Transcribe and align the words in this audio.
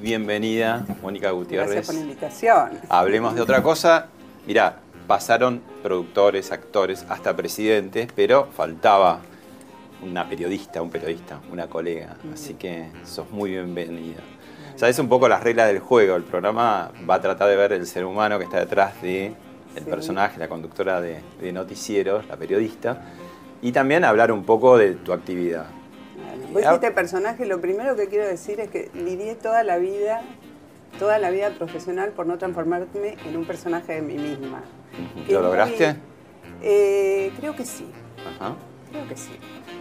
Bienvenida, 0.00 0.84
Mónica 1.02 1.30
Gutiérrez. 1.30 1.70
Gracias 1.70 1.86
por 1.86 1.94
la 1.96 2.00
invitación. 2.02 2.70
Hablemos 2.88 3.34
de 3.34 3.40
otra 3.40 3.62
cosa. 3.62 4.06
Mirá, 4.46 4.76
pasaron 5.06 5.60
productores, 5.82 6.52
actores, 6.52 7.04
hasta 7.08 7.34
presidentes, 7.36 8.08
pero 8.14 8.48
faltaba 8.56 9.20
una 10.02 10.28
periodista, 10.28 10.80
un 10.82 10.90
periodista, 10.90 11.40
una 11.52 11.66
colega. 11.66 12.16
Así 12.32 12.54
que 12.54 12.88
sos 13.04 13.30
muy 13.30 13.50
bienvenida. 13.50 14.20
Sabes 14.76 14.98
un 14.98 15.08
poco 15.08 15.28
las 15.28 15.42
reglas 15.42 15.66
del 15.68 15.78
juego. 15.80 16.16
El 16.16 16.22
programa 16.22 16.90
va 17.08 17.16
a 17.16 17.20
tratar 17.20 17.48
de 17.48 17.56
ver 17.56 17.72
el 17.72 17.86
ser 17.86 18.04
humano 18.06 18.38
que 18.38 18.44
está 18.44 18.58
detrás 18.60 19.00
de 19.02 19.26
el 19.76 19.84
Sí. 19.84 19.90
personaje, 19.90 20.38
la 20.38 20.48
conductora 20.48 21.00
de, 21.00 21.20
de 21.40 21.52
noticieros, 21.52 22.26
la 22.26 22.36
periodista, 22.36 23.02
y 23.62 23.70
también 23.72 24.04
hablar 24.04 24.32
un 24.32 24.42
poco 24.44 24.76
de 24.76 24.94
tu 24.94 25.12
actividad. 25.12 25.66
Vos 26.52 26.62
dijiste 26.62 26.90
personaje, 26.90 27.46
lo 27.46 27.60
primero 27.60 27.96
que 27.96 28.08
quiero 28.08 28.26
decir 28.26 28.60
es 28.60 28.70
que 28.70 28.90
lidié 28.94 29.34
toda 29.34 29.62
la 29.62 29.78
vida, 29.78 30.22
toda 30.98 31.18
la 31.18 31.30
vida 31.30 31.50
profesional 31.50 32.10
por 32.10 32.26
no 32.26 32.38
transformarme 32.38 33.16
en 33.26 33.36
un 33.36 33.44
personaje 33.44 33.94
de 33.94 34.02
mí 34.02 34.14
misma. 34.14 34.62
¿Lo 35.28 35.40
muy- 35.40 35.48
lograste? 35.48 35.96
Eh, 36.62 37.32
creo 37.38 37.54
que 37.54 37.64
sí, 37.64 37.86
Ajá. 38.36 38.56
creo 38.90 39.08
que 39.08 39.16
sí. 39.16 39.30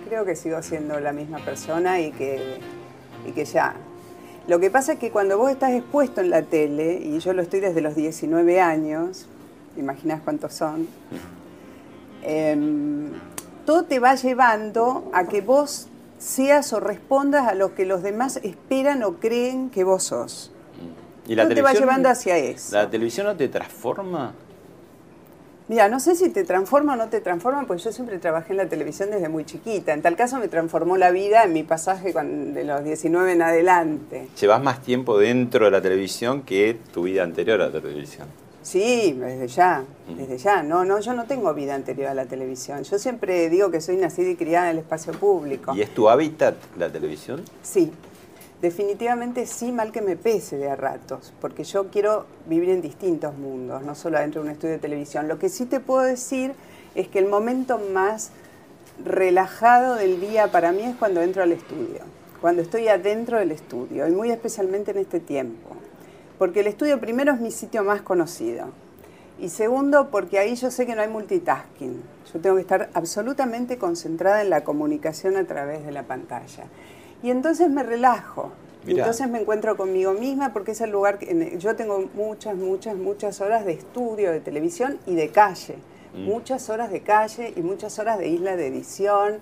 Creo 0.08 0.26
que 0.26 0.36
sigo 0.36 0.62
siendo 0.62 1.00
la 1.00 1.12
misma 1.12 1.40
persona 1.40 2.00
y 2.00 2.12
que, 2.12 2.60
y 3.28 3.32
que 3.32 3.46
ya. 3.46 3.76
Lo 4.48 4.60
que 4.60 4.70
pasa 4.72 4.94
es 4.94 5.00
que 5.00 5.12
cuando 5.12 5.38
vos 5.38 5.52
estás 5.52 5.72
expuesto 5.74 6.22
en 6.22 6.30
la 6.30 6.42
tele, 6.44 6.94
y 7.04 7.20
yo 7.20 7.34
lo 7.34 7.42
estoy 7.42 7.60
desde 7.60 7.82
los 7.82 7.96
19 7.96 8.62
años, 8.62 9.28
imaginás 9.78 10.22
cuántos 10.24 10.54
son, 10.54 10.88
em, 12.24 13.12
todo 13.66 13.84
te 13.86 14.00
va 14.00 14.16
llevando 14.16 15.10
a 15.14 15.26
que 15.26 15.42
vos 15.42 15.88
seas 16.20 16.72
o 16.74 16.80
respondas 16.80 17.48
a 17.48 17.56
lo 17.56 17.74
que 17.74 17.86
los 17.86 18.04
demás 18.04 18.40
esperan 18.44 19.02
o 19.04 19.14
creen 19.16 19.72
que 19.72 19.84
vos 19.84 20.04
sos. 20.04 20.52
¿Y 21.28 21.34
la 21.36 21.48
te 21.48 21.62
va 21.62 21.74
llevando 21.74 22.10
hacia 22.10 22.38
eso. 22.38 22.76
¿La 22.76 22.90
televisión 22.90 23.26
no 23.26 23.36
te 23.36 23.48
transforma? 23.48 24.34
Mira, 25.68 25.88
no 25.88 26.00
sé 26.00 26.16
si 26.16 26.30
te 26.30 26.44
transforma 26.44 26.94
o 26.94 26.96
no 26.96 27.10
te 27.10 27.22
transforma, 27.22 27.64
porque 27.68 27.84
yo 27.84 27.92
siempre 27.92 28.18
trabajé 28.18 28.54
en 28.54 28.58
la 28.58 28.66
televisión 28.68 29.12
desde 29.12 29.30
muy 29.30 29.46
chiquita. 29.46 29.94
En 29.94 30.02
tal 30.02 30.16
caso 30.16 30.40
me 30.40 30.48
transformó 30.48 30.98
la 30.98 31.12
vida 31.12 31.44
en 31.44 31.54
mi 31.54 31.62
pasaje 31.62 32.12
con- 32.12 32.56
de 32.56 32.64
los 32.64 32.84
19 32.84 33.34
en 33.34 33.44
adelante. 33.44 34.28
Llevas 34.42 34.64
más 34.64 34.82
tiempo 34.82 35.20
dentro 35.20 35.66
de 35.66 35.72
la 35.72 35.82
televisión 35.82 36.42
que 36.42 36.76
tu 36.92 37.04
vida 37.04 37.22
anterior 37.24 37.62
a 37.62 37.70
la 37.70 37.80
televisión. 37.80 38.28
Sí, 38.62 39.14
desde 39.14 39.48
ya, 39.48 39.84
desde 40.16 40.38
ya. 40.38 40.64
No, 40.64 40.84
no, 40.86 41.00
yo 41.00 41.14
no 41.14 41.26
tengo 41.26 41.54
vida 41.54 41.76
anterior 41.76 42.10
a 42.10 42.14
la 42.14 42.26
televisión. 42.26 42.84
Yo 42.84 43.00
siempre 43.00 43.50
digo 43.50 43.72
que 43.72 43.82
soy 43.82 43.96
nacida 43.96 44.30
y 44.30 44.36
criada 44.36 44.70
en 44.70 44.78
el 44.78 44.80
espacio 44.80 45.14
público. 45.14 45.74
¿Y 45.76 45.82
es 45.82 45.94
tu 45.94 46.10
hábitat 46.10 46.56
la 46.78 46.92
televisión? 46.92 47.44
Sí, 47.64 47.92
definitivamente 48.62 49.46
sí, 49.46 49.72
mal 49.72 49.92
que 49.92 50.02
me 50.02 50.18
pese 50.18 50.58
de 50.58 50.70
a 50.70 50.76
ratos, 50.76 51.34
porque 51.40 51.64
yo 51.64 51.88
quiero 51.90 52.26
vivir 52.48 52.70
en 52.70 52.82
distintos 52.82 53.38
mundos, 53.38 53.84
no 53.84 53.96
solo 53.96 54.20
dentro 54.20 54.42
de 54.42 54.50
un 54.50 54.54
estudio 54.54 54.74
de 54.74 54.80
televisión. 54.80 55.28
Lo 55.28 55.40
que 55.40 55.50
sí 55.50 55.66
te 55.66 55.80
puedo 55.80 56.02
decir 56.02 56.54
es 56.96 57.08
que 57.08 57.20
el 57.20 57.28
momento 57.28 57.80
más 57.94 58.32
relajado 59.04 59.96
del 59.96 60.20
día 60.20 60.52
para 60.52 60.74
mí 60.74 60.84
es 60.84 60.96
cuando 60.98 61.22
entro 61.22 61.44
al 61.44 61.54
estudio, 61.54 62.02
cuando 62.42 62.62
estoy 62.62 62.90
adentro 62.90 63.38
del 63.38 63.52
estudio, 63.52 64.08
y 64.08 64.12
muy 64.12 64.32
especialmente 64.32 64.92
en 64.92 64.98
este 64.98 65.22
tiempo. 65.22 65.79
Porque 66.40 66.62
el 66.62 66.68
estudio 66.68 67.00
primero 67.00 67.34
es 67.34 67.42
mi 67.42 67.52
sitio 67.52 67.84
más 67.84 68.02
conocido. 68.02 68.68
Y 69.40 69.50
segundo, 69.50 70.10
porque 70.10 70.40
ahí 70.40 70.56
yo 70.56 70.72
sé 70.72 70.86
que 70.86 70.96
no 70.96 71.02
hay 71.02 71.10
multitasking. 71.10 72.02
Yo 72.34 72.40
tengo 72.40 72.56
que 72.56 72.62
estar 72.62 72.90
absolutamente 72.94 73.78
concentrada 73.78 74.42
en 74.42 74.50
la 74.50 74.64
comunicación 74.64 75.36
a 75.36 75.46
través 75.46 75.86
de 75.86 75.92
la 75.92 76.04
pantalla. 76.04 76.66
Y 77.22 77.30
entonces 77.30 77.70
me 77.70 77.84
relajo. 77.84 78.52
Mirá. 78.86 79.00
entonces 79.00 79.30
me 79.30 79.42
encuentro 79.42 79.76
conmigo 79.76 80.14
misma 80.14 80.54
porque 80.54 80.72
es 80.72 80.80
el 80.80 80.90
lugar 80.90 81.20
que 81.20 81.58
yo 81.60 81.76
tengo 81.76 82.10
muchas, 82.14 82.56
muchas, 82.56 82.96
muchas 82.96 83.42
horas 83.42 83.66
de 83.66 83.74
estudio, 83.74 84.32
de 84.32 84.40
televisión 84.40 84.98
y 85.06 85.16
de 85.16 85.28
calle. 85.30 85.76
Mm. 86.16 86.24
Muchas 86.24 86.70
horas 86.70 86.90
de 86.90 87.02
calle 87.02 87.54
y 87.58 87.62
muchas 87.62 88.00
horas 88.00 88.18
de 88.18 88.30
isla 88.30 88.56
de 88.56 88.68
edición. 88.68 89.40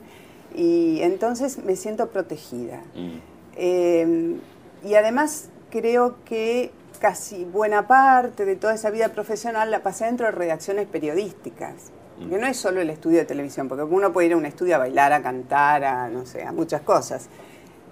Y 0.56 1.02
entonces 1.04 1.64
me 1.64 1.76
siento 1.76 2.10
protegida. 2.10 2.82
Mm. 2.96 3.18
Eh, 3.58 4.38
y 4.84 4.96
además 4.96 5.50
creo 5.70 6.16
que 6.26 6.72
casi 6.98 7.46
buena 7.46 7.88
parte 7.88 8.46
de 8.46 8.56
toda 8.56 8.74
esa 8.74 8.90
vida 8.90 9.10
profesional 9.10 9.72
la 9.72 9.84
pasé 9.84 10.06
dentro 10.06 10.26
de 10.26 10.32
redacciones 10.32 10.88
periodísticas. 10.88 11.74
Mm. 12.20 12.30
Que 12.30 12.38
no 12.38 12.48
es 12.48 12.58
solo 12.58 12.82
el 12.82 12.90
estudio 12.90 13.20
de 13.20 13.26
televisión, 13.26 13.68
porque 13.68 13.84
uno 13.84 14.12
puede 14.12 14.28
ir 14.28 14.34
a 14.34 14.38
un 14.38 14.46
estudio 14.46 14.76
a 14.76 14.80
bailar, 14.80 15.14
a 15.14 15.22
cantar, 15.22 15.84
a 15.84 16.10
no 16.10 16.26
sé, 16.26 16.44
a 16.44 16.52
muchas 16.52 16.82
cosas. 16.82 17.28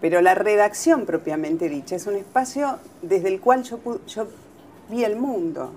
Pero 0.02 0.22
la 0.22 0.36
redacción 0.36 1.06
propiamente 1.06 1.70
dicha 1.70 1.96
es 1.96 2.06
un 2.08 2.16
espacio 2.16 2.80
desde 3.02 3.30
el 3.30 3.40
cual 3.40 3.64
yo, 3.64 3.80
vi 4.90 5.04
el 5.04 5.16
mundo. 5.16 5.72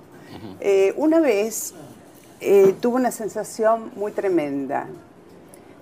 Eh, 0.61 0.93
una 0.97 1.21
vez 1.21 1.73
eh, 2.41 2.75
tuve 2.81 2.97
una 2.97 3.11
sensación 3.11 3.91
muy 3.97 4.13
tremenda. 4.13 4.87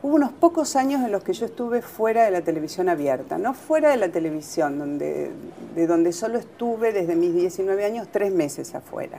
Hubo 0.03 0.15
unos 0.17 0.33
pocos 0.33 0.77
años 0.77 1.03
en 1.05 1.11
los 1.11 1.25
que 1.25 1.33
yo 1.33 1.47
estuve 1.47 1.83
fuera 1.83 2.25
de 2.25 2.31
la 2.31 2.43
televisión 2.43 2.89
abierta, 2.89 3.39
no 3.39 3.55
fuera 3.55 3.91
de 3.91 3.97
la 3.97 4.09
televisión, 4.11 4.79
donde, 4.79 5.31
de 5.75 5.87
donde 5.87 6.13
solo 6.13 6.39
estuve 6.39 6.93
desde 6.93 7.17
mis 7.17 7.35
19 7.35 7.85
años 7.85 8.07
tres 8.13 8.33
meses 8.33 8.75
afuera. 8.75 9.19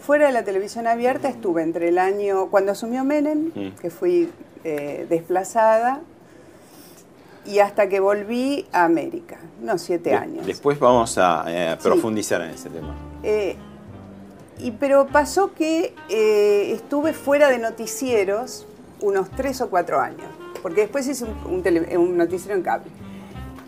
Fuera 0.00 0.26
de 0.26 0.32
la 0.32 0.44
televisión 0.44 0.86
abierta 0.86 1.28
estuve 1.28 1.62
entre 1.62 1.88
el 1.88 1.98
año, 1.98 2.46
cuando 2.50 2.72
asumió 2.72 3.04
Menem, 3.04 3.52
Mm. 3.54 3.76
que 3.80 3.90
fui 3.90 4.30
eh, 4.64 5.06
desplazada, 5.08 6.00
y 7.46 7.60
hasta 7.60 7.88
que 7.88 8.00
volví 8.00 8.66
a 8.72 8.84
América, 8.84 9.38
no 9.62 9.78
siete 9.78 10.10
De- 10.10 10.16
años. 10.16 10.46
Después 10.46 10.78
vamos 10.80 11.16
a 11.16 11.44
eh, 11.46 11.76
Sí. 11.78 11.84
profundizar 11.88 12.40
en 12.42 12.50
ese 12.50 12.68
tema. 12.68 12.94
Eh, 13.22 13.56
y, 14.58 14.72
pero 14.72 15.06
pasó 15.06 15.54
que 15.54 15.94
eh, 16.08 16.72
estuve 16.72 17.12
fuera 17.12 17.48
de 17.50 17.58
noticieros 17.58 18.66
unos 19.00 19.30
tres 19.30 19.60
o 19.60 19.70
cuatro 19.70 20.00
años, 20.00 20.26
porque 20.62 20.82
después 20.82 21.06
hice 21.06 21.24
un, 21.24 21.52
un 21.52 21.62
tele- 21.62 21.96
un 21.96 22.16
noticiero 22.16 22.54
en 22.56 22.62
cable. 22.62 22.90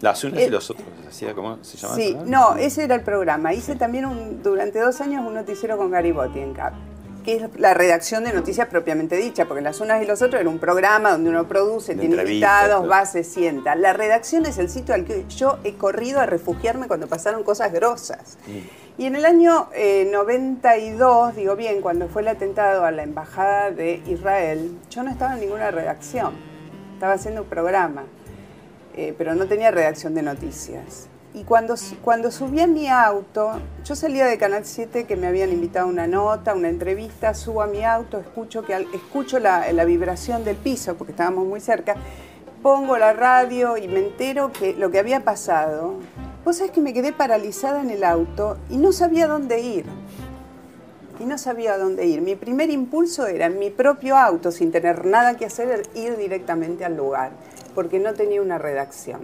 Las 0.00 0.24
unas 0.24 0.40
Eh, 0.40 0.46
y 0.46 0.50
los 0.50 0.70
otros, 0.70 0.86
¿hacía 1.08 1.34
cómo 1.34 1.58
se 1.62 1.76
llama? 1.76 1.94
Sí, 1.94 2.16
no, 2.24 2.56
ese 2.56 2.84
era 2.84 2.94
el 2.94 3.02
programa. 3.02 3.52
Hice 3.52 3.76
también 3.76 4.06
un- 4.06 4.42
durante 4.42 4.78
dos 4.80 5.00
años 5.00 5.24
un 5.26 5.34
noticiero 5.34 5.76
con 5.76 5.90
Garibotti 5.90 6.38
en 6.38 6.54
cable, 6.54 6.78
que 7.22 7.36
es 7.36 7.42
la 7.58 7.74
redacción 7.74 8.24
de 8.24 8.32
noticias 8.32 8.66
propiamente 8.68 9.16
dicha, 9.16 9.44
porque 9.44 9.60
las 9.62 9.78
unas 9.80 10.02
y 10.02 10.06
los 10.06 10.22
otros 10.22 10.40
era 10.40 10.48
un 10.48 10.58
programa 10.58 11.10
donde 11.12 11.28
uno 11.28 11.46
produce, 11.46 11.94
De 11.94 12.00
tiene 12.00 12.16
invitados, 12.22 12.90
va, 12.90 13.04
se 13.04 13.24
sienta. 13.24 13.74
La 13.74 13.92
redacción 13.92 14.46
es 14.46 14.56
el 14.56 14.70
sitio 14.70 14.94
al 14.94 15.04
que 15.04 15.26
yo 15.28 15.58
he 15.64 15.74
corrido 15.74 16.18
a 16.20 16.24
refugiarme 16.26 16.86
cuando 16.88 17.06
pasaron 17.06 17.44
cosas 17.44 17.70
grosas. 17.70 18.38
Mm. 18.46 18.79
Y 19.00 19.06
en 19.06 19.16
el 19.16 19.24
año 19.24 19.70
eh, 19.74 20.06
92, 20.12 21.34
digo 21.34 21.56
bien, 21.56 21.80
cuando 21.80 22.06
fue 22.08 22.20
el 22.20 22.28
atentado 22.28 22.84
a 22.84 22.90
la 22.90 23.02
embajada 23.02 23.70
de 23.70 24.02
Israel, 24.06 24.76
yo 24.90 25.02
no 25.02 25.10
estaba 25.10 25.32
en 25.32 25.40
ninguna 25.40 25.70
redacción, 25.70 26.34
estaba 26.92 27.14
haciendo 27.14 27.44
un 27.44 27.48
programa, 27.48 28.04
eh, 28.94 29.14
pero 29.16 29.34
no 29.34 29.46
tenía 29.46 29.70
redacción 29.70 30.14
de 30.14 30.20
noticias. 30.20 31.08
Y 31.32 31.44
cuando, 31.44 31.76
cuando 32.02 32.30
subí 32.30 32.60
a 32.60 32.66
mi 32.66 32.88
auto, 32.88 33.52
yo 33.86 33.96
salía 33.96 34.26
de 34.26 34.36
Canal 34.36 34.66
7 34.66 35.06
que 35.06 35.16
me 35.16 35.28
habían 35.28 35.50
invitado 35.50 35.86
a 35.86 35.88
una 35.88 36.06
nota, 36.06 36.52
una 36.52 36.68
entrevista, 36.68 37.32
subo 37.32 37.62
a 37.62 37.68
mi 37.68 37.82
auto, 37.82 38.18
escucho, 38.18 38.66
que, 38.66 38.74
escucho 38.92 39.38
la 39.38 39.84
vibración 39.86 40.44
del 40.44 40.56
piso, 40.56 40.96
porque 40.96 41.12
estábamos 41.12 41.46
muy 41.46 41.60
cerca, 41.60 41.96
pongo 42.62 42.98
la 42.98 43.12
radio 43.12 43.76
y 43.76 43.88
me 43.88 44.00
entero 44.00 44.52
que 44.52 44.74
lo 44.74 44.90
que 44.90 44.98
había 44.98 45.24
pasado, 45.24 45.94
vos 46.44 46.56
sabés 46.56 46.72
que 46.72 46.80
me 46.80 46.92
quedé 46.92 47.12
paralizada 47.12 47.80
en 47.80 47.90
el 47.90 48.04
auto 48.04 48.58
y 48.68 48.76
no 48.76 48.92
sabía 48.92 49.26
dónde 49.26 49.60
ir. 49.60 49.86
Y 51.18 51.24
no 51.24 51.36
sabía 51.36 51.76
dónde 51.76 52.06
ir. 52.06 52.22
Mi 52.22 52.34
primer 52.34 52.70
impulso 52.70 53.26
era 53.26 53.46
en 53.46 53.58
mi 53.58 53.70
propio 53.70 54.16
auto, 54.16 54.50
sin 54.50 54.72
tener 54.72 55.04
nada 55.04 55.36
que 55.36 55.44
hacer, 55.46 55.82
ir 55.94 56.16
directamente 56.16 56.84
al 56.84 56.96
lugar, 56.96 57.32
porque 57.74 57.98
no 57.98 58.14
tenía 58.14 58.40
una 58.40 58.58
redacción. 58.58 59.20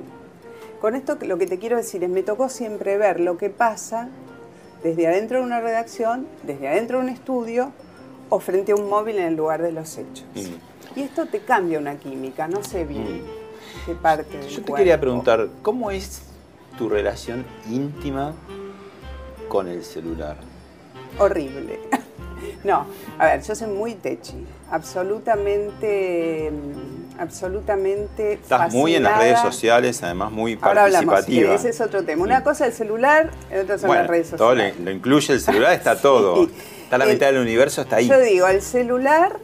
Con 0.80 0.94
esto 0.94 1.16
lo 1.22 1.38
que 1.38 1.46
te 1.46 1.58
quiero 1.58 1.78
decir 1.78 2.04
es, 2.04 2.10
me 2.10 2.22
tocó 2.22 2.50
siempre 2.50 2.98
ver 2.98 3.20
lo 3.20 3.38
que 3.38 3.48
pasa 3.48 4.08
desde 4.82 5.06
adentro 5.06 5.38
de 5.38 5.44
una 5.44 5.60
redacción, 5.60 6.26
desde 6.42 6.68
adentro 6.68 6.98
de 6.98 7.04
un 7.04 7.10
estudio 7.10 7.72
o 8.28 8.40
frente 8.40 8.72
a 8.72 8.74
un 8.74 8.90
móvil 8.90 9.16
en 9.16 9.24
el 9.24 9.36
lugar 9.36 9.62
de 9.62 9.72
los 9.72 9.96
hechos. 9.96 10.26
Mm. 10.34 10.75
Y 10.96 11.02
esto 11.02 11.26
te 11.26 11.40
cambia 11.40 11.78
una 11.78 11.96
química, 11.96 12.48
no 12.48 12.64
sé 12.64 12.84
bien 12.84 13.22
qué 13.84 13.94
parte 13.94 14.38
del 14.38 14.48
Yo 14.48 14.56
te 14.56 14.62
cuerpo. 14.62 14.76
quería 14.76 14.98
preguntar, 15.00 15.46
¿cómo 15.62 15.90
es 15.90 16.22
tu 16.78 16.88
relación 16.88 17.44
íntima 17.70 18.32
con 19.48 19.69
el 19.69 19.84
celular? 19.84 20.37
Horrible. 21.19 21.78
No, 22.64 22.84
a 23.19 23.25
ver, 23.26 23.43
yo 23.43 23.54
soy 23.54 23.69
muy 23.69 23.94
techi, 23.94 24.44
absolutamente, 24.70 26.50
mm, 26.52 27.20
absolutamente 27.20 28.34
Estás 28.34 28.72
muy 28.75 28.94
en 28.94 29.04
las 29.04 29.19
redes 29.19 29.40
sociales, 29.40 30.02
además 30.02 30.32
muy 30.32 30.58
Ahora 30.60 30.84
hablamos, 30.84 31.14
participativa. 31.14 31.54
ese 31.54 31.70
es 31.70 31.81
otro 31.81 32.04
tema. 32.04 32.22
Una 32.22 32.42
cosa 32.44 32.66
es 32.66 32.72
el 32.72 32.76
celular, 32.87 33.31
otra 33.62 33.78
son 33.78 33.87
Bueno, 33.88 34.02
las 34.02 34.10
redes 34.10 34.31
todo 34.31 34.50
sociales. 34.50 34.78
lo, 34.78 34.84
lo 34.84 34.90
incluye 34.90 35.32
el 35.32 35.40
celular, 35.40 35.72
está 35.72 35.96
todo. 36.00 36.44
Sí. 36.46 36.52
Está 36.84 36.99
la 36.99 37.04
El- 37.04 37.12
mitad 37.14 37.26
del 37.28 37.38
universo, 37.40 37.82
está 37.82 37.96
ahí. 37.96 38.08
Yo 38.08 38.19
digo, 38.20 38.46
el 38.49 38.60
celular, 38.62 39.37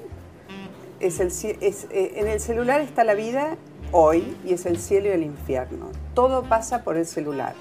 es 1.07 1.21
el, 1.21 1.29
es, 1.61 1.87
eh, 1.91 2.13
en 2.17 2.29
el 2.29 2.41
celular 2.41 2.81
está 2.81 3.05
la 3.05 3.15
vida 3.15 3.57
hoy 3.91 4.37
y 4.45 4.55
es 4.55 4.65
el 4.67 4.79
cielo 4.79 5.09
y 5.09 5.13
el 5.13 5.23
infierno. 5.23 5.91
Todo 6.15 6.45
pasa 6.45 6.83
por 6.85 6.97
el 6.97 7.07
celular. 7.07 7.55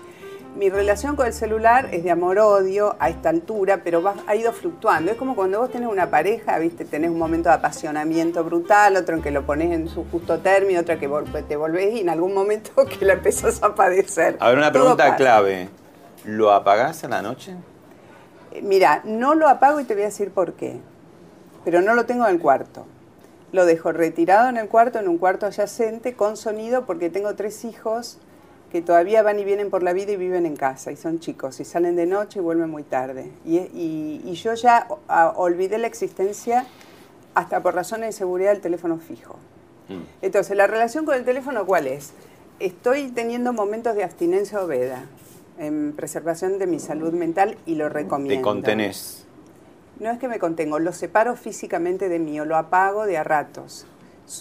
Mi 0.58 0.70
relación 0.70 1.16
con 1.16 1.28
el 1.28 1.34
celular 1.34 1.88
es 1.94 2.04
de 2.04 2.12
amor-odio 2.12 2.98
a 3.00 3.10
esta 3.10 3.30
altura, 3.30 3.82
pero 3.86 4.02
va- 4.04 4.16
ha 4.28 4.36
ido 4.36 4.52
fluctuando. 4.52 5.12
Es 5.12 5.18
como 5.18 5.34
cuando 5.34 5.60
vos 5.62 5.72
tenés 5.72 5.88
una 5.90 6.10
pareja, 6.10 6.58
¿viste? 6.60 6.84
Tenés 6.84 7.10
un 7.10 7.18
momento 7.18 7.48
de 7.48 7.56
apasionamiento 7.56 8.44
brutal, 8.44 8.98
otro 8.98 9.16
en 9.16 9.22
que 9.22 9.32
lo 9.32 9.46
pones 9.46 9.72
en 9.72 9.88
su 9.88 10.04
justo 10.12 10.40
término, 10.40 10.82
otro 10.82 11.00
que 11.00 11.08
te 11.48 11.56
volvés 11.56 11.94
y 11.96 12.02
en 12.02 12.10
algún 12.10 12.34
momento 12.34 12.72
que 13.00 13.06
la 13.06 13.14
empezás 13.14 13.64
a 13.64 13.74
padecer. 13.76 14.36
A 14.42 14.50
ver, 14.50 14.58
una 14.58 14.72
Todo 14.74 14.82
pregunta 14.84 15.04
pasa. 15.06 15.16
clave. 15.16 15.70
¿Lo 16.26 16.52
apagás 16.52 17.02
a 17.06 17.08
la 17.08 17.22
noche? 17.22 17.56
Mira, 18.62 19.02
no 19.06 19.36
lo 19.36 19.48
apago 19.48 19.80
y 19.80 19.86
te 19.86 19.94
voy 19.94 20.04
a 20.04 20.08
decir 20.08 20.32
por 20.32 20.54
qué. 20.54 20.80
Pero 21.64 21.82
no 21.82 21.94
lo 21.94 22.06
tengo 22.06 22.26
en 22.28 22.36
el 22.36 22.42
cuarto. 22.42 22.86
Lo 23.52 23.66
dejo 23.66 23.92
retirado 23.92 24.50
en 24.50 24.58
el 24.58 24.68
cuarto, 24.70 25.00
en 25.00 25.08
un 25.08 25.18
cuarto 25.18 25.46
adyacente, 25.46 26.14
con 26.14 26.38
sonido, 26.38 26.86
porque 26.86 27.10
tengo 27.10 27.36
tres 27.36 27.66
hijos 27.66 28.18
que 28.72 28.82
todavía 28.82 29.22
van 29.24 29.38
y 29.40 29.44
vienen 29.44 29.70
por 29.70 29.84
la 29.84 29.92
vida 29.92 30.14
y 30.14 30.16
viven 30.16 30.46
en 30.46 30.56
casa, 30.56 30.92
y 30.94 30.96
son 30.96 31.20
chicos, 31.20 31.60
y 31.60 31.66
salen 31.66 31.98
de 31.98 32.06
noche 32.06 32.40
y 32.40 32.42
vuelven 32.42 32.70
muy 32.70 32.84
tarde. 32.84 33.30
Y, 33.46 33.58
y- 33.58 34.22
y 34.26 34.34
yo 34.36 34.54
ya 34.54 34.88
olvidé 35.36 35.78
la 35.78 35.88
existencia, 35.88 36.66
hasta 37.36 37.62
por 37.62 37.76
razones 37.76 38.08
de 38.08 38.12
seguridad, 38.14 38.52
del 38.54 38.62
teléfono 38.62 38.98
fijo. 38.98 39.36
Mm. 39.90 40.02
Entonces, 40.22 40.56
¿la 40.56 40.68
relación 40.68 41.06
con 41.06 41.16
el 41.16 41.26
teléfono 41.26 41.66
cuál 41.66 41.88
es? 41.88 42.12
Estoy 42.60 43.10
teniendo 43.10 43.52
momentos 43.52 43.96
de 43.96 44.04
abstinencia 44.06 44.62
o 44.64 44.68
veda, 44.68 45.06
en 45.58 45.94
preservación 45.96 46.58
de 46.58 46.68
mi 46.68 46.80
salud 46.80 47.12
mental 47.14 47.58
y 47.66 47.76
lo 47.76 47.90
recomiendo. 47.90 48.40
Te 48.40 48.42
contenés. 48.42 49.26
No 50.02 50.10
es 50.10 50.18
que 50.18 50.28
me 50.28 50.40
contengo, 50.40 50.80
lo 50.80 50.94
separo 50.94 51.36
físicamente 51.36 52.10
de 52.10 52.18
mí 52.18 52.40
o 52.40 52.46
lo 52.46 52.58
apago 52.58 53.06
de 53.06 53.20
a 53.20 53.24
ratos. 53.24 53.86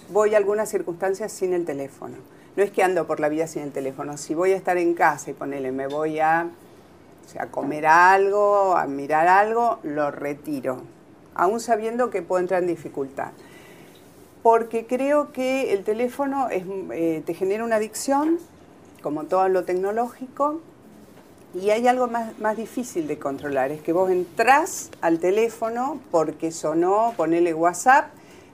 Voy 0.09 0.33
a 0.33 0.39
algunas 0.39 0.71
circunstancias 0.71 1.33
sin 1.33 1.53
el 1.53 1.67
teléfono. 1.67 2.17
No 2.57 2.63
es 2.63 2.71
que 2.71 2.83
ando 2.83 3.07
por 3.07 3.21
la 3.21 3.29
vida 3.29 3.47
sin 3.47 3.65
el 3.65 3.71
teléfono. 3.71 4.17
Si 4.17 4.35
voy 4.35 4.53
a 4.53 4.57
estar 4.57 4.79
en 4.79 4.95
casa 4.95 5.31
y 5.31 5.35
ponele, 5.35 5.71
me 5.71 5.87
voy 5.87 6.19
a, 6.19 6.49
o 7.27 7.29
sea, 7.29 7.43
a 7.43 7.47
comer 7.49 7.85
algo, 7.85 8.75
a 8.75 8.87
mirar 8.87 9.29
algo, 9.29 9.81
lo 9.83 10.11
retiro. 10.11 10.81
Aún 11.35 11.61
sabiendo 11.61 12.09
que 12.09 12.23
puedo 12.23 12.41
entrar 12.41 12.63
en 12.63 12.69
dificultad. 12.69 13.33
Porque 14.43 14.87
creo 14.87 15.31
que 15.31 15.75
el 15.75 15.85
teléfono 15.85 16.49
es, 16.49 16.65
eh, 16.93 17.23
te 17.27 17.35
genera 17.35 17.65
una 17.65 17.77
adicción, 17.77 18.39
como 19.03 19.25
todo 19.25 19.47
lo 19.51 19.65
tecnológico, 19.65 20.63
y 21.55 21.71
hay 21.71 21.89
algo 21.89 22.07
más, 22.07 22.39
más 22.39 22.57
difícil 22.57 23.09
de 23.09 23.19
controlar, 23.19 23.73
es 23.73 23.81
que 23.83 23.93
vos 23.93 24.11
entrás 24.11 24.91
al 25.01 25.19
teléfono 25.19 26.01
porque 26.11 26.53
sonó, 26.53 27.15
ponele 27.17 27.55
WhatsApp, 27.55 28.11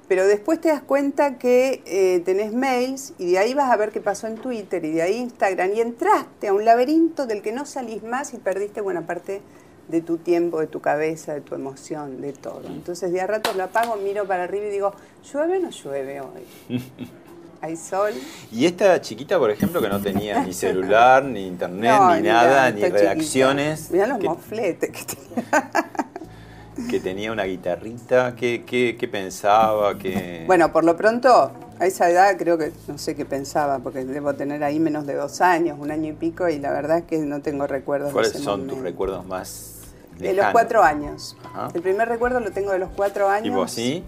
pero 0.09 0.27
después 0.27 0.61
te 0.61 0.69
das 0.69 0.83
cuenta 0.83 1.37
que 1.37 1.83
eh, 1.85 2.23
tenés 2.25 2.53
mails 2.53 3.13
y 3.19 3.33
de 3.33 3.39
ahí 3.39 3.55
vas 3.55 3.71
a 3.71 3.77
ver 3.77 3.91
qué 3.91 4.01
pasó 4.01 4.27
en 4.29 4.37
Twitter 4.37 4.85
y 4.85 4.93
de 4.93 5.03
ahí 5.03 5.17
Instagram 5.17 5.75
y 5.75 5.81
entraste 5.81 6.49
a 6.49 6.55
un 6.55 6.65
laberinto 6.65 7.27
del 7.27 7.43
que 7.43 7.53
no 7.53 7.67
salís 7.67 8.03
más 8.03 8.33
y 8.33 8.39
perdiste 8.39 8.81
buena 8.81 9.07
parte 9.07 9.43
de 9.89 10.01
tu 10.01 10.19
tiempo, 10.19 10.61
de 10.61 10.67
tu 10.67 10.81
cabeza, 10.81 11.35
de 11.35 11.41
tu 11.41 11.55
emoción, 11.55 12.21
de 12.21 12.33
todo. 12.33 12.63
Entonces 12.67 13.13
de 13.13 13.21
a 13.21 13.27
rato 13.27 13.53
lo 13.55 13.65
apago, 13.65 13.97
miro 13.97 14.27
para 14.27 14.45
arriba 14.45 14.67
y 14.67 14.71
digo, 14.71 14.93
¿llueve 15.33 15.59
o 15.59 15.61
no 15.61 15.71
llueve 15.71 16.21
hoy? 16.21 16.83
¿Hay 17.67 17.77
sol? 17.77 18.13
Y 18.53 18.65
esta 18.65 19.01
chiquita, 19.01 19.41
por 19.41 19.51
ejemplo, 19.51 19.83
que 19.83 19.89
no 19.89 20.01
tenía 20.01 20.39
ni 20.45 20.53
celular, 20.53 21.25
ni 21.25 21.49
internet, 21.49 21.97
No, 21.99 22.15
ni 22.15 22.23
mirá, 22.23 22.35
nada, 22.35 22.71
ni 22.71 22.81
redacciones, 22.81 23.89
chiquita. 23.89 23.93
Mirá 23.95 24.07
los 24.07 24.19
que, 24.19 24.29
mofletes 24.29 24.91
que 24.93 25.05
tenía. 25.05 26.91
que 26.91 27.01
tenía 27.01 27.33
una 27.33 27.43
guitarrita, 27.43 28.37
¿qué, 28.37 28.63
qué, 28.65 28.97
qué 28.97 29.09
pensaba? 29.09 29.99
¿Qué... 29.99 30.45
Bueno, 30.47 30.73
por 30.73 30.85
lo 30.85 30.97
pronto, 30.97 31.51
a 31.81 31.87
esa 31.87 32.09
edad 32.09 32.37
creo 32.39 32.57
que 32.57 32.71
no 32.87 32.99
sé 32.99 33.17
qué 33.17 33.25
pensaba, 33.25 33.81
porque 33.81 34.05
debo 34.05 34.35
tener 34.35 34.63
ahí 34.63 34.79
menos 34.79 35.05
de 35.05 35.15
dos 35.15 35.41
años, 35.41 35.77
un 35.81 35.91
año 35.91 36.13
y 36.13 36.15
pico, 36.15 36.49
y 36.49 36.61
la 36.61 36.71
verdad 36.71 36.99
es 36.99 37.05
que 37.07 37.19
no 37.19 37.43
tengo 37.43 37.67
recuerdos 37.67 38.13
¿Cuáles 38.13 38.33
de 38.33 38.39
ese 38.39 38.45
son 38.45 38.61
momento. 38.61 38.75
tus 38.77 38.85
recuerdos 38.85 39.27
más 39.27 39.73
De 40.21 40.35
los 40.35 40.47
cuatro 40.53 40.85
años. 40.85 41.37
Ajá. 41.43 41.71
El 41.75 41.83
primer 41.83 42.09
recuerdo 42.09 42.39
lo 42.39 42.53
tengo 42.53 42.71
de 42.71 42.79
los 42.79 42.91
cuatro 42.91 43.29
años. 43.29 43.43
¿Tipo 43.43 43.65
así? 43.65 43.75
Sí, 43.75 44.05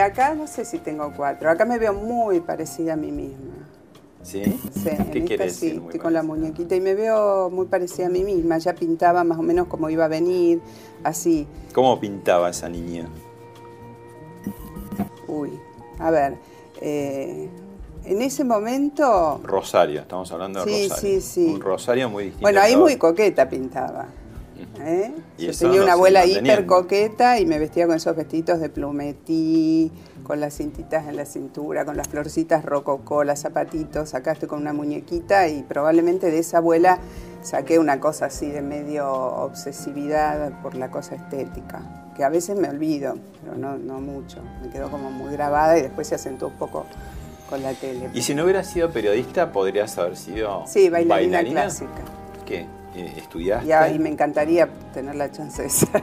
acá 0.00 0.34
no 0.34 0.46
sé 0.46 0.64
si 0.64 0.78
tengo 0.78 1.12
cuatro. 1.16 1.50
Acá 1.50 1.64
me 1.64 1.78
veo 1.78 1.92
muy 1.92 2.40
parecida 2.40 2.94
a 2.94 2.96
mí 2.96 3.10
misma. 3.10 3.54
¿Sí? 4.22 4.42
Sí, 4.72 4.88
en 4.88 5.24
¿Qué 5.26 5.34
esta 5.34 5.44
sí, 5.48 5.66
decir? 5.70 5.82
estoy 5.84 6.00
con 6.00 6.12
la 6.12 6.22
muñequita 6.22 6.74
y 6.74 6.80
me 6.80 6.94
veo 6.94 7.50
muy 7.50 7.66
parecida 7.66 8.06
a 8.06 8.10
mí 8.10 8.24
misma. 8.24 8.58
Ya 8.58 8.74
pintaba 8.74 9.24
más 9.24 9.38
o 9.38 9.42
menos 9.42 9.68
como 9.68 9.88
iba 9.90 10.04
a 10.04 10.08
venir, 10.08 10.60
así. 11.04 11.46
¿Cómo 11.72 11.98
pintaba 12.00 12.50
esa 12.50 12.68
niña? 12.68 13.08
Uy, 15.26 15.50
a 15.98 16.10
ver. 16.10 16.36
eh, 16.80 17.48
en 18.04 18.22
ese 18.22 18.42
momento 18.44 19.40
Rosario, 19.44 20.00
estamos 20.00 20.30
hablando 20.32 20.64
de 20.64 20.72
Sí, 20.72 20.88
Rosario. 20.88 21.20
sí, 21.20 21.20
sí. 21.20 21.46
Un 21.54 21.60
Rosario 21.60 22.08
muy 22.08 22.24
distinto. 22.24 22.42
Bueno, 22.42 22.60
ahí 22.60 22.76
muy 22.76 22.96
coqueta 22.96 23.48
pintaba. 23.48 24.06
¿Eh? 24.80 25.12
Y 25.36 25.46
Yo 25.46 25.52
tenía 25.56 25.82
una 25.82 25.92
abuela 25.92 26.26
hiper 26.26 26.66
coqueta 26.66 27.38
y 27.38 27.46
me 27.46 27.58
vestía 27.58 27.86
con 27.86 27.96
esos 27.96 28.16
vestidos 28.16 28.60
de 28.60 28.68
plumetí, 28.68 29.92
con 30.22 30.40
las 30.40 30.56
cintitas 30.56 31.06
en 31.08 31.16
la 31.16 31.24
cintura, 31.24 31.84
con 31.84 31.96
las 31.96 32.08
florcitas 32.08 32.64
rococó, 32.64 33.24
las 33.24 33.40
zapatitos. 33.40 34.14
Acá 34.14 34.32
estoy 34.32 34.48
con 34.48 34.60
una 34.60 34.72
muñequita 34.72 35.48
y 35.48 35.62
probablemente 35.62 36.30
de 36.30 36.38
esa 36.38 36.58
abuela 36.58 36.98
saqué 37.42 37.78
una 37.78 38.00
cosa 38.00 38.26
así 38.26 38.48
de 38.48 38.62
medio 38.62 39.10
obsesividad 39.10 40.60
por 40.62 40.74
la 40.74 40.90
cosa 40.90 41.14
estética, 41.14 42.12
que 42.16 42.24
a 42.24 42.28
veces 42.28 42.58
me 42.58 42.68
olvido, 42.68 43.16
pero 43.42 43.56
no, 43.56 43.78
no 43.78 44.00
mucho. 44.00 44.42
Me 44.62 44.70
quedó 44.70 44.90
como 44.90 45.10
muy 45.10 45.32
grabada 45.32 45.78
y 45.78 45.82
después 45.82 46.06
se 46.08 46.16
acentuó 46.16 46.48
un 46.48 46.54
poco 46.54 46.84
con 47.48 47.62
la 47.62 47.72
tele. 47.72 48.10
Y 48.12 48.22
si 48.22 48.34
no 48.34 48.44
hubieras 48.44 48.66
sido 48.66 48.90
periodista, 48.90 49.52
podrías 49.52 49.96
haber 49.98 50.16
sido 50.16 50.64
Sí, 50.66 50.88
bailarina, 50.88 51.42
clásica. 51.44 52.02
¿Qué? 52.44 52.66
Eh, 52.98 53.14
¿Estudiaste? 53.16 53.94
Y, 53.94 53.98
me 54.00 54.08
encantaría 54.08 54.68
tener 54.92 55.14
la 55.14 55.30
chance 55.30 55.62
de 55.62 55.70
ser. 55.70 56.02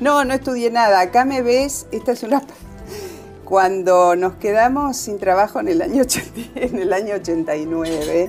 No. 0.00 0.24
No, 0.24 0.34
estudié 0.34 0.70
nada. 0.70 1.00
Acá 1.00 1.24
me 1.24 1.42
ves, 1.42 1.86
esta 1.92 2.12
es 2.12 2.22
una... 2.22 2.42
Cuando 3.44 4.16
nos 4.16 4.34
quedamos 4.36 4.96
sin 4.96 5.18
trabajo 5.18 5.60
en 5.60 5.68
el 5.68 5.82
año, 5.82 6.02
80 6.02 6.40
en 6.54 6.78
el 6.78 6.92
año 6.94 7.16
89, 7.16 8.28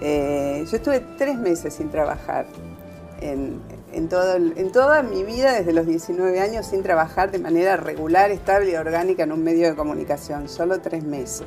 eh, 0.00 0.64
yo 0.70 0.76
estuve 0.76 1.00
tres 1.18 1.36
meses 1.36 1.74
sin 1.74 1.90
trabajar. 1.90 2.46
En, 3.20 3.60
en, 3.92 4.08
todo, 4.08 4.36
en 4.36 4.70
toda 4.70 5.02
mi 5.02 5.24
vida, 5.24 5.52
desde 5.52 5.72
los 5.72 5.86
19 5.86 6.40
años, 6.40 6.66
sin 6.66 6.82
trabajar 6.82 7.30
de 7.32 7.38
manera 7.38 7.76
regular, 7.76 8.30
estable 8.30 8.70
y 8.70 8.74
orgánica 8.76 9.24
en 9.24 9.32
un 9.32 9.42
medio 9.42 9.68
de 9.68 9.74
comunicación, 9.74 10.48
solo 10.48 10.80
tres 10.80 11.02
meses. 11.04 11.46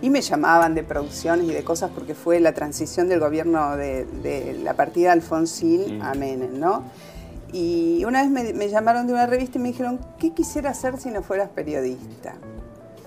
Y 0.00 0.10
me 0.10 0.20
llamaban 0.20 0.74
de 0.76 0.84
producciones 0.84 1.46
y 1.46 1.52
de 1.52 1.64
cosas 1.64 1.90
porque 1.92 2.14
fue 2.14 2.38
la 2.38 2.52
transición 2.52 3.08
del 3.08 3.18
gobierno 3.20 3.76
de, 3.76 4.04
de 4.22 4.58
la 4.62 4.74
partida 4.74 5.12
Alfonsín 5.12 5.98
Mm. 5.98 6.02
a 6.02 6.14
Menem, 6.14 6.58
¿no? 6.60 6.84
Y 7.52 8.04
una 8.04 8.22
vez 8.22 8.30
me, 8.30 8.52
me 8.52 8.68
llamaron 8.68 9.06
de 9.06 9.14
una 9.14 9.26
revista 9.26 9.58
y 9.58 9.62
me 9.62 9.68
dijeron, 9.68 9.98
¿qué 10.18 10.30
quisiera 10.32 10.70
hacer 10.70 10.98
si 10.98 11.10
no 11.10 11.22
fueras 11.22 11.48
periodista? 11.48 12.34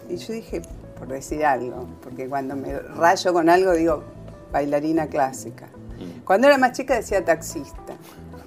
Y 0.10 0.18
yo 0.18 0.34
dije, 0.34 0.62
por 0.98 1.08
decir 1.08 1.46
algo, 1.46 1.88
porque 2.04 2.28
cuando 2.28 2.56
me 2.56 2.78
rayo 2.78 3.34
con 3.34 3.50
algo 3.50 3.72
digo, 3.74 4.04
bailarina 4.52 5.08
clásica. 5.08 5.68
Mm. 6.02 6.22
Cuando 6.26 6.48
era 6.48 6.58
más 6.58 6.72
chica 6.74 6.96
decía 6.96 7.24
taxista, 7.24 7.94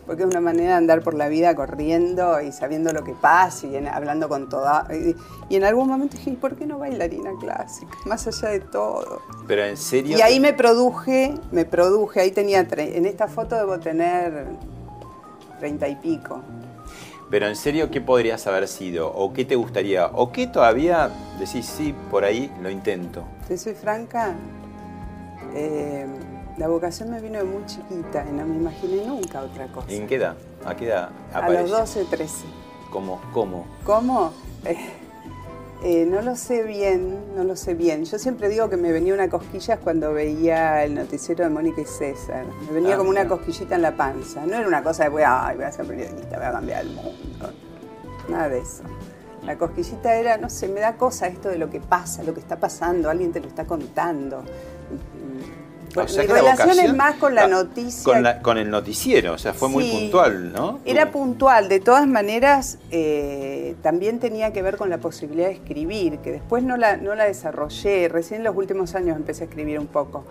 porque 0.06 0.22
es 0.22 0.28
una 0.28 0.40
manera 0.40 0.70
de 0.70 0.74
andar 0.74 1.00
por 1.02 1.14
la 1.14 1.28
vida 1.28 1.54
corriendo 1.54 2.40
y 2.42 2.52
sabiendo 2.52 2.92
lo 2.92 3.04
que 3.04 3.12
pasa 3.14 3.66
y 3.66 3.76
en- 3.76 3.88
hablando 3.88 4.28
con 4.28 4.48
toda... 4.50 4.86
Y, 4.92 5.16
y 5.48 5.56
en 5.56 5.64
algún 5.64 5.88
momento 5.88 6.16
dije, 6.18 6.30
¿y 6.30 6.36
por 6.36 6.56
qué 6.56 6.66
no 6.66 6.78
bailarina 6.78 7.30
clásica? 7.40 7.96
Más 8.04 8.26
allá 8.26 8.48
de 8.50 8.60
todo. 8.60 9.22
Pero 9.46 9.64
en 9.64 9.76
serio. 9.78 10.18
Y 10.18 10.20
ahí 10.20 10.40
me 10.40 10.52
produje, 10.52 11.34
me 11.52 11.64
produje, 11.64 12.20
ahí 12.20 12.30
tenía, 12.32 12.68
tre- 12.68 12.96
en 12.96 13.06
esta 13.06 13.28
foto 13.28 13.56
debo 13.56 13.78
tener 13.80 14.46
treinta 15.58 15.88
y 15.88 15.96
pico. 15.96 16.42
Pero 17.30 17.46
en 17.48 17.56
serio, 17.56 17.90
¿qué 17.90 18.02
podrías 18.02 18.46
haber 18.46 18.68
sido? 18.68 19.10
¿O 19.10 19.32
qué 19.32 19.46
te 19.46 19.56
gustaría? 19.56 20.06
¿O 20.08 20.30
qué 20.30 20.46
todavía 20.46 21.10
decís, 21.38 21.64
sí, 21.64 21.94
por 22.10 22.24
ahí 22.24 22.52
lo 22.62 22.68
intento? 22.68 23.24
Te 23.48 23.56
soy 23.56 23.72
franca, 23.72 24.34
eh, 25.54 26.06
la 26.56 26.68
vocación 26.68 27.10
me 27.10 27.20
vino 27.20 27.38
de 27.38 27.44
muy 27.44 27.64
chiquita 27.66 28.24
y 28.28 28.32
no 28.32 28.46
me 28.46 28.56
imaginé 28.56 29.04
nunca 29.06 29.42
otra 29.42 29.66
cosa. 29.68 29.86
¿En 29.90 30.06
qué 30.06 30.16
edad? 30.16 30.36
¿A 30.64 30.74
qué 30.76 30.86
edad 30.86 31.10
A 31.32 31.48
los 31.48 31.70
12, 31.70 32.04
13. 32.04 32.44
¿Cómo? 32.90 33.20
¿Cómo? 33.32 33.66
¿Cómo? 33.84 34.32
Eh, 34.64 34.76
Eh, 35.82 36.06
no 36.06 36.22
lo 36.22 36.34
sé 36.34 36.62
bien, 36.62 37.34
no 37.36 37.44
lo 37.44 37.56
sé 37.56 37.74
bien. 37.74 38.06
Yo 38.06 38.18
siempre 38.18 38.48
digo 38.48 38.70
que 38.70 38.78
me 38.78 38.90
venía 38.90 39.12
una 39.12 39.28
cosquilla 39.28 39.76
cuando 39.76 40.14
veía 40.14 40.82
el 40.82 40.94
noticiero 40.94 41.44
de 41.44 41.50
Mónica 41.50 41.82
y 41.82 41.84
César. 41.84 42.46
Me 42.68 42.72
venía 42.72 42.94
Ah, 42.94 42.96
como 42.96 43.10
una 43.10 43.28
cosquillita 43.28 43.74
en 43.74 43.82
la 43.82 43.94
panza. 43.94 44.46
No 44.46 44.54
era 44.56 44.66
una 44.66 44.82
cosa 44.82 45.02
de 45.04 45.10
voy 45.10 45.24
a, 45.26 45.52
voy 45.54 45.64
a 45.64 45.70
ser 45.72 45.84
periodista, 45.86 46.38
voy 46.38 46.46
a 46.46 46.52
cambiar 46.52 46.82
el 46.86 46.90
mundo. 46.94 47.52
Nada 48.30 48.48
de 48.48 48.60
eso. 48.60 48.82
La 49.44 49.58
cosquillita 49.58 50.14
era, 50.14 50.38
no 50.38 50.48
sé, 50.48 50.68
me 50.68 50.80
da 50.80 50.96
cosa 50.96 51.26
esto 51.26 51.50
de 51.50 51.58
lo 51.58 51.68
que 51.68 51.80
pasa, 51.80 52.22
lo 52.22 52.32
que 52.32 52.40
está 52.40 52.56
pasando, 52.58 53.10
alguien 53.10 53.30
te 53.32 53.40
lo 53.40 53.48
está 53.48 53.66
contando. 53.66 54.42
O 55.96 56.08
sea 56.08 56.22
Mi 56.24 56.28
relación 56.28 56.78
es 56.80 56.94
más 56.94 57.14
con 57.16 57.34
la 57.34 57.46
noticia. 57.46 58.04
Con, 58.04 58.22
la- 58.22 58.40
con 58.40 58.58
el 58.58 58.70
noticiero, 58.70 59.32
o 59.34 59.38
sea, 59.38 59.52
fue 59.54 59.68
muy 59.68 59.88
puntual, 59.90 60.52
¿no? 60.52 60.80
Era 60.84 61.06
Tu- 61.06 61.12
puntual, 61.12 61.68
de 61.68 61.80
todas 61.80 62.06
maneras 62.06 62.78
eh, 62.90 63.76
también 63.82 64.18
tenía 64.18 64.52
que 64.52 64.62
ver 64.62 64.76
con 64.76 64.90
la 64.90 64.98
posibilidad 64.98 65.46
de 65.48 65.54
escribir, 65.54 66.18
que 66.18 66.32
después 66.32 66.62
no 66.64 66.76
la, 66.76 66.96
no 66.96 67.14
la 67.14 67.24
desarrollé, 67.24 68.08
recién 68.08 68.40
en 68.40 68.44
los 68.44 68.56
últimos 68.56 68.94
años 68.94 69.16
empecé 69.16 69.44
a 69.44 69.46
escribir 69.46 69.78
un 69.78 69.86
poco. 69.86 70.24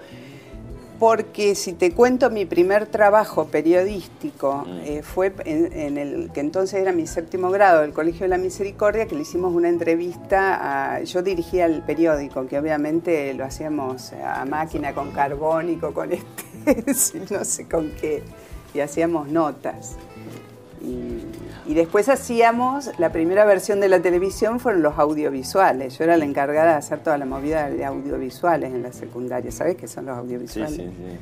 Porque 1.04 1.54
si 1.56 1.74
te 1.74 1.92
cuento 1.92 2.30
mi 2.30 2.46
primer 2.46 2.86
trabajo 2.86 3.48
periodístico, 3.48 4.64
Mm. 4.66 4.80
eh, 4.86 5.02
fue 5.04 5.34
en, 5.44 5.74
en 5.74 5.98
el 5.98 6.32
que 6.32 6.40
entonces 6.40 6.80
era 6.80 6.94
mi 6.94 7.08
séptimo 7.08 7.52
grado 7.52 7.82
del 7.82 7.92
Colegio 7.92 8.22
de 8.22 8.30
la 8.30 8.38
Misericordia, 8.38 9.06
que 9.06 9.14
le 9.16 9.24
hicimos 9.24 9.54
una 9.54 9.68
entrevista 9.68 10.96
a... 10.96 11.02
Yo 11.02 11.22
dirigía 11.22 11.66
el 11.66 11.82
periódico, 11.82 12.48
que 12.48 12.58
obviamente 12.58 13.34
lo 13.34 13.44
hacíamos 13.44 14.14
a 14.14 14.46
máquina, 14.46 14.94
con 14.94 15.12
carbónico, 15.12 15.94
con 15.94 16.10
este, 16.66 17.20
no 17.30 17.44
sé 17.44 17.68
con 17.68 17.92
qué, 18.00 18.24
y 18.74 18.80
hacíamos 18.80 19.28
notas. 19.28 19.98
Y, 20.84 21.24
y 21.66 21.74
después 21.76 22.10
hacíamos, 22.10 22.90
la 23.00 23.12
primera 23.14 23.46
versión 23.46 23.80
de 23.80 23.88
la 23.88 24.02
televisión 24.02 24.60
fueron 24.60 24.82
los 24.84 25.00
audiovisuales. 25.00 25.98
Yo 25.98 26.04
era 26.04 26.18
la 26.18 26.26
encargada 26.26 26.72
de 26.74 26.78
hacer 26.78 27.00
toda 27.00 27.18
la 27.18 27.26
movida 27.26 27.70
de 27.70 27.86
audiovisuales 27.86 28.74
en 28.74 28.84
la 28.84 28.92
secundaria. 28.92 29.50
¿Sabes 29.50 29.78
qué 29.78 29.88
son 29.88 30.06
los 30.06 30.16
Sí, 30.16 30.22
audiovisuales? 30.22 30.76
sí, 30.76 30.84
sí. 30.84 31.18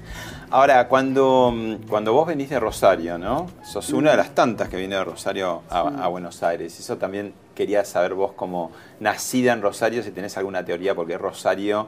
Ahora, 0.50 0.88
cuando, 0.88 1.54
cuando 1.88 2.14
vos 2.14 2.26
venís 2.28 2.50
de 2.50 2.60
Rosario, 2.60 3.20
¿no? 3.20 3.48
Sos 3.64 3.92
una 3.94 4.12
de 4.12 4.18
las 4.18 4.34
tantas 4.34 4.68
que 4.68 4.78
viene 4.78 4.96
de 4.96 5.04
Rosario 5.04 5.62
a, 5.70 5.80
a 6.06 6.08
Buenos 6.08 6.42
Aires. 6.42 6.80
Eso 6.80 6.98
también 6.98 7.34
quería 7.54 7.86
saber 7.86 8.16
vos 8.16 8.32
como 8.34 8.72
nacida 9.00 9.54
en 9.54 9.62
Rosario, 9.62 10.02
si 10.02 10.10
tenés 10.12 10.36
alguna 10.38 10.66
teoría, 10.66 10.96
porque 10.96 11.18
Rosario 11.20 11.88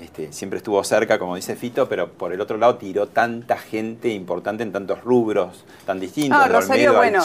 este, 0.00 0.32
siempre 0.32 0.56
estuvo 0.58 0.82
cerca, 0.84 1.18
como 1.18 1.36
dice 1.36 1.56
Fito, 1.56 1.88
pero 1.88 2.10
por 2.10 2.32
el 2.32 2.40
otro 2.40 2.56
lado 2.56 2.76
tiró 2.76 3.06
tanta 3.08 3.56
gente 3.58 4.08
importante 4.08 4.62
en 4.62 4.72
tantos 4.72 5.02
rubros 5.04 5.64
tan 5.86 6.00
distintos, 6.00 6.38
Ah, 6.40 6.48
de 6.48 6.54
Rosario, 6.54 6.90
Olmedo 6.90 6.96
bueno. 6.98 7.22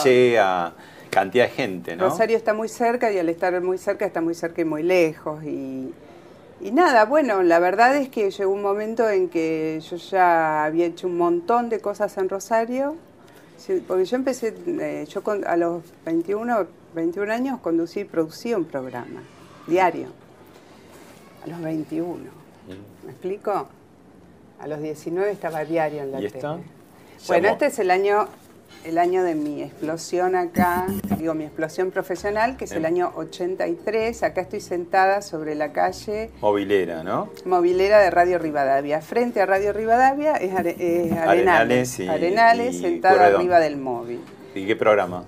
Cantidad 1.10 1.44
de 1.46 1.50
gente, 1.50 1.96
¿no? 1.96 2.08
Rosario 2.10 2.36
está 2.36 2.52
muy 2.52 2.68
cerca 2.68 3.10
y 3.10 3.18
al 3.18 3.28
estar 3.28 3.58
muy 3.62 3.78
cerca 3.78 4.04
está 4.04 4.20
muy 4.20 4.34
cerca 4.34 4.60
y 4.60 4.64
muy 4.64 4.82
lejos. 4.82 5.42
Y, 5.44 5.92
y 6.60 6.70
nada, 6.72 7.04
bueno, 7.06 7.42
la 7.42 7.58
verdad 7.58 7.96
es 7.96 8.08
que 8.10 8.30
llegó 8.30 8.50
un 8.52 8.60
momento 8.60 9.08
en 9.08 9.28
que 9.30 9.80
yo 9.88 9.96
ya 9.96 10.64
había 10.64 10.84
hecho 10.86 11.06
un 11.06 11.16
montón 11.16 11.68
de 11.70 11.80
cosas 11.80 12.16
en 12.18 12.28
Rosario. 12.28 12.96
Porque 13.88 14.04
yo 14.04 14.16
empecé, 14.16 14.52
eh, 14.66 15.06
yo 15.08 15.22
con- 15.22 15.46
a 15.46 15.56
los 15.56 15.82
21, 16.04 16.66
21 16.94 17.30
años 17.32 17.60
conducí 17.60 18.00
y 18.00 18.04
producí 18.04 18.52
un 18.52 18.66
programa 18.66 19.22
diario. 19.66 20.08
A 21.44 21.48
los 21.48 21.62
21. 21.62 22.16
¿Me 23.06 23.12
explico? 23.12 23.68
A 24.60 24.66
los 24.66 24.80
19 24.82 25.30
estaba 25.30 25.64
diario 25.64 26.02
en 26.02 26.12
la 26.12 26.18
¿Y 26.20 26.24
tele. 26.26 26.36
esto? 26.38 26.60
Bueno, 27.28 27.48
este 27.48 27.66
es 27.66 27.78
el 27.78 27.90
año, 27.90 28.26
el 28.84 28.98
año 28.98 29.22
de 29.22 29.34
mi 29.34 29.62
explosión 29.62 30.34
acá, 30.36 30.86
digo 31.18 31.34
mi 31.34 31.44
explosión 31.44 31.90
profesional, 31.90 32.56
que 32.56 32.64
es 32.64 32.72
el 32.72 32.80
Bien. 32.80 32.94
año 32.94 33.12
83. 33.16 34.22
Acá 34.22 34.40
estoy 34.42 34.60
sentada 34.60 35.22
sobre 35.22 35.54
la 35.54 35.72
calle 35.72 36.30
Movilera, 36.40 37.02
¿no? 37.02 37.30
movilera 37.44 38.00
de 38.00 38.10
Radio 38.10 38.38
Rivadavia. 38.38 39.00
Frente 39.00 39.40
a 39.40 39.46
Radio 39.46 39.72
Rivadavia 39.72 40.32
es, 40.34 40.52
Are- 40.54 40.76
es 40.78 41.12
Arenales. 41.12 41.18
Arenales 41.18 41.98
y- 42.00 42.08
Arenales, 42.08 42.74
y 42.74 42.80
sentada 42.80 43.14
Pueyrredón. 43.14 43.40
arriba 43.40 43.60
del 43.60 43.76
móvil. 43.76 44.20
¿Y 44.54 44.66
qué 44.66 44.76
programa? 44.76 45.24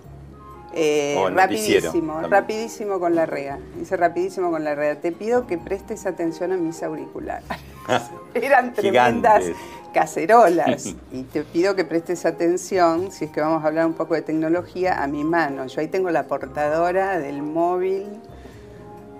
Eh, 0.75 1.17
rapidísimo, 1.33 2.21
rapidísimo 2.29 3.01
con 3.01 3.15
la 3.15 3.27
REA. 3.27 3.59
Dice 3.77 3.97
rapidísimo 3.97 4.51
con 4.51 4.65
la 4.65 4.75
REA. 4.75 5.01
Te 5.01 5.13
pido 5.13 5.47
que 5.47 5.59
prestes 5.59 6.07
atención 6.07 6.53
a 6.53 6.57
mis 6.57 6.83
auriculares. 6.83 7.47
Eran 8.35 8.75
tremendas 8.75 9.45
Gigantes. 9.45 9.63
cacerolas. 9.95 10.95
y 11.13 11.23
te 11.23 11.43
pido 11.43 11.75
que 11.75 11.85
prestes 11.85 12.27
atención, 12.27 13.11
si 13.11 13.25
es 13.25 13.31
que 13.31 13.41
vamos 13.41 13.65
a 13.65 13.69
hablar 13.69 13.87
un 13.87 13.95
poco 13.95 14.15
de 14.15 14.23
tecnología, 14.23 15.03
a 15.03 15.07
mi 15.07 15.25
mano. 15.25 15.67
Yo 15.67 15.81
ahí 15.81 15.89
tengo 15.89 16.11
la 16.11 16.25
portadora 16.27 17.19
del 17.19 17.43
móvil. 17.43 18.07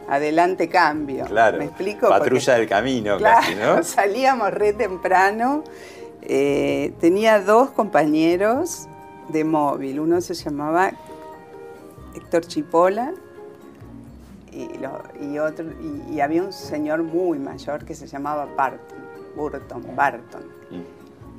Adelante 0.09 0.69
cambio. 0.69 1.25
Claro. 1.27 1.59
¿Me 1.59 1.65
explico? 1.65 2.09
Patrulla 2.09 2.41
Porque- 2.55 2.61
del 2.61 2.69
camino, 2.69 3.19
Claro, 3.19 3.41
casi, 3.41 3.55
¿no? 3.57 3.83
salíamos 3.83 4.51
re 4.53 4.73
temprano. 4.73 5.65
Eh, 6.23 6.93
tenía 7.01 7.41
dos 7.41 7.71
compañeros 7.71 8.87
de 9.29 9.45
móvil. 9.45 10.01
Uno 10.01 10.21
se 10.23 10.33
llamaba 10.35 10.93
Héctor 12.19 12.47
Chipola 12.47 13.13
y, 14.53 14.79
lo- 14.79 15.03
y 15.21 15.39
otro, 15.39 15.67
y, 16.09 16.15
y 16.15 16.21
había 16.21 16.43
un 16.43 16.53
señor 16.53 17.03
muy 17.03 17.39
mayor 17.39 17.85
que 17.85 17.95
se 17.95 18.07
llamaba 18.07 18.47
Barton, 18.57 18.99
Burton, 19.37 19.83
Barton. 19.97 20.43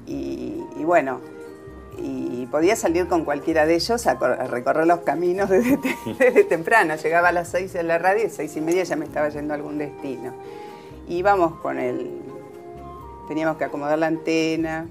Y, 0.08 0.64
y 0.78 0.84
bueno, 0.86 1.20
y 1.98 2.46
podía 2.48 2.76
salir 2.76 3.08
con 3.08 3.26
cualquiera 3.26 3.66
de 3.66 3.76
ellos 3.76 4.08
a, 4.08 4.18
cor- 4.18 4.32
a 4.40 4.48
recorrer 4.48 4.88
los 4.88 5.00
caminos 5.00 5.50
desde, 5.52 5.78
te- 5.78 5.96
desde 6.18 6.44
temprano. 6.46 6.96
Llegaba 6.96 7.30
a 7.30 7.32
las 7.32 7.50
seis 7.50 7.74
de 7.74 7.84
la 7.84 7.98
radio 7.98 8.26
y 8.26 8.30
seis 8.30 8.56
y 8.58 8.62
media 8.62 8.84
ya 8.84 8.96
me 8.96 9.06
estaba 9.06 9.30
yendo 9.30 9.54
a 9.54 9.58
algún 9.58 9.78
destino. 9.78 10.34
Íbamos 11.08 11.60
con 11.60 11.78
el... 11.80 12.10
Teníamos 13.28 13.58
que 13.58 13.66
acomodar 13.66 14.00
la 14.00 14.08
antena, 14.08 14.88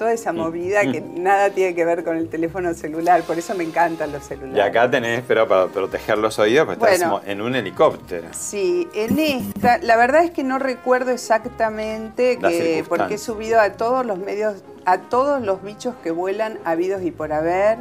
toda 0.00 0.14
esa 0.14 0.32
movida 0.32 0.80
que 0.90 1.02
nada 1.02 1.50
tiene 1.50 1.74
que 1.74 1.84
ver 1.84 2.02
con 2.04 2.16
el 2.16 2.30
teléfono 2.30 2.72
celular, 2.72 3.20
por 3.24 3.36
eso 3.38 3.54
me 3.54 3.64
encantan 3.64 4.10
los 4.10 4.24
celulares. 4.24 4.56
Y 4.56 4.60
acá 4.66 4.90
tenés, 4.90 5.22
pero 5.28 5.46
para 5.46 5.66
proteger 5.66 6.16
los 6.16 6.38
oídos, 6.38 6.64
pues 6.64 6.78
estás 6.78 7.00
Bueno. 7.10 7.22
mo- 7.22 7.30
en 7.30 7.42
un 7.42 7.54
helicóptero. 7.54 8.28
Sí, 8.32 8.88
en 8.94 9.18
esta, 9.18 9.76
la 9.76 9.96
verdad 9.98 10.24
es 10.24 10.30
que 10.30 10.42
no 10.42 10.58
recuerdo 10.58 11.10
exactamente 11.10 12.38
que, 12.38 12.82
porque 12.88 13.14
he 13.14 13.18
subido 13.18 13.60
a 13.60 13.72
todos 13.74 14.06
los 14.06 14.16
medios, 14.18 14.64
a 14.86 14.96
todos 15.02 15.42
los 15.42 15.62
bichos 15.62 15.94
que 16.02 16.12
vuelan 16.12 16.58
habidos 16.64 17.02
y 17.02 17.10
por 17.10 17.34
haber. 17.34 17.76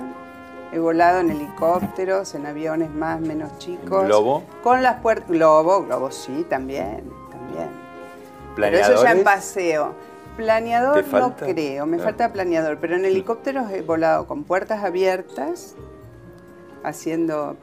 He 0.74 0.78
volado 0.80 1.22
en 1.22 1.32
helicópteros, 1.32 2.36
en 2.36 2.46
aviones 2.48 2.92
más, 2.92 3.22
menos 3.22 3.58
chicos. 3.60 4.06
globo? 4.08 4.44
Con 4.62 4.84
las 4.84 5.00
puertas. 5.02 5.30
Globo, 5.30 5.84
globo, 5.86 6.12
sí, 6.12 6.46
también, 6.50 7.10
también. 7.32 7.70
Pero 8.58 8.78
eso 8.78 9.02
ya 9.04 9.12
en 9.14 9.24
paseo. 9.24 9.94
Planeador 10.44 11.04
¿Te 11.04 11.12
no 11.20 11.36
creo, 11.36 11.86
me 11.86 11.98
Ah. 11.98 12.00
falta 12.00 12.32
planeador, 12.32 12.78
pero 12.80 12.96
en 12.96 13.04
helicópteros 13.04 13.70
he 13.72 13.82
volado 13.82 14.26
con 14.26 14.46
puertas 14.46 14.86
abiertas, 14.86 15.76
haciendo... 16.82 17.58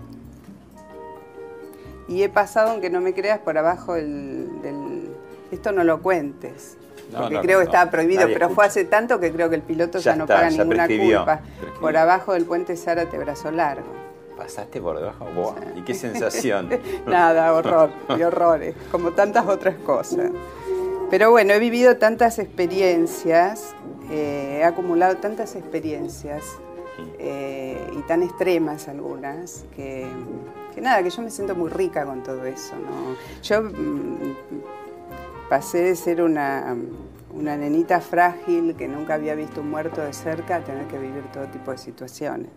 Y 2.07 2.23
he 2.23 2.29
pasado, 2.29 2.73
aunque 2.73 2.91
no 2.91 3.01
me 3.01 3.15
creas, 3.15 3.39
por 3.39 3.57
abajo 3.57 3.95
del... 3.95 4.61
del- 4.61 5.09
Esto 5.51 5.73
no 5.73 5.85
lo 5.85 6.03
cuentes, 6.03 6.77
No, 7.13 7.21
porque 7.21 7.35
no, 7.37 7.41
creo 7.41 7.59
que 7.61 7.65
no, 7.65 7.71
estaba 7.71 7.91
prohibido, 7.91 8.27
pero 8.31 8.51
fue 8.51 8.67
hace 8.67 8.85
tanto 8.85 9.19
que 9.21 9.33
creo 9.33 9.49
que 9.49 9.57
el 9.57 9.63
piloto 9.63 9.99
ya, 9.99 10.11
Ya 10.13 10.17
no 10.17 10.25
está, 10.25 10.35
paga 10.35 10.51
ya 10.51 10.59
ninguna 10.63 10.85
prescribió, 10.87 11.19
culpa. 11.21 11.39
prescribió. 11.41 11.81
Por 11.81 11.97
abajo 11.97 12.33
del 12.35 12.45
puente 12.45 12.77
Zárate 12.77 13.17
Brazo 13.17 13.51
Largo. 13.53 13.87
¿Pasaste 14.37 14.83
por 14.83 14.99
debajo? 14.99 15.55
¿Y 15.77 15.81
qué 15.81 15.95
sensación? 15.95 16.69
Nada, 17.07 17.55
horror 17.55 17.89
y 18.19 18.23
horrores, 18.23 18.75
como 18.93 19.13
tantas 19.13 19.47
otras 19.47 19.77
cosas. 19.77 20.31
Pero 21.11 21.31
bueno, 21.31 21.53
he 21.53 21.59
vivido 21.61 21.97
tantas 21.99 22.39
experiencias, 22.39 23.75
eh, 24.11 24.59
he 24.61 24.65
acumulado 24.65 25.17
tantas 25.17 25.55
experiencias 25.55 26.45
eh, 27.19 27.79
y 27.97 28.03
tan 28.03 28.25
extremas 28.25 28.89
algunas, 28.89 29.65
que, 29.77 30.09
que 30.75 30.81
nada, 30.81 31.03
que 31.05 31.11
yo 31.11 31.23
me 31.23 31.31
siento 31.31 31.55
muy 31.55 31.71
rica 31.71 32.05
con 32.05 32.25
todo 32.25 32.45
eso. 32.45 32.75
¿no? 32.75 33.17
Yo 33.43 33.63
mm, 33.63 34.35
pasé 35.49 35.79
de 35.83 35.95
ser 35.95 36.23
una, 36.23 36.77
una 37.33 37.57
nenita 37.57 38.01
frágil 38.01 38.75
que 38.75 38.89
nunca 38.89 39.15
había 39.15 39.37
visto 39.37 39.61
un 39.61 39.71
muerto 39.71 40.01
de 40.01 40.13
cerca 40.13 40.57
a 40.57 40.65
tener 40.65 40.87
que 40.89 40.99
vivir 40.99 41.23
todo 41.33 41.45
tipo 41.47 41.71
de 41.71 41.79
situaciones. 41.79 42.51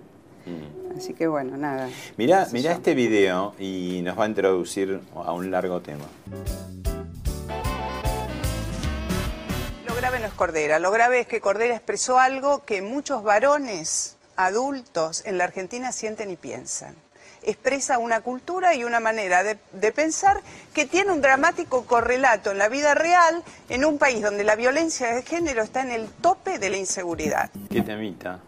Mm. 0.46 0.98
Así 0.98 1.14
que 1.14 1.28
bueno, 1.28 1.56
nada. 1.56 1.88
Mirá, 2.18 2.48
mirá 2.52 2.72
este 2.72 2.96
video 2.96 3.54
y 3.60 4.02
nos 4.04 4.18
va 4.18 4.24
a 4.24 4.28
introducir 4.28 5.02
a 5.14 5.34
un 5.34 5.52
largo 5.52 5.82
tema. 5.82 6.06
Grave 10.00 10.20
no 10.22 10.28
es 10.28 10.34
Cordera, 10.34 10.80
lo 10.80 10.92
grave 10.92 11.20
es 11.20 11.28
que 11.28 11.42
Cordera 11.42 11.76
expresó 11.76 12.20
algo 12.20 12.64
que 12.64 12.82
muchos 12.82 13.22
varones 13.22 14.16
adultos 14.38 15.24
en 15.26 15.38
la 15.38 15.44
Argentina 15.44 15.92
sienten 15.92 16.32
y 16.32 16.38
piensan. 16.38 16.96
Expresa 17.44 17.98
una 17.98 18.22
cultura 18.22 18.74
y 18.76 18.86
una 18.86 19.02
manera 19.02 19.44
de, 19.44 19.58
de 19.74 19.92
pensar 19.92 20.42
que 20.74 20.86
tiene 20.86 21.12
un 21.12 21.22
dramático 21.22 21.86
correlato 21.86 22.52
en 22.52 22.58
la 22.58 22.70
vida 22.70 22.94
real 22.94 23.44
en 23.68 23.84
un 23.84 23.98
país 23.98 24.22
donde 24.22 24.46
la 24.46 24.56
violencia 24.56 25.14
de 25.14 25.22
género 25.22 25.64
está 25.64 25.82
en 25.82 25.92
el 25.92 26.08
tope 26.08 26.60
de 26.60 26.70
la 26.70 26.78
inseguridad. 26.78 27.50
¿Qué 27.70 27.82
temita? 27.82 28.40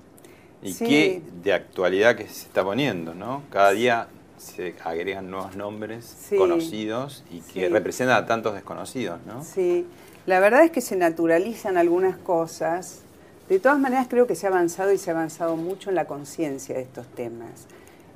¿Y 0.62 0.74
Sí. 0.74 0.86
qué 0.86 1.22
de 1.44 1.54
actualidad 1.54 2.16
que 2.16 2.28
se 2.30 2.44
está 2.44 2.64
poniendo, 2.64 3.14
no? 3.14 3.44
Cada 3.50 3.72
día 3.72 4.08
se 4.38 4.76
agregan 4.84 5.30
nuevos 5.30 5.56
nombres 5.56 6.16
conocidos 6.38 7.24
y 7.30 7.42
que 7.42 7.68
representan 7.70 8.24
a 8.24 8.26
tantos 8.26 8.54
desconocidos, 8.54 9.20
¿no? 9.26 9.44
Sí, 9.44 9.86
la 10.26 10.40
verdad 10.40 10.64
es 10.64 10.72
que 10.72 10.82
se 10.82 10.96
naturalizan 10.96 11.78
algunas 11.78 12.18
cosas. 12.18 13.02
De 13.50 13.60
todas 13.60 13.80
maneras 13.80 14.08
creo 14.10 14.28
que 14.28 14.36
se 14.36 14.48
ha 14.48 14.50
avanzado 14.50 14.92
y 14.92 14.98
se 14.98 15.10
ha 15.10 15.14
avanzado 15.14 15.56
mucho 15.58 15.90
en 15.90 15.96
la 15.96 16.06
conciencia 16.06 16.76
de 16.76 16.82
estos 16.82 17.08
temas. 17.08 17.68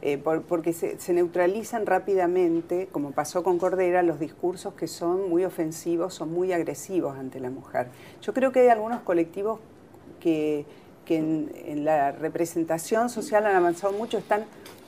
Eh, 0.08 0.20
porque 0.20 0.72
se, 0.72 1.14
neutralizan 1.14 1.88
rápidamente, 1.88 2.88
como 2.92 3.10
pasó 3.10 3.42
con 3.44 3.58
Cordera, 3.58 4.04
los 4.04 4.20
discursos 4.20 4.76
que 4.76 4.88
son 4.88 5.32
muy 5.32 5.44
ofensivos, 5.46 6.14
son 6.14 6.32
muy 6.32 6.54
agresivos 6.54 7.18
ante 7.18 7.40
la 7.40 7.50
mujer. 7.50 7.88
Yo 8.22 8.32
creo 8.32 8.52
que 8.52 8.60
hay 8.60 8.68
algunos 8.68 9.02
colectivos 9.02 9.60
que, 10.20 10.66
en, 11.08 11.86
la 11.86 12.12
representación 12.12 13.10
social 13.10 13.48
han 13.48 13.56
avanzado 13.56 13.94
mucho, 13.94 14.20
están 14.20 14.46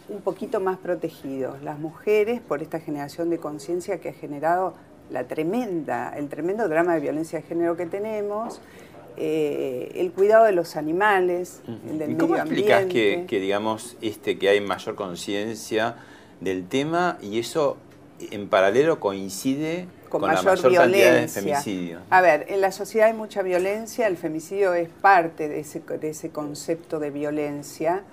un 0.08 0.22
poquito 0.22 0.60
más 0.60 0.78
protegidos. 0.78 1.64
Las 1.64 1.80
mujeres, 1.80 2.40
por 2.40 2.62
esta 2.62 2.80
generación 2.80 3.32
de 3.32 3.40
conciencia 3.40 4.00
que 4.00 4.10
ha 4.10 4.14
generado 4.14 4.76
la 5.10 5.26
tremenda, 5.26 6.14
el 6.16 6.30
tremendo 6.30 6.68
drama 6.68 6.94
de 6.96 7.00
violencia 7.00 7.40
de 7.40 7.48
género 7.48 7.76
que 7.76 7.86
tenemos, 7.86 8.62
eh, 9.20 9.92
el 9.96 10.12
cuidado 10.12 10.46
de 10.46 10.52
los 10.52 10.76
animales, 10.76 11.62
el 11.90 11.98
del 11.98 12.12
¿Y 12.12 12.16
¿Cómo 12.18 12.36
explicas 12.36 12.86
que, 12.86 13.26
digamos, 13.30 13.98
este, 14.02 14.38
que 14.38 14.50
hay 14.50 14.62
mayor 14.62 14.96
conciencia 14.96 15.96
del 16.40 16.68
tema 16.68 17.18
y 17.22 17.40
eso 17.40 17.78
en 18.32 18.48
paralelo 18.48 19.00
coincide 19.00 19.88
con, 20.10 20.22
mayor, 20.22 20.44
la 20.44 20.52
mayor 20.52 20.72
violencia. 20.72 21.12
cantidad 21.12 21.22
de 21.22 21.28
femicidios? 21.28 22.02
A 22.12 22.22
ver, 22.22 22.46
en 22.50 22.62
la 22.62 22.72
sociedad 22.72 23.08
hay 23.08 23.16
mucha 23.16 23.42
violencia, 23.42 24.06
el 24.06 24.18
femicidio 24.18 24.76
es 24.76 24.90
parte 24.90 25.50
de 25.50 25.62
ese, 25.62 25.80
de 25.80 26.10
ese 26.10 26.30
concepto 26.30 27.00
de 27.00 27.10
violencia. 27.10 28.04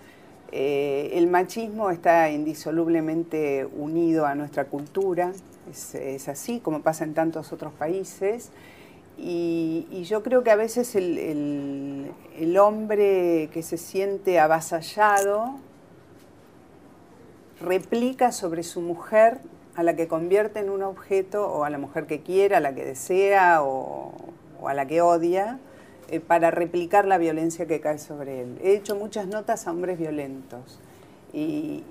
Eh, 0.56 1.18
el 1.18 1.26
machismo 1.26 1.90
está 1.90 2.30
indisolublemente 2.30 3.66
unido 3.66 4.24
a 4.24 4.36
nuestra 4.36 4.66
cultura, 4.66 5.32
es, 5.68 6.28
así 6.28 6.60
como 6.60 6.80
pasa 6.80 7.02
en 7.02 7.12
tantos 7.12 7.52
otros 7.52 7.72
países. 7.72 8.52
Y, 9.18 10.04
yo 10.04 10.22
creo 10.22 10.44
que 10.44 10.52
a 10.52 10.56
veces 10.56 10.94
el, 10.94 12.56
hombre 12.56 13.50
que 13.52 13.64
se 13.64 13.78
siente 13.78 14.38
avasallado 14.38 15.56
replica 17.60 18.30
sobre 18.30 18.62
su 18.62 18.80
mujer 18.80 19.40
a 19.74 19.82
la 19.82 19.96
que 19.96 20.06
convierte 20.06 20.60
en 20.60 20.70
un 20.70 20.84
objeto 20.84 21.50
o 21.50 21.64
a 21.64 21.70
la 21.70 21.78
mujer 21.78 22.06
que 22.06 22.20
quiera, 22.20 22.58
a 22.58 22.60
la 22.60 22.76
que 22.76 22.84
desea 22.84 23.64
o, 23.64 24.14
a 24.64 24.72
la 24.72 24.86
que 24.86 25.00
odia, 25.00 25.58
eh, 26.08 26.20
para 26.20 26.50
replicar 26.50 27.06
la 27.06 27.18
violencia 27.18 27.66
que 27.66 27.80
cae 27.80 27.98
sobre 27.98 28.42
él. 28.42 28.58
He 28.62 28.74
hecho 28.74 28.96
muchas 28.96 29.26
notas 29.26 29.66
a 29.66 29.70
hombres 29.70 29.98
violentos 29.98 30.78
y 31.32 31.82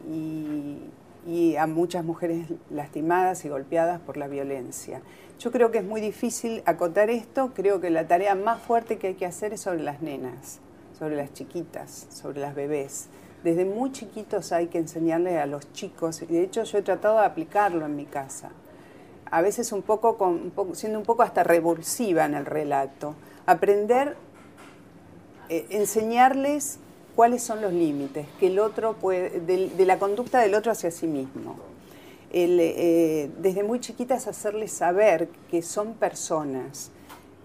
a 1.58 1.67
muchas 1.67 2.05
mujeres 2.05 2.48
lastimadas 2.70 3.43
y 3.46 3.50
golpeadas 3.50 4.00
por 4.00 4.17
la 4.17 4.27
violencia. 4.27 5.01
Yo 5.39 5.51
creo 5.51 5.72
que 5.72 5.79
es 5.79 5.84
muy 5.84 6.00
difícil 6.00 6.63
acotar 6.65 7.10
esto, 7.10 7.51
creo 7.53 7.82
que 7.82 7.89
la 7.89 8.08
tarea 8.08 8.36
más 8.36 8.62
fuerte 8.62 8.98
que 8.98 9.08
hay 9.08 9.13
que 9.15 9.25
hacer 9.25 9.51
es 9.53 9.62
sobre 9.62 9.84
las 9.84 10.01
nenas, 10.01 10.60
sobre 10.98 11.17
las 11.17 11.34
chiquitas, 11.34 12.08
sobre 12.10 12.39
las 12.39 12.55
bebés. 12.55 13.08
Desde 13.43 13.65
muy 13.65 13.91
chiquitos 13.91 14.53
hay 14.53 14.67
que 14.67 14.77
enseñarle 14.77 15.39
a 15.39 15.46
los 15.46 15.74
chicos, 15.74 16.22
y 16.22 16.27
de 16.27 16.43
hecho 16.43 16.63
yo 16.63 16.77
he 16.77 16.82
tratado 16.82 17.20
de 17.20 17.25
aplicarlo 17.25 17.86
en 17.86 17.98
mi 17.98 18.05
casa, 18.05 18.51
a 19.29 19.41
veces 19.41 19.74
un 19.74 19.82
poco, 19.82 20.15
siendo 20.74 21.00
un 21.00 21.05
poco 21.05 21.24
hasta 21.24 21.43
revulsiva 21.43 22.24
en 22.24 22.36
el 22.36 22.46
relato, 22.46 23.15
aprender, 23.45 24.15
eh, 25.50 25.65
enseñarles 25.69 26.79
cuáles 27.15 27.43
son 27.43 27.62
los 27.62 27.73
límites 27.73 28.27
que 28.39 28.47
el 28.47 28.59
otro 28.59 28.93
puede, 28.93 29.39
de 29.39 29.85
la 29.85 30.00
conducta 30.00 30.39
del 30.39 30.55
otro 30.55 30.71
hacia 30.71 30.91
sí 30.91 31.07
mismo. 31.07 31.57
Eh, 32.35 33.29
desde 33.38 33.62
muy 33.62 33.79
chiquitas 33.79 34.27
hacerles 34.27 34.71
saber 34.71 35.29
que 35.51 35.62
son 35.62 35.93
personas 35.93 36.89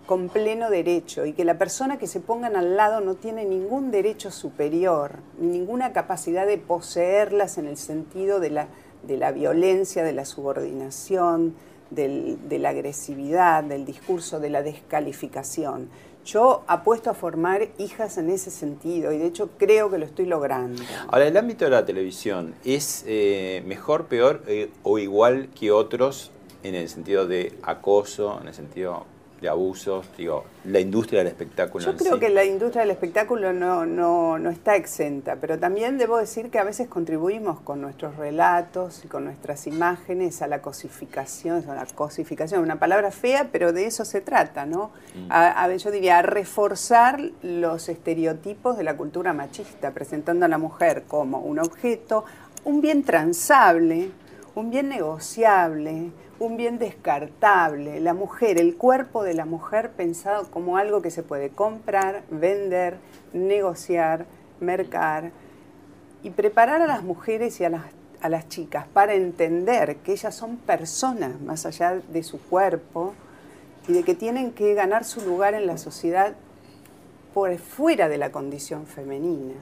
con 0.07 0.31
pleno 0.31 0.71
derecho 0.71 1.27
y 1.27 1.35
que 1.35 1.45
la 1.45 1.59
persona 1.59 1.99
que 1.99 2.07
se 2.07 2.21
pongan 2.21 2.57
al 2.57 2.77
lado 2.77 3.03
no 3.03 3.15
tiene 3.15 3.45
ningún 3.45 3.91
derecho 3.91 4.31
superior, 4.31 5.19
ninguna 5.39 5.93
capacidad 5.93 6.47
de 6.47 6.57
poseerlas 6.57 7.59
en 7.59 7.67
el 7.67 7.77
sentido 7.77 8.41
de 8.41 8.49
la, 8.49 8.69
de 9.07 9.19
la 9.19 9.31
violencia, 9.31 10.03
de 10.03 10.15
la 10.15 10.25
subordinación, 10.25 11.55
de 11.91 12.59
la 12.59 12.71
agresividad, 12.71 13.65
del 13.65 13.85
discurso, 13.85 14.41
de 14.41 14.51
la 14.51 14.63
descalificación. 14.63 15.89
Yo 16.25 16.63
apuesto 16.67 17.09
a 17.09 17.15
formar 17.15 17.69
hijas 17.79 18.19
en 18.19 18.29
ese 18.29 18.51
sentido 18.51 19.13
y 19.13 19.19
de 19.19 19.27
hecho 19.27 19.49
creo 19.57 19.91
que 19.91 19.97
lo 19.97 20.05
estoy 20.05 20.27
logrando. 20.27 20.83
Ahora, 21.09 21.27
el 21.27 21.37
ámbito 21.37 21.65
de 21.65 21.71
la 21.71 21.87
televisión, 21.87 22.55
¿es 22.65 23.03
eh, 23.07 23.63
mejor, 23.67 24.09
peor 24.09 24.43
eh, 24.47 24.71
o 24.83 24.99
igual 24.99 25.49
que 25.59 25.71
otros 25.73 26.31
en 26.63 26.75
el 26.75 26.91
sentido 26.91 27.27
de 27.27 27.55
acoso, 27.63 28.39
en 28.43 28.49
el 28.49 28.55
sentido 28.55 29.07
de 29.41 29.49
abusos, 29.49 30.07
digo, 30.17 30.45
la 30.65 30.81
industria 30.81 31.21
del 31.21 31.29
espectáculo. 31.29 31.85
Yo 31.85 31.97
creo 31.97 32.19
que 32.19 32.29
la 32.29 32.45
industria 32.45 32.83
del 32.83 32.91
espectáculo 32.91 33.53
no, 33.53 33.87
no, 33.87 34.39
no, 34.39 34.51
está 34.51 34.77
exenta, 34.77 35.37
pero 35.37 35.59
también 35.59 35.97
debo 35.97 36.19
decir 36.19 36.51
que 36.51 36.59
a 36.59 36.65
veces 36.65 36.89
contribuimos 36.89 37.61
con 37.61 37.81
nuestros 37.81 38.17
relatos 38.17 39.05
y 39.05 39.09
con 39.09 39.25
nuestras 39.25 39.67
imágenes 39.67 40.43
a 40.43 40.49
la 40.49 40.61
cosificación, 40.61 41.69
a 41.69 41.75
la 41.75 41.87
cosificación, 41.87 42.63
una 42.63 42.79
palabra 42.79 43.11
fea, 43.11 43.49
pero 43.53 43.73
de 43.73 43.87
eso 43.87 44.05
se 44.05 44.21
trata, 44.21 44.67
¿no? 44.67 44.91
Mm. 45.15 45.31
A, 45.31 45.65
a, 45.65 45.77
yo 45.77 45.91
diría, 45.91 46.19
a 46.19 46.23
reforzar 46.23 47.21
los 47.43 47.89
estereotipos 47.89 48.77
de 48.77 48.83
la 48.85 48.97
cultura 48.97 49.33
machista, 49.33 49.93
presentando 49.93 50.47
a 50.47 50.49
la 50.49 50.59
mujer 50.59 51.05
como 51.07 51.39
un 51.39 51.61
objeto, 51.61 52.25
un 52.65 52.81
bien 52.81 53.05
transable, 53.05 54.11
un 54.55 54.71
bien 54.71 54.89
negociable, 54.89 56.11
un 56.39 56.57
bien 56.57 56.79
descartable. 56.79 58.01
La 58.01 58.15
mujer, 58.15 58.61
el 58.61 58.77
cuerpo 58.77 59.23
de 59.23 59.35
la 59.35 59.45
mujer 59.45 59.91
pensado 59.91 60.51
como 60.51 60.77
algo 60.77 61.03
que 61.03 61.11
se 61.11 61.23
puede 61.23 61.51
comprar, 61.51 62.23
vender, 62.31 62.99
negociar, 63.33 64.27
mercar 64.61 65.33
y 66.23 66.31
preparar 66.31 66.83
a 66.83 66.87
las 66.87 67.03
mujeres 67.03 67.61
y 67.61 67.65
a 67.65 67.71
las, 67.71 67.83
a 68.21 68.29
las 68.29 68.49
chicas 68.49 68.87
para 68.93 69.15
entender 69.15 69.97
que 69.97 70.13
ellas 70.13 70.35
son 70.35 70.57
personas 70.57 71.41
más 71.41 71.67
allá 71.67 72.01
de 72.09 72.23
su 72.23 72.41
cuerpo 72.41 73.15
y 73.87 73.93
de 73.93 74.03
que 74.03 74.15
tienen 74.15 74.53
que 74.53 74.75
ganar 74.75 75.05
su 75.05 75.21
lugar 75.23 75.55
en 75.55 75.67
la 75.67 75.79
sociedad 75.79 76.35
por 77.35 77.57
fuera 77.59 78.09
de 78.09 78.19
la 78.19 78.33
condición 78.33 78.87
femenina, 78.87 79.55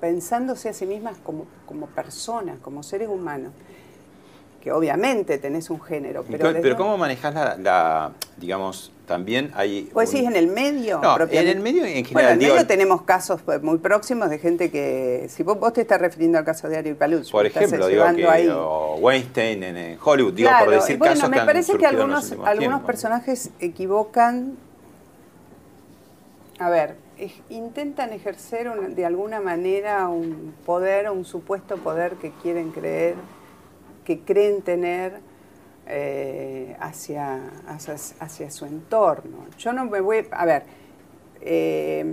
pensándose 0.00 0.68
a 0.68 0.72
sí 0.72 0.86
mismas 0.86 1.16
como, 1.18 1.46
como 1.66 1.86
personas, 1.86 2.58
como 2.60 2.82
seres 2.82 3.08
humanos 3.08 3.52
que 4.64 4.72
obviamente 4.72 5.36
tenés 5.36 5.68
un 5.68 5.78
género. 5.78 6.24
Pero, 6.24 6.54
pero 6.62 6.76
¿cómo 6.78 6.96
manejas 6.96 7.58
la, 7.60 8.12
digamos, 8.38 8.90
también 9.06 9.52
hay... 9.54 9.90
Pues 9.92 10.08
sí, 10.08 10.24
en 10.24 10.36
el 10.36 10.46
medio. 10.46 11.00
No, 11.02 11.18
en 11.20 11.48
el 11.48 11.60
medio 11.60 11.84
en 11.84 12.02
general. 12.02 12.12
Bueno, 12.12 12.28
en 12.30 12.40
el 12.40 12.48
medio 12.48 12.66
tenemos 12.66 13.02
casos 13.02 13.42
pues, 13.42 13.62
muy 13.62 13.76
próximos 13.76 14.30
de 14.30 14.38
gente 14.38 14.70
que, 14.70 15.26
si 15.28 15.42
vos, 15.42 15.58
te 15.74 15.82
estás 15.82 16.00
refiriendo 16.00 16.38
al 16.38 16.46
caso 16.46 16.66
de 16.70 16.78
Ari 16.78 16.94
Paluch, 16.94 17.30
por 17.30 17.44
ejemplo, 17.44 17.86
digo 17.88 18.04
que 18.16 18.26
ahí. 18.26 18.48
Weinstein 19.00 19.62
en, 19.64 19.98
Hollywood, 20.02 20.32
digo 20.32 20.50
por 20.58 20.70
decir 20.70 20.96
bueno, 20.96 21.14
casos 21.14 21.28
me 21.28 21.44
parece 21.44 21.76
que 21.76 21.84
algunos, 21.84 22.32
algunos 22.42 22.80
personajes 22.84 23.50
equivocan, 23.60 24.56
a 26.58 26.70
ver, 26.70 26.96
intentan 27.50 28.14
ejercer 28.14 28.72
de 28.72 29.04
alguna 29.04 29.40
manera 29.40 30.08
un 30.08 30.54
poder, 30.64 31.10
un 31.10 31.26
supuesto 31.26 31.76
poder 31.76 32.14
que 32.14 32.32
quieren 32.42 32.70
creer 32.70 33.16
que 34.04 34.20
creen 34.20 34.62
tener 34.62 35.20
eh, 35.86 36.76
hacia, 36.80 37.40
hacia, 38.20 38.50
su 38.50 38.64
entorno. 38.64 39.46
Yo 39.58 39.72
no 39.72 39.84
me 39.84 40.00
voy, 40.00 40.26
a 40.30 40.46
ver, 40.46 40.62
eh, 41.40 42.04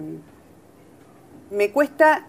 me 1.51 1.71
cuesta 1.71 2.25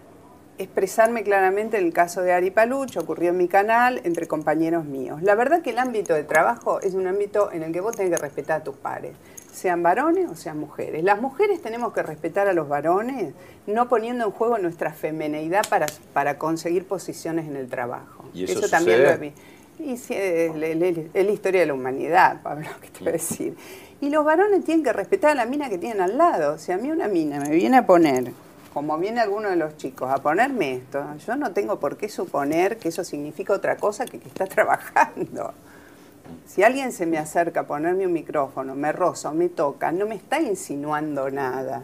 expresarme 0.57 1.23
claramente 1.23 1.77
en 1.77 1.85
el 1.85 1.93
caso 1.93 2.21
de 2.21 2.31
Ari 2.31 2.51
Paluch, 2.51 2.95
ocurrió 2.97 3.31
en 3.31 3.37
mi 3.37 3.47
canal, 3.47 4.01
entre 4.03 4.27
compañeros 4.27 4.85
míos. 4.85 5.21
La 5.21 5.35
verdad 5.35 5.61
que 5.61 5.71
el 5.71 5.79
ámbito 5.79 6.13
de 6.13 6.23
trabajo 6.23 6.79
es 6.81 6.93
un 6.93 7.07
ámbito 7.07 7.51
en 7.51 7.63
el 7.63 7.71
que 7.71 7.81
vos 7.81 7.95
tenés 7.95 8.11
que 8.11 8.17
respetar 8.17 8.61
a 8.61 8.63
tus 8.63 8.75
pares, 8.75 9.13
sean 9.53 9.83
varones 9.83 10.29
o 10.29 10.35
sean 10.35 10.59
mujeres. 10.59 11.03
Las 11.03 11.21
mujeres 11.21 11.61
tenemos 11.61 11.93
que 11.93 12.03
respetar 12.03 12.47
a 12.47 12.53
los 12.53 12.67
varones, 12.67 13.33
no 13.67 13.87
poniendo 13.87 14.25
en 14.25 14.31
juego 14.31 14.57
nuestra 14.57 14.91
femeneidad 14.91 15.63
para, 15.69 15.85
para 16.11 16.37
conseguir 16.37 16.85
posiciones 16.85 17.47
en 17.47 17.55
el 17.55 17.69
trabajo. 17.69 18.25
¿Y 18.33 18.45
eso, 18.45 18.67
también 18.67 19.03
lo 19.03 19.09
he 19.09 19.33
y 19.79 19.97
sí, 19.97 20.13
es, 20.15 20.55
la 20.55 21.31
historia 21.31 21.61
de 21.61 21.67
la 21.67 21.73
humanidad, 21.73 22.41
Pablo, 22.41 22.67
¿qué 22.81 22.89
te 22.89 22.99
voy 22.99 23.09
a 23.09 23.11
decir? 23.13 23.55
Y 24.01 24.09
los 24.09 24.23
varones 24.23 24.63
tienen 24.65 24.83
que 24.83 24.93
respetar 24.93 25.31
a 25.31 25.35
la 25.35 25.45
mina 25.45 25.69
que 25.69 25.77
tienen 25.77 26.01
al 26.01 26.17
lado. 26.17 26.57
Si 26.57 26.71
a 26.71 26.77
mí 26.77 26.91
una 26.91 27.07
mina 27.07 27.39
me 27.39 27.51
viene 27.51 27.77
a 27.77 27.85
poner, 27.85 28.33
como 28.73 28.97
viene 28.97 29.21
alguno 29.21 29.49
de 29.49 29.55
los 29.55 29.77
chicos, 29.77 30.11
a 30.11 30.17
ponerme 30.17 30.73
esto, 30.73 31.03
yo 31.25 31.35
no 31.35 31.51
tengo 31.53 31.79
por 31.79 31.97
qué 31.97 32.09
suponer 32.09 32.77
que 32.77 32.89
eso 32.89 33.03
significa 33.03 33.53
otra 33.53 33.77
cosa 33.77 34.05
que 34.05 34.19
que 34.19 34.27
está 34.27 34.45
trabajando. 34.47 35.53
Si 36.45 36.63
alguien 36.63 36.91
se 36.91 37.05
me 37.05 37.17
acerca 37.17 37.61
a 37.61 37.67
ponerme 37.67 38.05
un 38.05 38.13
micrófono, 38.13 38.75
me 38.75 38.91
roza 38.91 39.29
o 39.29 39.33
me 39.33 39.49
toca, 39.49 39.91
no 39.91 40.05
me 40.05 40.15
está 40.15 40.41
insinuando 40.41 41.29
nada. 41.29 41.81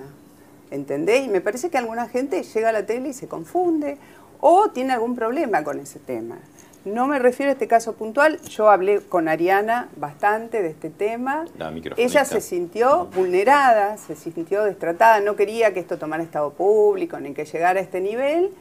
¿Entendés? 0.72 1.26
Y 1.26 1.30
me 1.30 1.42
parece 1.42 1.70
que 1.70 1.78
alguna 1.78 2.08
gente 2.08 2.44
llega 2.44 2.70
a 2.70 2.72
la 2.72 2.86
tele 2.86 3.10
y 3.10 3.14
se 3.14 3.28
confunde 3.28 3.98
o 4.40 4.70
tiene 4.70 4.94
algún 4.94 5.16
problema 5.16 5.64
con 5.64 5.80
ese 5.80 6.00
tema. 6.00 6.38
No 6.86 7.08
me 7.08 7.20
refiero 7.20 7.50
a 7.50 7.54
este 7.54 7.68
caso 7.68 7.94
puntual, 7.94 8.40
yo 8.44 8.70
hablé 8.70 9.02
con 9.02 9.28
Ariana 9.28 9.90
bastante 9.98 10.62
de 10.62 10.70
este 10.70 10.90
tema. 10.90 11.46
La. 11.58 11.74
Ella 11.98 12.24
se 12.24 12.40
sintió 12.40 13.08
vulnerada, 13.14 13.98
se 13.98 14.16
sintió 14.16 14.64
destratada, 14.64 15.20
no 15.20 15.36
quería 15.36 15.74
que 15.74 15.82
esto 15.82 15.98
tomara 15.98 16.24
estado 16.24 16.54
público 16.54 17.20
ni 17.20 17.34
que 17.34 17.44
llegara 17.44 17.82
a 17.82 17.84
este 17.84 18.00
nivel, 18.00 18.52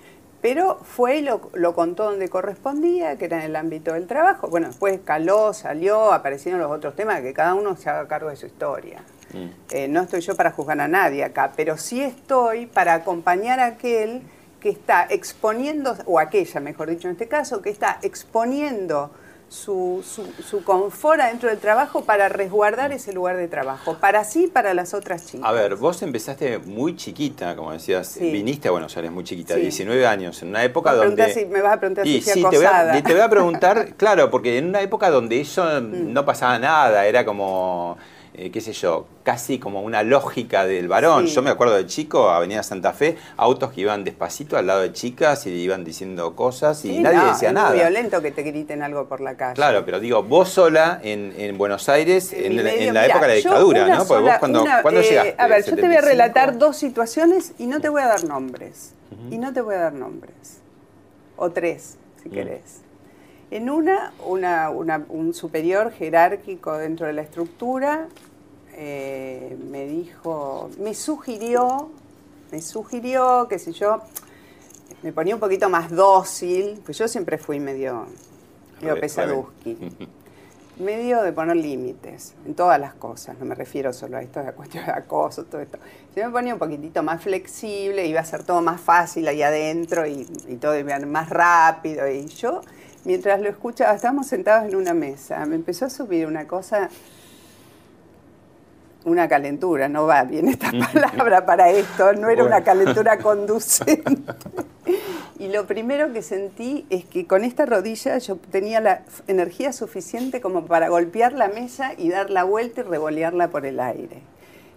pero 0.41 0.79
fue 0.85 1.19
y 1.19 1.23
lo, 1.23 1.51
lo 1.55 1.75
contó 1.75 2.05
donde 2.05 2.29
correspondía, 2.29 3.17
que 3.17 3.25
era 3.25 3.39
en 3.39 3.45
el 3.45 3.57
ámbito 3.57 3.95
del 3.95 4.07
trabajo. 4.07 4.49
Bueno, 4.49 4.69
después 4.69 5.01
caló, 5.05 5.53
salió, 5.53 6.13
aparecieron 6.13 6.61
los 6.61 6.71
otros 6.71 6.95
temas, 6.95 7.21
que 7.23 7.33
cada 7.33 7.55
uno 7.55 7.77
se 7.77 7.91
haga 7.91 8.07
cargo 8.07 8.31
de 8.31 8.37
su 8.37 8.47
historia. 8.47 9.03
Mm. 9.33 9.47
Eh, 9.71 9.89
no 9.89 10.03
estoy 10.03 10.21
yo 10.21 10.37
para 10.37 10.53
juzgar 10.53 10.81
a 10.81 10.89
nadie 10.89 11.25
acá, 11.25 11.53
pero 11.57 11.77
sí 11.77 12.03
estoy 12.03 12.67
para 12.67 12.95
acompañar 12.95 13.61
a 13.61 13.67
aquel 13.67 14.23
que 14.61 14.71
está 14.71 15.07
exponiendo, 15.09 15.97
o 16.07 16.19
aquella, 16.19 16.61
mejor 16.61 16.91
dicho 16.91 17.09
en 17.09 17.13
este 17.13 17.29
caso, 17.29 17.63
que 17.63 17.71
está 17.71 17.99
exponiendo 18.03 19.11
su, 19.49 20.05
su, 20.07 20.27
su 20.43 20.63
confort 20.63 21.21
adentro 21.21 21.49
del 21.49 21.59
trabajo 21.59 22.05
para 22.05 22.29
resguardar 22.29 22.93
ese 22.93 23.13
lugar 23.13 23.37
de 23.37 23.49
trabajo, 23.49 23.97
para 23.99 24.23
sí 24.25 24.45
y 24.45 24.47
para 24.49 24.75
las 24.75 24.93
otras 24.95 25.27
chicas. 25.27 25.47
A 25.49 25.53
ver, 25.53 25.77
vos 25.77 26.03
empezaste 26.03 26.59
muy 26.59 26.97
chiquita, 26.97 27.57
como 27.57 27.73
decías, 27.73 28.09
Sí. 28.09 28.31
viniste 28.31 28.69
a 28.69 28.73
Buenos 28.73 28.95
Aires 28.97 29.11
muy 29.11 29.25
chiquita, 29.25 29.55
Sí. 29.55 29.61
19 29.63 30.07
años, 30.07 30.43
en 30.43 30.49
una 30.51 30.63
época 30.65 30.93
Me 30.93 30.97
donde... 30.99 31.33
si- 31.33 31.47
me 31.47 31.63
vas 31.63 31.75
a 31.75 31.81
preguntar 31.81 32.05
si 32.05 32.17
Y 32.17 32.21
sí, 32.23 32.45
te 32.51 32.57
voy, 32.59 32.67
a, 32.67 33.03
te 33.03 33.13
voy 33.13 33.23
a 33.23 33.29
preguntar, 33.31 33.95
claro, 33.97 34.31
porque 34.31 34.59
en 34.59 34.67
una 34.69 34.81
época 34.83 35.09
donde 35.11 35.41
eso 35.41 35.65
Mm. 35.81 36.13
no 36.13 36.25
pasaba 36.25 36.59
nada, 36.59 37.07
era 37.07 37.25
como, 37.25 37.97
eh, 38.39 38.51
qué 38.53 38.61
sé 38.61 38.73
yo, 38.73 39.07
casi 39.25 39.59
como 39.59 39.83
una 39.83 40.03
lógica 40.05 40.65
del 40.65 40.87
varón. 40.87 41.27
Sí. 41.27 41.35
Yo 41.35 41.43
me 41.43 41.51
acuerdo 41.51 41.75
de 41.75 41.87
chico, 41.87 42.31
Avenida 42.31 42.63
Santa 42.63 42.93
Fe, 42.93 43.17
autos 43.37 43.73
que 43.73 43.81
iban 43.81 44.05
despacito 44.05 44.57
al 44.57 44.67
lado 44.69 44.83
de 44.83 44.93
chicas 44.93 45.45
y 45.47 45.51
iban 45.51 45.83
diciendo 45.85 46.37
cosas 46.37 46.85
y 46.85 46.95
Sí, 46.95 46.99
nadie 47.01 47.19
no, 47.19 47.27
decía 47.33 47.49
es 47.49 47.55
nada. 47.55 47.73
violento 47.73 48.23
que 48.23 48.31
te 48.31 48.43
griten 48.43 48.83
algo 48.83 49.07
por 49.09 49.21
la 49.21 49.37
calle. 49.37 49.55
Claro, 49.55 49.85
pero 49.85 49.99
digo, 49.99 50.23
vos 50.23 50.49
sola 50.51 51.01
en, 51.03 51.35
en 51.37 51.59
Buenos 51.59 51.89
Aires, 51.89 52.33
en, 52.33 52.57
la- 52.57 52.63
medio, 52.63 52.89
en 52.89 52.95
la 52.95 53.01
mira, 53.03 53.13
época 53.15 53.21
de 53.27 53.29
la 53.29 53.35
dictadura, 53.35 53.87
¿no? 53.89 54.05
Porque 54.07 54.23
vos 54.23 54.35
cuando, 54.39 54.63
una, 54.63 54.83
¿cuándo 54.83 55.01
eh, 55.01 55.05
llegaste? 55.05 55.35
A 55.37 55.47
ver, 55.49 55.65
yo 55.65 55.75
te 55.75 55.83
voy 55.83 55.97
a 55.97 56.01
75. 56.01 56.09
relatar 56.09 56.59
dos 56.59 56.77
situaciones 56.77 57.53
y 57.59 57.67
no 57.67 57.81
te 57.81 57.89
voy 57.89 58.03
a 58.03 58.07
dar 58.07 58.25
nombres. 58.25 58.95
Y 59.31 59.39
no 59.39 59.53
te 59.53 59.61
voy 59.63 59.75
a 59.75 59.79
dar 59.79 59.93
nombres. 59.95 60.61
O 61.37 61.51
tres, 61.51 61.97
si 62.23 62.29
Mm. 62.29 62.33
querés. 62.33 62.81
En 63.51 63.71
una, 63.71 64.13
una, 64.27 64.69
una- 64.69 65.05
un 65.09 65.33
superior 65.33 65.91
jerárquico 65.93 66.77
dentro 66.77 67.07
de 67.07 67.15
la 67.15 67.23
estructura 67.23 68.07
eh, 68.81 69.59
me 69.71 69.87
dijo, 69.87 70.71
me 70.79 70.95
sugirió, 70.95 71.91
me 72.53 72.63
sugirió 72.63 73.49
que 73.49 73.59
si 73.59 73.73
yo 73.73 74.01
me 75.03 75.13
ponía 75.13 75.35
un 75.35 75.41
poquito 75.41 75.69
más 75.69 75.91
dócil, 75.91 76.81
pues 76.85 76.97
yo 76.97 77.09
siempre 77.09 77.39
fui 77.39 77.59
medio, 77.59 78.07
medio 78.81 79.51
medio 80.79 81.23
de 81.23 81.33
poner 81.33 81.57
límites 81.57 82.35
en 82.47 82.55
todas 82.55 82.79
las 82.81 82.95
cosas, 82.95 83.37
no 83.41 83.45
me 83.45 83.57
refiero 83.57 83.93
solo 83.93 84.17
a 84.17 84.23
esto 84.23 84.39
de 84.39 84.47
la 84.47 84.53
cuestión 84.53 84.87
de 84.87 84.93
acoso, 84.93 85.45
todo 85.45 85.61
esto. 85.61 85.79
Si 86.15 86.21
me 86.21 86.31
ponía 86.31 86.53
un 86.53 86.61
poquitito 86.61 87.03
más 87.03 87.21
flexible, 87.21 88.07
iba 88.07 88.21
a 88.21 88.25
ser 88.25 88.45
todo 88.45 88.63
más 88.63 88.81
fácil 88.81 89.27
ahí 89.27 89.43
adentro 89.43 90.07
y, 90.07 90.25
y 90.47 90.55
todo 90.55 90.79
iba 90.79 90.97
más 91.01 91.31
rápido. 91.31 92.09
Y 92.09 92.27
yo, 92.27 92.61
mientras 93.05 93.41
lo 93.41 93.49
escuchaba, 93.49 93.93
estábamos 93.93 94.29
sentados 94.29 94.69
en 94.69 94.77
una 94.77 94.95
mesa, 94.95 95.45
me 95.47 95.57
empezó 95.57 95.87
a 95.87 95.91
subir 95.91 96.27
una 96.27 96.47
cosa, 96.47 96.91
una 99.05 99.29
calentura, 99.29 99.89
no 99.89 100.07
va 100.07 100.25
bien 100.25 100.49
esta 100.49 100.71
palabra 100.93 101.47
para 101.47 101.71
esto, 101.71 102.13
no 102.15 102.29
era 102.29 102.45
una 102.45 102.63
calentura 102.63 103.19
conducente. 103.19 104.35
Y 105.39 105.49
lo 105.49 105.67
primero 105.67 106.13
que 106.13 106.23
sentí 106.23 106.85
es 106.91 107.05
que 107.05 107.27
con 107.27 107.45
esta 107.45 107.65
rodilla 107.65 108.19
yo 108.19 108.37
tenía 108.37 108.81
la 108.81 109.03
energía 109.29 109.73
suficiente 109.73 110.41
como 110.41 110.67
para 110.67 110.89
golpear 110.89 111.33
la 111.33 111.49
mesa 111.49 111.93
y 111.97 112.09
dar 112.09 112.31
la 112.31 112.43
vuelta 112.43 112.81
y 112.81 112.85
revolearla 112.85 113.49
por 113.49 113.65
el 113.65 113.79
aire. 113.79 114.21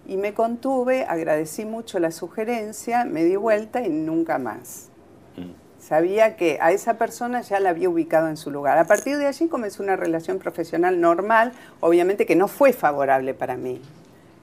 Y 0.08 0.18
me 0.18 0.34
contuve, 0.34 1.06
agradecí 1.06 1.66
mucho 1.66 1.98
la 1.98 2.12
sugerencia, 2.12 3.06
me 3.06 3.24
di 3.24 3.36
vuelta 3.38 3.82
y 3.82 3.90
nunca 3.90 4.38
más. 4.38 4.90
Mm. 5.36 5.52
Sabía 5.80 6.36
que 6.36 6.60
a 6.62 6.72
esa 6.72 6.96
persona 7.00 7.42
ya 7.42 7.60
la 7.60 7.72
había 7.72 7.90
ubicado 7.90 8.28
en 8.28 8.38
su 8.38 8.52
lugar. 8.52 8.78
A 8.78 8.86
partir 8.86 9.18
de 9.18 9.26
allí 9.26 9.48
comenzó 9.48 9.82
una 9.82 9.96
relación 9.96 10.38
profesional 10.38 11.02
normal, 11.02 11.54
obviamente 11.80 12.28
que 12.28 12.36
no 12.36 12.48
fue 12.48 12.72
favorable 12.72 13.34
para 13.34 13.58
mí. 13.58 13.82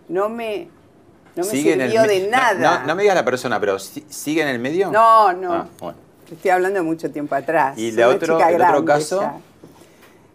No 0.08 0.28
me, 0.28 0.68
no 1.36 1.44
me 1.44 1.50
¿Sigue 1.50 1.74
el 1.74 1.80
sirvió 1.90 2.02
de 2.02 2.28
nada. 2.28 2.80
No, 2.80 2.86
no 2.86 2.94
me 2.94 3.02
digas 3.02 3.16
la 3.16 3.24
persona, 3.24 3.60
pero 3.60 3.78
¿sí- 3.78 4.04
¿sigue 4.08 4.42
en 4.42 4.48
el 4.48 4.58
medio? 4.58 4.90
No, 4.90 5.32
no. 5.32 5.52
Ah, 5.52 5.66
bueno. 5.80 5.98
Estoy 6.30 6.50
hablando 6.50 6.78
de 6.80 6.84
mucho 6.84 7.10
tiempo 7.10 7.34
atrás. 7.34 7.78
¿Y 7.78 7.90
una 7.92 8.08
otro- 8.08 8.38
el 8.48 8.60
otro 8.60 8.84
caso? 8.84 9.40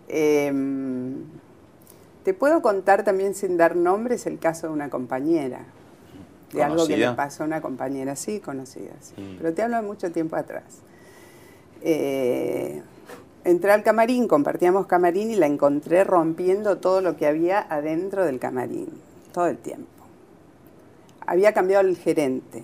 Em, 0.07 1.15
te 2.23 2.33
puedo 2.33 2.61
contar 2.61 3.03
también 3.03 3.35
sin 3.35 3.57
dar 3.57 3.75
nombres 3.75 4.25
el 4.25 4.39
caso 4.39 4.67
de 4.67 4.73
una 4.73 4.89
compañera. 4.89 5.65
De 6.51 6.61
algo 6.61 6.85
que 6.85 6.97
le 6.97 7.11
pasó 7.13 7.43
a 7.43 7.45
una 7.47 7.61
compañera, 7.61 8.15
sí, 8.15 8.39
conocida, 8.39 8.91
sí. 9.01 9.19
Mm. 9.19 9.37
Pero 9.39 9.53
te 9.55 9.63
hablo 9.63 9.77
de 9.77 9.81
mucho 9.81 10.11
tiempo 10.11 10.35
atrás. 10.35 10.63
Eh, 11.81 12.81
entré 13.43 13.71
al 13.71 13.81
camarín, 13.83 14.27
compartíamos 14.27 14.85
camarín 14.85 15.31
y 15.31 15.35
la 15.35 15.47
encontré 15.47 16.03
rompiendo 16.03 16.77
todo 16.77 17.01
lo 17.01 17.17
que 17.17 17.25
había 17.25 17.59
adentro 17.59 18.23
del 18.23 18.39
camarín, 18.39 18.87
todo 19.33 19.47
el 19.47 19.57
tiempo. 19.57 19.87
Había 21.25 21.53
cambiado 21.53 21.85
el 21.85 21.97
gerente. 21.97 22.63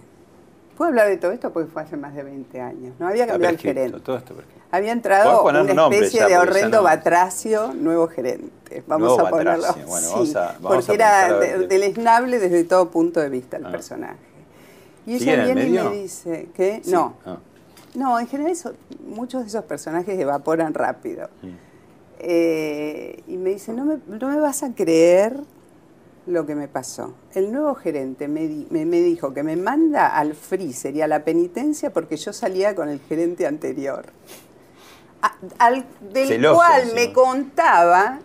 ¿Puedo 0.77 0.89
hablar 0.89 1.07
de 1.09 1.17
todo 1.17 1.31
esto? 1.31 1.51
Porque 1.51 1.69
fue 1.69 1.81
hace 1.81 1.97
más 1.97 2.15
de 2.15 2.23
20 2.23 2.61
años. 2.61 2.93
No 2.99 3.07
había 3.07 3.27
cambiado 3.27 3.53
el 3.53 3.59
gerente. 3.59 3.99
todo 3.99 4.15
esto 4.17 4.33
prescrito. 4.33 4.59
Había 4.71 4.91
entrado 4.93 5.43
una 5.43 5.61
especie 5.89 6.19
ya, 6.21 6.27
de 6.27 6.37
horrendo 6.37 6.77
no- 6.77 6.83
batracio, 6.83 7.73
nuevo 7.73 8.07
gerente. 8.07 8.83
Vamos 8.87 9.09
Nuevo 9.09 9.27
a 9.27 9.29
ponerlo 9.29 9.63
Batracio. 9.63 9.87
Bueno, 9.87 10.07
sí, 10.07 10.13
vamos 10.13 10.35
a- 10.35 10.55
vamos 10.61 10.85
porque 10.85 10.91
a 10.91 10.95
era 11.27 11.39
de- 11.39 11.67
deleznable 11.67 12.39
desde 12.39 12.63
todo 12.65 12.89
punto 12.91 13.19
de 13.19 13.29
vista 13.29 13.57
el 13.57 13.65
Ah. 13.65 13.71
personaje. 13.71 14.15
Y 15.07 15.17
¿Sigue 15.19 15.33
en 15.33 15.39
ella 15.41 15.49
el 15.53 15.55
viene 15.55 15.81
y 15.81 15.83
me 15.89 15.95
dice 16.03 16.49
que 16.53 16.81
Sí. 16.83 16.91
no, 16.91 17.15
Ah. 17.25 17.37
no, 17.95 18.19
en 18.19 18.27
general 18.27 18.51
eso- 18.51 18.73
muchos 19.07 19.41
de 19.41 19.47
esos 19.47 19.63
personajes 19.65 20.17
evaporan 20.19 20.73
rápido. 20.75 21.29
Eh, 22.19 23.23
y 23.27 23.37
me 23.37 23.49
dice, 23.51 23.73
no 23.73 23.85
me, 23.85 23.97
no 24.07 24.27
me 24.29 24.39
vas 24.39 24.61
a 24.63 24.73
creer 24.73 25.39
lo 26.29 26.45
que 26.45 26.55
me 26.55 26.67
pasó. 26.67 27.13
El 27.33 27.51
nuevo 27.51 27.75
gerente 27.75 28.27
me, 28.27 28.47
di- 28.47 28.67
me- 28.69 28.85
me 28.85 29.01
dijo 29.01 29.33
que 29.33 29.43
me 29.43 29.55
manda 29.55 30.07
al 30.07 30.35
freezer 30.35 30.95
y 30.95 31.01
a 31.01 31.07
la 31.07 31.23
penitencia 31.23 31.91
porque 31.91 32.17
yo 32.17 32.31
salía 32.33 32.75
con 32.75 32.87
el 32.89 32.99
gerente 32.99 33.47
anterior. 33.47 34.05
A- 35.21 35.35
al- 35.57 35.85
del 36.13 36.27
Celoso, 36.27 36.55
cual 36.55 36.91
me 36.95 37.11
contaba, 37.11 38.19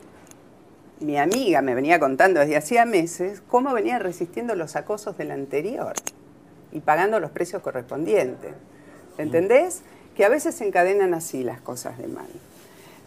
mi 1.01 1.19
amiga 1.19 1.61
me 1.63 1.75
venía 1.75 1.99
contando 1.99 2.41
desde 2.41 2.57
hacía 2.57 2.85
meses, 2.85 3.43
cómo 3.49 3.73
venía 3.73 3.99
resistiendo 3.99 4.55
los 4.55 4.77
acosos 4.77 5.17
del 5.19 5.31
anterior 5.31 5.95
y 6.73 6.81
pagando 6.81 7.21
los 7.21 7.31
precios 7.31 7.63
correspondientes. 7.63 8.53
¿Entendés? 9.19 9.83
Que 10.17 10.25
a 10.25 10.29
veces 10.29 10.55
se 10.57 10.67
encadenan 10.67 11.15
así 11.15 11.43
las 11.43 11.61
cosas 11.61 11.99
de 11.99 12.07
mal. 12.09 12.27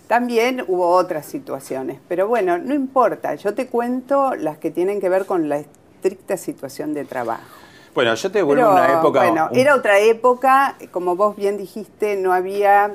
También 0.08 0.64
hubo 0.68 0.88
otras 0.90 1.26
situaciones, 1.26 2.00
pero 2.08 2.28
bueno, 2.28 2.58
no 2.58 2.74
importa, 2.74 3.36
yo 3.36 3.54
te 3.54 3.68
cuento 3.68 4.36
las 4.36 4.58
que 4.58 4.72
tienen 4.72 5.02
que 5.02 5.10
ver 5.10 5.26
con 5.26 5.50
la 5.50 5.58
estricta 5.58 6.38
situación 6.38 6.94
de 6.94 7.04
trabajo. 7.04 7.44
Bueno, 7.94 8.14
yo 8.16 8.32
te 8.32 8.42
vuelvo 8.42 8.64
a 8.68 8.72
una 8.74 9.00
época. 9.00 9.20
bueno, 9.24 9.50
un- 9.52 9.58
era 9.58 9.76
otra 9.76 10.00
época, 10.00 10.76
como 10.92 11.16
vos 11.18 11.36
bien 11.36 11.58
dijiste, 11.58 12.16
no 12.16 12.32
había, 12.32 12.92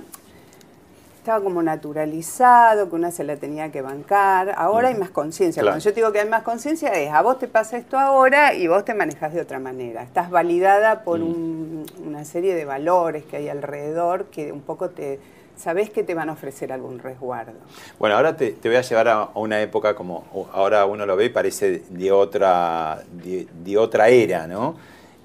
estaba 1.19 1.43
como 1.45 1.63
naturalizado, 1.63 2.89
que 2.89 2.95
una 2.95 3.11
se 3.11 3.25
la 3.25 3.37
tenía 3.37 3.71
que 3.71 3.83
bancar. 3.83 4.55
Ahora 4.57 4.89
hay 4.89 4.95
más 4.95 5.11
conciencia. 5.11 5.61
Claro. 5.61 5.75
Cuando 5.75 5.85
yo 5.85 5.91
te 5.93 6.01
digo 6.01 6.13
que 6.13 6.21
hay 6.21 6.29
más 6.29 6.43
conciencia 6.45 6.89
es, 6.95 7.13
a 7.13 7.21
vos 7.21 7.39
te 7.39 7.47
pasa 7.47 7.77
esto 7.77 7.99
ahora 7.99 8.55
y 8.55 8.69
vos 8.69 8.85
te 8.87 8.95
manejás 8.95 9.35
de 9.35 9.41
otra 9.43 9.59
manera. 9.59 10.03
Estás 10.03 10.31
validada 10.31 11.03
por 11.05 11.19
Mm. 11.21 11.23
un- 11.25 11.87
una 12.07 12.25
serie 12.25 12.55
de 12.55 12.65
valores 12.65 13.25
que 13.25 13.37
hay 13.37 13.49
alrededor 13.51 14.27
que 14.27 14.51
un 14.51 14.63
poco 14.63 14.89
te... 14.91 15.21
Sabés 15.63 15.91
que 15.91 16.03
te 16.03 16.13
van 16.13 16.29
a 16.29 16.33
ofrecer 16.33 16.73
algún 16.73 16.99
resguardo. 16.99 17.53
Bueno, 18.01 18.17
ahora 18.17 18.37
te, 18.37 18.51
te 18.51 18.69
voy 18.69 18.77
a 18.77 18.83
llevar 18.83 19.07
a, 19.07 19.23
a 19.23 19.39
una 19.39 19.61
época 19.63 19.95
como 19.95 20.49
ahora 20.53 20.87
uno 20.87 21.07
lo 21.07 21.15
ve 21.15 21.27
y 21.27 21.29
parece 21.29 21.85
de 21.89 22.11
otra, 22.11 23.05
de, 23.13 23.47
de 23.63 23.79
otra 23.79 24.09
era, 24.09 24.49
¿no? 24.49 24.77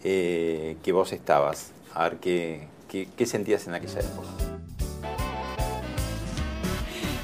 Eh, 0.03 0.77
que 0.83 0.91
vos 0.91 1.11
estabas. 1.11 1.71
A 1.91 2.03
ver 2.03 2.17
qué, 2.17 2.67
qué, 2.87 3.07
qué 3.17 3.25
sentías 3.25 3.65
en 3.65 3.73
aquella 3.73 3.99
época. 3.99 4.27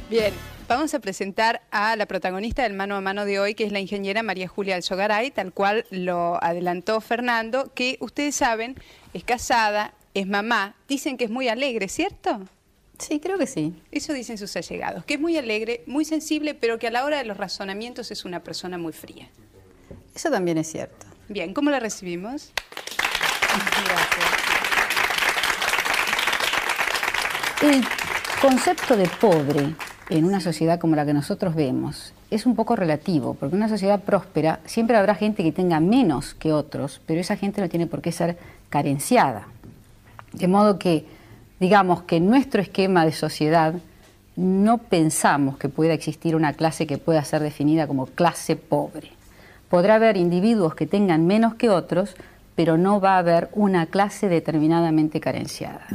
Bien, 0.10 0.34
vamos 0.68 0.96
a 0.96 1.00
presentar 1.00 1.62
a 1.70 1.96
la 1.96 2.08
protagonista 2.08 2.64
del 2.64 2.74
mano 2.74 2.96
a 2.96 3.02
mano 3.02 3.26
de 3.26 3.40
hoy, 3.40 3.54
que 3.54 3.64
es 3.64 3.72
la 3.72 3.80
ingeniera 3.80 4.24
María 4.24 4.48
Julia 4.48 4.74
Alzogaray, 4.74 5.30
tal 5.30 5.54
cual 5.54 5.86
lo 5.92 6.44
adelantó 6.44 7.00
Fernando, 7.00 7.72
que 7.76 7.98
ustedes 8.00 8.36
saben, 8.36 8.76
es 9.14 9.24
casada, 9.24 9.94
es 10.16 10.26
mamá, 10.26 10.74
dicen 10.88 11.16
que 11.16 11.26
es 11.26 11.30
muy 11.30 11.48
alegre, 11.48 11.90
¿cierto? 11.90 12.40
Sí, 13.00 13.20
creo 13.20 13.38
que 13.38 13.48
sí. 13.48 13.74
Eso 13.92 14.14
dicen 14.14 14.38
sus 14.38 14.56
allegados, 14.56 15.04
que 15.06 15.16
es 15.16 15.20
muy 15.20 15.38
alegre, 15.38 15.84
muy 15.88 16.06
sensible, 16.06 16.54
pero 16.54 16.80
que 16.80 16.88
a 16.88 16.92
la 16.92 17.06
hora 17.06 17.18
de 17.18 17.26
los 17.26 17.38
razonamientos 17.38 18.12
es 18.12 18.26
una 18.26 18.42
persona 18.42 18.78
muy 18.78 18.94
fría. 18.94 19.30
Eso 20.16 20.30
también 20.30 20.58
es 20.58 20.72
cierto. 20.72 21.06
Bien, 21.28 21.54
¿cómo 21.54 21.70
la 21.70 21.80
recibimos? 21.80 22.52
Y 27.62 27.82
concepto 28.42 28.98
de 28.98 29.08
pobre 29.08 29.74
en 30.10 30.26
una 30.26 30.42
sociedad 30.42 30.80
como 30.80 30.96
la 30.96 31.06
que 31.06 31.14
nosotros 31.14 31.56
vemos 31.56 32.14
es 32.30 32.46
un 32.46 32.56
poco 32.56 32.76
relativo, 32.76 33.36
porque 33.36 33.56
en 33.56 33.62
una 33.62 33.70
sociedad 33.70 34.02
próspera 34.02 34.60
siempre 34.66 34.98
habrá 34.98 35.16
gente 35.16 35.44
que 35.44 35.52
tenga 35.52 35.80
menos 35.80 36.34
que 36.34 36.52
otros, 36.52 37.00
pero 37.06 37.22
esa 37.22 37.38
gente 37.38 37.62
no 37.62 37.70
tiene 37.70 37.88
por 37.88 38.02
qué 38.02 38.12
ser 38.12 38.38
carenciada. 38.70 39.48
De 40.34 40.48
modo 40.48 40.78
que, 40.78 41.06
digamos 41.64 42.02
que 42.04 42.18
en 42.18 42.28
nuestro 42.28 42.62
esquema 42.62 43.06
de 43.06 43.14
sociedad 43.14 43.74
no 44.36 44.80
pensamos 44.80 45.58
que 45.58 45.70
pueda 45.70 45.94
existir 45.94 46.36
una 46.36 46.52
clase 46.52 46.86
que 46.86 46.98
pueda 46.98 47.24
ser 47.24 47.42
definida 47.42 47.88
como 47.88 48.08
clase 48.08 48.58
pobre. 48.58 49.12
Podrá 49.70 49.96
haber 49.96 50.18
individuos 50.18 50.76
que 50.76 50.88
tengan 50.88 51.26
menos 51.26 51.56
que 51.56 51.70
otros, 51.70 52.18
pero 52.56 52.78
no 52.78 53.00
va 53.00 53.16
a 53.16 53.20
haber 53.20 53.48
una 53.54 53.86
clase 53.86 54.28
determinadamente 54.28 55.22
carenciada. 55.22 55.88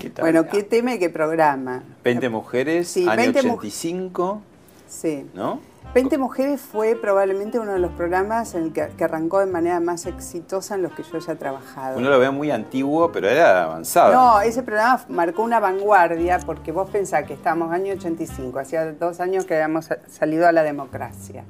¿Qué 0.00 0.08
tal? 0.08 0.22
Bueno, 0.22 0.46
qué 0.48 0.62
tema 0.62 0.94
y 0.94 0.98
qué 0.98 1.10
programa. 1.10 1.82
20 2.02 2.30
mujeres, 2.30 2.88
Sí, 2.88 3.06
año 3.06 3.16
20 3.18 3.42
mu- 3.42 3.52
85, 3.58 4.40
Sí. 4.88 5.26
¿no? 5.34 5.60
20 5.94 6.16
Mujeres 6.16 6.60
fue 6.62 6.96
probablemente 6.96 7.58
uno 7.58 7.72
de 7.72 7.78
los 7.78 7.90
programas 7.92 8.54
en 8.54 8.64
el 8.64 8.72
que, 8.72 8.88
que 8.96 9.04
arrancó 9.04 9.40
de 9.40 9.46
manera 9.46 9.78
más 9.78 10.06
exitosa 10.06 10.74
en 10.76 10.82
los 10.82 10.92
que 10.92 11.02
yo 11.02 11.18
haya 11.18 11.34
trabajado. 11.36 11.98
Uno 11.98 12.08
lo 12.08 12.18
ve 12.18 12.30
muy 12.30 12.50
antiguo, 12.50 13.12
pero 13.12 13.28
era 13.28 13.64
avanzado. 13.64 14.12
No, 14.14 14.40
ese 14.40 14.62
programa 14.62 15.04
marcó 15.10 15.42
una 15.42 15.60
vanguardia 15.60 16.38
porque 16.46 16.72
vos 16.72 16.88
pensás 16.88 17.24
que 17.24 17.34
estamos 17.34 17.70
año 17.72 17.92
85, 17.92 18.58
hacía 18.58 18.92
dos 18.92 19.20
años 19.20 19.44
que 19.44 19.54
habíamos 19.54 19.84
sa- 19.84 19.98
salido 20.08 20.48
a 20.48 20.52
la 20.52 20.62
democracia. 20.62 21.44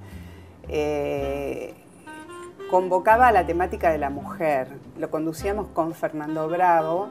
Eh, 0.68 1.74
convocaba 2.68 3.28
a 3.28 3.32
la 3.32 3.46
temática 3.46 3.90
de 3.92 3.98
la 3.98 4.10
mujer, 4.10 4.66
lo 4.98 5.08
conducíamos 5.10 5.68
con 5.72 5.94
Fernando 5.94 6.48
Bravo. 6.48 7.10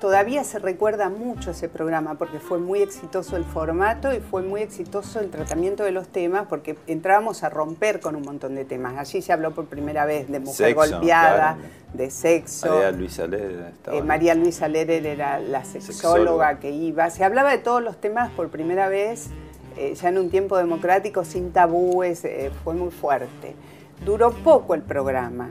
Todavía 0.00 0.44
se 0.44 0.60
recuerda 0.60 1.08
mucho 1.08 1.50
ese 1.50 1.68
programa 1.68 2.14
porque 2.14 2.38
fue 2.38 2.58
muy 2.58 2.82
exitoso 2.82 3.36
el 3.36 3.44
formato 3.44 4.14
y 4.14 4.20
fue 4.20 4.42
muy 4.42 4.60
exitoso 4.62 5.18
el 5.18 5.28
tratamiento 5.28 5.82
de 5.82 5.90
los 5.90 6.06
temas 6.06 6.46
porque 6.48 6.76
entrábamos 6.86 7.42
a 7.42 7.48
romper 7.48 7.98
con 7.98 8.14
un 8.14 8.22
montón 8.22 8.54
de 8.54 8.64
temas. 8.64 8.96
Allí 8.96 9.22
se 9.22 9.32
habló 9.32 9.50
por 9.54 9.64
primera 9.66 10.04
vez 10.06 10.30
de 10.30 10.38
mujer 10.38 10.68
Sexo, 10.76 10.76
golpeada, 10.92 11.54
claro. 11.56 11.68
de 11.94 12.10
sexo. 12.12 12.68
María 12.68 12.90
Luisa 12.92 13.24
estaba 13.24 13.96
Eh. 13.96 14.02
María 14.02 14.34
Luisa 14.36 14.66
era 14.66 15.40
la 15.40 15.64
sexóloga, 15.64 15.92
Sexóloga. 15.92 16.58
que 16.60 16.70
iba. 16.70 17.10
Se 17.10 17.24
hablaba 17.24 17.50
de 17.50 17.58
todos 17.58 17.82
los 17.82 18.00
temas 18.00 18.30
por 18.30 18.50
primera 18.50 18.88
vez, 18.88 19.30
eh, 19.76 19.94
ya 19.94 20.10
en 20.10 20.18
un 20.18 20.30
tiempo 20.30 20.56
democrático, 20.56 21.24
sin 21.24 21.52
tabúes, 21.52 22.24
eh, 22.24 22.52
fue 22.62 22.74
muy 22.74 22.92
fuerte. 22.92 23.56
Duró 24.04 24.30
poco 24.30 24.76
el 24.76 24.82
programa. 24.82 25.50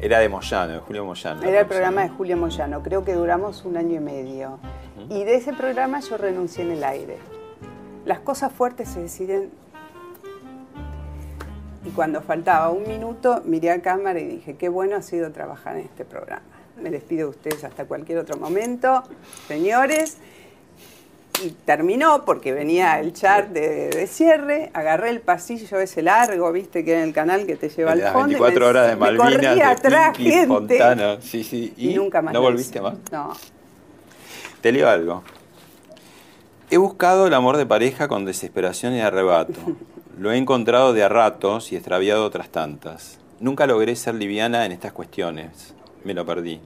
Era 0.00 0.20
de 0.20 0.28
Moyano, 0.28 0.74
de 0.74 0.78
Julio 0.78 1.04
Moyano. 1.04 1.42
Era 1.42 1.60
el 1.60 1.66
programa 1.66 2.02
de 2.02 2.08
Julio 2.10 2.36
Moyano, 2.36 2.84
creo 2.84 3.04
que 3.04 3.14
duramos 3.14 3.64
un 3.64 3.76
año 3.76 3.96
y 3.96 4.00
medio. 4.00 4.60
Y 5.08 5.24
de 5.24 5.34
ese 5.34 5.52
programa 5.52 5.98
yo 5.98 6.16
renuncié 6.16 6.62
en 6.62 6.70
el 6.70 6.84
aire. 6.84 7.16
Las 8.04 8.20
cosas 8.20 8.52
fuertes 8.52 8.90
se 8.90 9.02
deciden. 9.02 9.50
Y 11.84 11.90
cuando 11.90 12.22
faltaba 12.22 12.70
un 12.70 12.84
minuto, 12.84 13.42
miré 13.44 13.72
a 13.72 13.82
cámara 13.82 14.20
y 14.20 14.26
dije, 14.26 14.56
qué 14.56 14.68
bueno 14.68 14.94
ha 14.94 15.02
sido 15.02 15.32
trabajar 15.32 15.76
en 15.76 15.86
este 15.86 16.04
programa. 16.04 16.42
Me 16.80 16.90
despido 16.90 17.30
de 17.30 17.30
ustedes 17.30 17.64
hasta 17.64 17.84
cualquier 17.86 18.18
otro 18.18 18.38
momento, 18.38 19.02
señores. 19.48 20.18
Y 21.44 21.50
terminó 21.64 22.24
porque 22.24 22.52
venía 22.52 22.98
el 22.98 23.12
chart 23.12 23.50
de, 23.50 23.90
de 23.90 24.06
cierre, 24.06 24.70
agarré 24.74 25.10
el 25.10 25.20
pasillo 25.20 25.78
ese 25.78 26.02
largo, 26.02 26.50
viste, 26.50 26.84
que 26.84 26.92
era 26.92 27.04
el 27.04 27.12
canal 27.12 27.46
que 27.46 27.54
te 27.56 27.68
lleva 27.68 27.92
al 27.92 28.02
fondo. 28.12 28.36
y 28.36 28.40
24 28.40 28.60
me- 28.60 28.66
horas 28.66 28.86
de 28.88 28.96
me 28.96 29.00
Malvinas, 29.00 29.54
de 29.54 29.62
atrás 29.62 30.16
gente. 30.16 30.46
Fontana. 30.46 31.18
Sí, 31.20 31.44
sí. 31.44 31.72
Y, 31.76 31.94
nunca 31.94 32.22
más. 32.22 32.34
¿No 32.34 32.40
volviste 32.40 32.80
más? 32.80 32.94
No. 33.12 33.32
Te 34.60 34.72
leo 34.72 34.88
algo. 34.88 35.22
He 36.70 36.76
buscado 36.76 37.26
el 37.26 37.34
amor 37.34 37.56
de 37.56 37.66
pareja 37.66 38.08
con 38.08 38.24
desesperación 38.24 38.94
y 38.94 39.00
arrebato. 39.00 39.60
Lo 40.18 40.32
he 40.32 40.36
encontrado 40.36 40.92
de 40.92 41.04
a 41.04 41.08
ratos 41.08 41.70
y 41.72 41.76
extraviado 41.76 42.24
otras 42.24 42.48
tantas. 42.48 43.18
Nunca 43.38 43.66
logré 43.68 43.94
ser 43.94 44.16
liviana 44.16 44.66
en 44.66 44.72
estas 44.72 44.92
cuestiones. 44.92 45.74
Me 46.02 46.12
lo 46.12 46.26
perdí. 46.26 46.60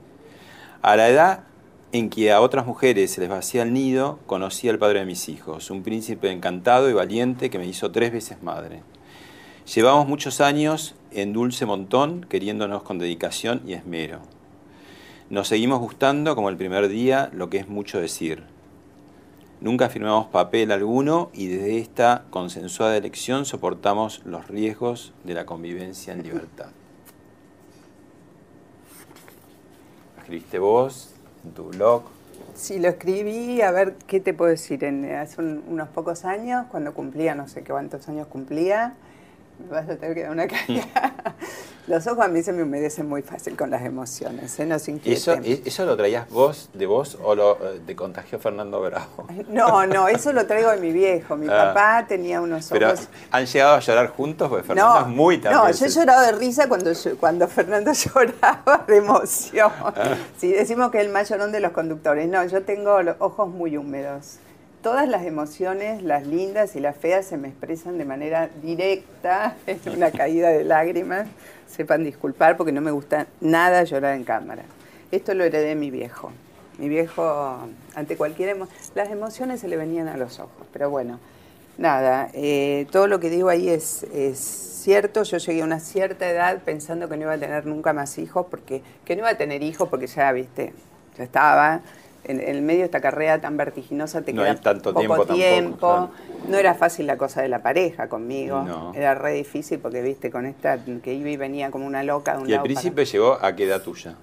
A 0.80 0.96
la 0.96 1.08
edad 1.10 1.40
en 1.92 2.08
que 2.08 2.32
a 2.32 2.40
otras 2.40 2.66
mujeres 2.66 3.10
se 3.10 3.20
les 3.20 3.28
vacía 3.28 3.62
el 3.62 3.74
nido, 3.74 4.18
conocí 4.26 4.66
al 4.66 4.78
padre 4.78 5.00
de 5.00 5.06
mis 5.06 5.28
hijos, 5.28 5.70
un 5.70 5.82
príncipe 5.82 6.30
encantado 6.30 6.88
y 6.88 6.94
valiente 6.94 7.50
que 7.50 7.58
me 7.58 7.66
hizo 7.66 7.92
tres 7.92 8.10
veces 8.10 8.42
madre. 8.42 8.82
Llevamos 9.74 10.08
muchos 10.08 10.40
años 10.40 10.94
en 11.10 11.34
dulce 11.34 11.66
montón, 11.66 12.24
queriéndonos 12.24 12.82
con 12.82 12.98
dedicación 12.98 13.60
y 13.66 13.74
esmero. 13.74 14.20
Nos 15.28 15.48
seguimos 15.48 15.80
gustando 15.80 16.34
como 16.34 16.48
el 16.48 16.56
primer 16.56 16.88
día, 16.88 17.30
lo 17.34 17.50
que 17.50 17.58
es 17.58 17.68
mucho 17.68 18.00
decir. 18.00 18.42
Nunca 19.60 19.90
firmamos 19.90 20.26
papel 20.28 20.72
alguno 20.72 21.30
y 21.34 21.46
desde 21.46 21.78
esta 21.78 22.24
consensuada 22.30 22.96
elección 22.96 23.44
soportamos 23.44 24.22
los 24.24 24.48
riesgos 24.48 25.12
de 25.24 25.34
la 25.34 25.44
convivencia 25.44 26.14
en 26.14 26.22
libertad. 26.22 26.70
Escribiste 30.18 30.58
vos 30.58 31.11
en 31.44 31.50
tu 31.52 31.64
blog. 31.64 32.02
Sí, 32.54 32.78
lo 32.78 32.88
escribí, 32.88 33.62
a 33.62 33.70
ver, 33.70 33.94
¿qué 34.06 34.20
te 34.20 34.34
puedo 34.34 34.50
decir? 34.50 34.84
En, 34.84 35.04
hace 35.14 35.40
un- 35.40 35.64
unos 35.68 35.88
pocos 35.88 36.24
años, 36.24 36.66
cuando 36.70 36.92
cumplía, 36.92 37.34
no 37.34 37.48
sé 37.48 37.62
cuántos 37.64 38.08
años 38.08 38.26
cumplía, 38.26 38.94
me 39.58 39.68
vas 39.68 39.88
a 39.88 39.96
tener 39.96 40.14
que 40.14 40.22
dar 40.22 40.30
una 40.32 40.46
caída. 40.46 40.84
Los 41.88 42.06
ojos 42.06 42.24
a 42.24 42.28
mí 42.28 42.44
se 42.44 42.52
me 42.52 42.62
humedecen 42.62 43.08
muy 43.08 43.22
fácil 43.22 43.56
con 43.56 43.68
las 43.68 43.82
emociones, 43.82 44.56
¿eh? 44.60 44.66
no 44.66 44.78
se 44.78 44.92
¿Y 45.04 45.12
eso, 45.12 45.34
inquieten. 45.34 45.66
¿Eso 45.66 45.84
lo 45.84 45.96
traías 45.96 46.30
vos, 46.30 46.70
de 46.72 46.86
vos, 46.86 47.18
o 47.20 47.34
lo 47.34 47.54
eh, 47.56 47.80
te 47.84 47.96
contagió 47.96 48.38
Fernando 48.38 48.80
Bravo? 48.80 49.26
No, 49.48 49.84
no, 49.88 50.06
eso 50.06 50.32
lo 50.32 50.46
traigo 50.46 50.70
de 50.70 50.76
mi 50.78 50.92
viejo. 50.92 51.36
Mi 51.36 51.48
Ah. 51.48 51.72
papá 51.74 52.06
tenía 52.06 52.40
unos 52.40 52.68
Pero, 52.70 52.86
ojos... 52.92 53.08
¿han 53.32 53.46
llegado 53.46 53.74
a 53.74 53.80
llorar 53.80 54.08
juntos? 54.10 54.48
Porque 54.48 54.64
Fernando 54.64 55.00
es 55.00 55.06
muy 55.08 55.38
también. 55.38 55.60
No, 55.64 55.70
yo 55.72 55.84
he 55.86 55.88
llorado 55.88 56.22
de 56.26 56.32
risa 56.32 56.68
cuando, 56.68 56.92
yo- 56.92 57.16
cuando 57.18 57.48
Fernando 57.48 57.92
lloraba 58.14 58.84
de 58.86 58.96
emoción. 58.98 59.72
Ah. 59.84 59.92
Sí, 60.38 60.52
decimos 60.52 60.92
que 60.92 61.00
es 61.00 61.06
el 61.06 61.12
más 61.12 61.28
llorón 61.28 61.50
de 61.50 61.58
los 61.58 61.72
conductores. 61.72 62.28
No, 62.28 62.44
yo 62.46 62.62
tengo 62.62 63.02
los 63.02 63.16
ojos 63.18 63.48
muy 63.48 63.76
húmedos. 63.76 64.36
Todas 64.82 65.08
las 65.08 65.24
emociones, 65.24 66.02
las 66.02 66.26
lindas 66.26 66.74
y 66.74 66.80
las 66.80 66.96
feas, 66.96 67.24
se 67.24 67.36
me 67.36 67.46
expresan 67.46 67.98
de 67.98 68.04
manera 68.04 68.50
directa, 68.60 69.56
en 69.68 69.78
una 69.96 70.10
caída 70.12 70.48
de 70.48 70.64
lágrimas. 70.64 71.28
Sepan 71.68 72.02
disculpar 72.02 72.56
porque 72.56 72.72
no 72.72 72.80
me 72.80 72.90
gusta 72.90 73.28
nada 73.40 73.84
llorar 73.84 74.16
en 74.16 74.24
cámara. 74.24 74.64
Esto 75.12 75.34
lo 75.34 75.44
heredé 75.44 75.68
de 75.68 75.74
mi 75.76 75.92
viejo. 75.92 76.32
Mi 76.78 76.88
viejo, 76.88 77.58
ante 77.94 78.16
cualquier 78.16 78.48
emoción, 78.48 78.76
las 78.96 79.10
emociones 79.10 79.60
se 79.60 79.68
le 79.68 79.76
venían 79.76 80.08
a 80.08 80.16
los 80.16 80.40
ojos. 80.40 80.66
Pero 80.72 80.90
bueno, 80.90 81.20
nada, 81.78 82.28
eh, 82.34 82.86
todo 82.90 83.06
lo 83.06 83.20
que 83.20 83.30
digo 83.30 83.50
ahí 83.50 83.68
es, 83.68 84.02
es 84.12 84.38
cierto. 84.38 85.22
Yo 85.22 85.38
llegué 85.38 85.62
a 85.62 85.64
una 85.64 85.78
cierta 85.78 86.28
edad 86.28 86.58
pensando 86.64 87.08
que 87.08 87.16
no 87.16 87.22
iba 87.22 87.34
a 87.34 87.38
tener 87.38 87.66
nunca 87.66 87.92
más 87.92 88.18
hijos, 88.18 88.46
porque 88.50 88.82
que 89.04 89.14
no 89.14 89.20
iba 89.20 89.30
a 89.30 89.36
tener 89.36 89.62
hijos 89.62 89.88
porque 89.88 90.08
ya, 90.08 90.32
viste, 90.32 90.72
ya 91.16 91.22
estaba. 91.22 91.82
En, 92.24 92.38
en 92.40 92.48
el 92.48 92.62
medio 92.62 92.80
de 92.80 92.84
esta 92.84 93.00
carrera 93.00 93.40
tan 93.40 93.56
vertiginosa 93.56 94.22
te 94.22 94.32
No 94.32 94.42
queda 94.42 94.52
hay 94.52 94.58
tanto 94.58 94.90
poco 94.92 95.00
tiempo 95.00 95.16
tampoco, 95.16 95.34
tiempo. 95.34 95.78
claro. 95.78 96.10
No 96.48 96.56
era 96.56 96.74
fácil 96.74 97.06
la 97.08 97.16
cosa 97.16 97.42
de 97.42 97.48
la 97.48 97.62
pareja 97.62 98.08
conmigo. 98.08 98.62
No. 98.62 98.94
Era 98.94 99.14
re 99.16 99.32
difícil 99.32 99.80
porque, 99.80 100.02
viste, 100.02 100.30
con 100.30 100.46
esta 100.46 100.78
que 101.02 101.14
iba 101.14 101.30
y 101.30 101.36
venía 101.36 101.70
como 101.72 101.84
una 101.86 102.02
loca 102.04 102.34
de 102.36 102.42
un 102.42 102.44
¿Y 102.44 102.52
el 102.52 102.56
lado 102.58 102.62
para- 102.64 102.74
príncipe 102.74 103.04
llegó 103.06 103.38
a 103.42 103.56
qué 103.56 103.64
edad 103.64 103.82
tuya? 103.82 104.14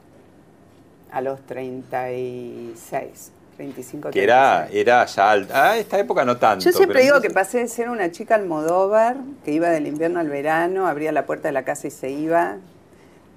a 1.12 1.22
los 1.22 1.40
36, 1.42 3.32
35, 3.58 4.12
Que 4.12 4.24
era, 4.24 4.66
36. 4.68 4.82
era 4.82 5.06
ya 5.06 5.32
alta. 5.32 5.72
Ah, 5.72 5.78
esta 5.78 6.00
época 6.00 6.24
no 6.24 6.38
tanto. 6.38 6.64
Yo 6.64 6.72
siempre 6.72 7.02
digo 7.02 7.20
que 7.20 7.30
pasé 7.30 7.60
de 7.60 7.68
ser 7.68 7.90
una 7.90 8.12
chica 8.12 8.36
almodóvar, 8.36 9.18
que 9.44 9.52
iba 9.52 9.70
del 9.70 9.88
invierno 9.88 10.20
al 10.20 10.30
verano, 10.30 10.88
abría 10.88 11.12
la 11.12 11.26
puerta 11.26 11.48
de 11.50 11.52
la 11.54 11.64
casa 11.64 11.88
y 11.88 11.92
se 11.92 12.10
iba. 12.12 12.58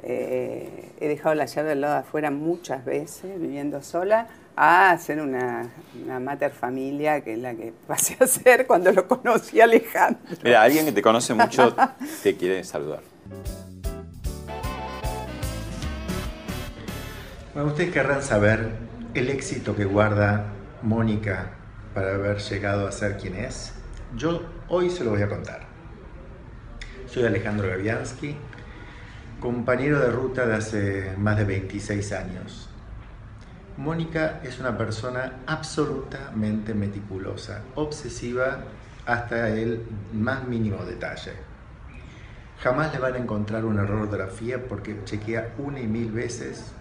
Eh, 0.05 0.91
he 1.01 1.09
dejado 1.09 1.35
la 1.35 1.47
llave 1.47 1.73
al 1.73 1.81
lado 1.81 1.95
de 1.95 2.01
afuera 2.01 2.31
muchas 2.31 2.85
veces, 2.85 3.41
viviendo 3.41 3.83
sola, 3.83 4.27
a 4.57 4.97
ser 4.99 5.21
una, 5.21 5.71
una 6.05 6.21
mater 6.21 6.53
familia, 6.53 7.23
que 7.23 7.35
es 7.35 7.39
la 7.39 7.55
que 7.55 7.73
pasé 7.87 8.17
a 8.21 8.27
ser 8.27 8.67
cuando 8.67 8.93
lo 8.93 9.07
conocí 9.07 9.61
a 9.61 9.65
Alejandro. 9.65 10.21
Mira, 10.43 10.63
alguien 10.63 10.85
que 10.85 10.93
te 10.93 11.03
conoce 11.03 11.35
mucho 11.35 11.75
te 12.23 12.37
quiere 12.37 12.65
saludar. 12.65 13.01
Bueno, 17.55 17.69
ustedes 17.69 17.93
querrán 17.93 18.23
saber 18.23 18.77
el 19.15 19.29
éxito 19.29 19.77
que 19.77 19.85
guarda 19.85 20.47
Mónica 20.83 21.51
para 21.95 22.15
haber 22.15 22.39
llegado 22.39 22.89
a 22.89 22.93
ser 22.93 23.19
quien 23.19 23.37
es. 23.37 23.75
Yo 24.17 24.43
hoy 24.69 24.89
se 24.89 25.05
lo 25.05 25.11
voy 25.11 25.23
a 25.23 25.29
contar. 25.29 25.67
Soy 27.07 27.25
Alejandro 27.25 27.69
Gaviansky, 27.69 28.37
compañero 29.39 30.01
de 30.01 30.11
ruta 30.11 30.47
de 30.47 30.55
hace 30.55 31.13
más 31.19 31.37
de 31.37 31.45
26 31.45 32.13
años. 32.13 32.72
Mónica 33.77 34.41
es 34.43 34.59
una 34.61 34.77
persona 34.77 35.41
absolutamente 35.47 36.75
meticulosa, 36.75 37.63
obsesiva 37.75 38.59
hasta 39.07 39.49
el 39.49 39.83
más 40.13 40.47
mínimo 40.47 40.85
detalle. 40.85 41.33
Jamás 42.61 42.93
le 42.93 43.01
van 43.01 43.15
a 43.15 43.19
encontrar 43.19 43.65
un 43.65 43.79
error 43.79 43.97
de 43.97 44.03
ortografía 44.05 44.69
porque 44.69 45.03
chequea 45.05 45.55
una 45.59 45.81
y 45.81 45.87
mil 45.87 46.13
veces 46.13 46.73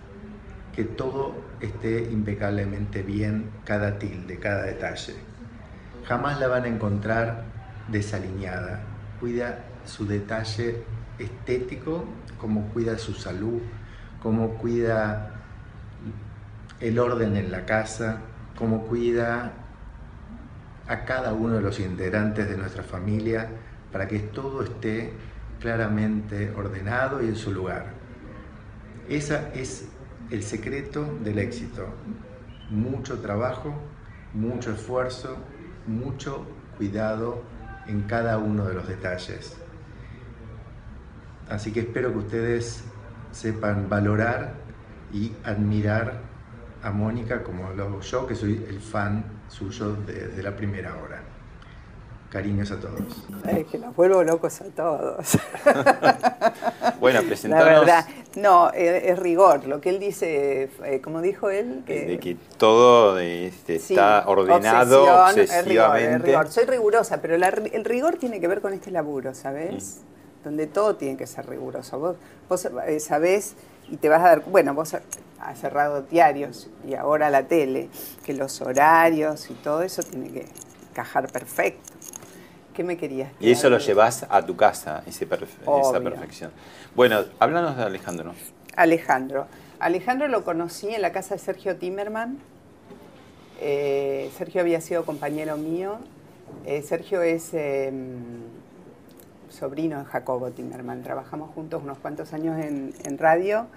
que 0.76 0.84
todo 0.84 1.34
esté 1.60 2.04
impecablemente 2.12 3.04
bien, 3.04 3.50
cada 3.66 3.98
tilde, 3.98 4.38
cada 4.38 4.64
detalle. 4.64 5.16
Jamás 6.06 6.40
la 6.40 6.48
van 6.48 6.66
a 6.66 6.68
encontrar 6.68 7.46
desalineada. 7.88 8.82
Cuida 9.20 9.60
su 9.86 10.06
detalle 10.06 10.84
estético, 11.18 12.06
como 12.38 12.68
cuida 12.70 12.98
su 12.98 13.14
salud, 13.14 13.62
como 14.22 14.56
cuida 14.56 15.41
el 16.82 17.00
orden 17.00 17.38
en 17.38 17.52
la 17.52 17.66
casa, 17.66 18.22
como 18.58 18.88
cuida 18.88 19.54
a 20.88 21.06
cada 21.06 21.34
uno 21.34 21.56
de 21.56 21.62
los 21.62 21.80
integrantes 21.80 22.50
de 22.50 22.58
nuestra 22.58 22.84
familia 22.84 23.50
para 23.92 24.08
que 24.08 24.20
todo 24.20 24.64
esté 24.64 25.14
claramente 25.60 26.52
ordenado 26.56 27.24
y 27.24 27.28
en 27.28 27.36
su 27.36 27.54
lugar. 27.54 27.94
Ese 29.08 29.40
es 29.54 29.88
el 30.32 30.44
secreto 30.44 31.18
del 31.24 31.40
éxito. 31.40 31.88
Mucho 32.70 33.20
trabajo, 33.20 33.74
mucho 34.34 34.72
esfuerzo, 34.72 35.38
mucho 35.88 36.46
cuidado 36.78 37.44
en 37.88 38.04
cada 38.04 38.38
uno 38.38 38.66
de 38.66 38.74
los 38.74 38.88
detalles. 38.88 39.58
Así 41.50 41.72
que 41.72 41.82
espero 41.82 42.12
que 42.12 42.20
ustedes 42.20 42.84
sepan 43.32 43.90
valorar 43.90 44.54
y 45.14 45.34
admirar 45.44 46.31
a 46.84 46.92
Mónica 46.92 47.44
como 47.44 47.72
lo 47.72 47.86
hago 47.86 48.02
yo, 48.02 48.28
que 48.28 48.36
soy 48.36 48.66
el 48.68 48.80
fan 48.80 49.24
suyo 49.50 49.94
desde 49.94 50.42
la 50.42 50.56
primera 50.56 50.96
hora. 50.98 51.22
Cariños 52.30 52.72
a 52.72 52.80
todos. 52.80 53.28
Es 53.46 53.68
que 53.68 53.78
los 53.78 53.94
vuelvo 53.94 54.24
locos 54.24 54.62
a 54.62 54.66
todos. 54.66 55.38
bueno, 57.02 57.22
presentaros. 57.24 57.68
La 57.68 57.80
verdad, 57.80 58.08
no, 58.38 58.72
es, 58.72 59.20
rigor. 59.20 59.68
Lo 59.68 59.82
que 59.82 59.90
él 59.90 60.00
dice, 60.00 60.70
eh, 60.86 61.02
como 61.02 61.22
dijo 61.22 61.50
él, 61.50 61.84
que, 61.86 62.06
de 62.06 62.20
que 62.20 62.38
todo 62.58 63.20
este, 63.20 63.76
está 63.76 64.24
ordenado 64.28 65.26
obsesivamente. 65.26 66.34
Soy 66.48 66.64
rigurosa, 66.64 67.22
pero 67.22 67.36
el 67.36 67.84
rigor 67.84 68.16
tiene 68.16 68.40
que 68.40 68.48
ver 68.48 68.62
con 68.62 68.72
este 68.72 68.92
laburo, 68.92 69.34
¿sabes? 69.34 70.00
Mm. 70.00 70.44
Donde 70.46 70.68
todo 70.68 70.96
tiene 70.96 71.18
que 71.18 71.28
ser 71.28 71.50
riguroso. 71.50 72.00
Vos, 72.00 72.16
vos 72.48 72.66
eh, 72.88 73.02
sabés 73.02 73.56
y 73.90 73.98
te 73.98 74.08
vas 74.08 74.22
a 74.22 74.30
dar, 74.30 74.44
bueno, 74.46 74.74
vos 74.74 74.96
has 75.44 75.60
cerrado 75.60 76.02
diarios 76.04 76.70
y 76.88 76.96
ahora 76.96 77.30
la 77.30 77.48
tele, 77.48 77.90
que 78.26 78.34
los 78.34 78.62
horarios 78.62 79.50
y 79.50 79.54
todo 79.56 79.82
eso 79.84 80.04
tiene 80.04 80.30
que 80.32 80.48
encajar 80.90 81.32
perfecto. 81.32 81.92
¿Qué 82.74 82.84
me 82.84 82.96
querías 82.96 83.32
Y 83.40 83.52
eso 83.52 83.70
lo 83.70 83.80
llevas 83.80 84.26
a 84.30 84.46
tu 84.46 84.56
casa, 84.56 85.04
esa 85.06 85.26
perfección. 85.26 86.52
Bueno, 86.96 87.26
háblanos 87.40 87.76
de 87.76 87.84
Alejandro. 87.84 88.34
Alejandro. 88.76 89.48
Alejandro 89.80 90.28
lo 90.28 90.44
conocí 90.44 90.94
en 90.94 91.02
la 91.02 91.12
casa 91.12 91.36
de 91.36 91.40
Sergio 91.40 91.76
Timerman. 91.76 92.38
Eh, 93.60 94.32
Sergio 94.38 94.62
había 94.62 94.80
sido 94.80 95.06
compañero 95.06 95.58
mío. 95.58 96.00
Eh, 96.66 96.82
Sergio 96.82 97.22
es 97.22 97.54
em, 97.54 98.42
sobrino 99.50 100.00
de 100.00 100.06
Jacobo 100.06 100.52
Timerman. 100.52 101.04
Trabajamos 101.04 101.52
juntos 101.54 101.82
unos 101.84 101.98
cuantos 101.98 102.34
años 102.34 102.64
en, 102.64 103.18
radio. 103.18 103.68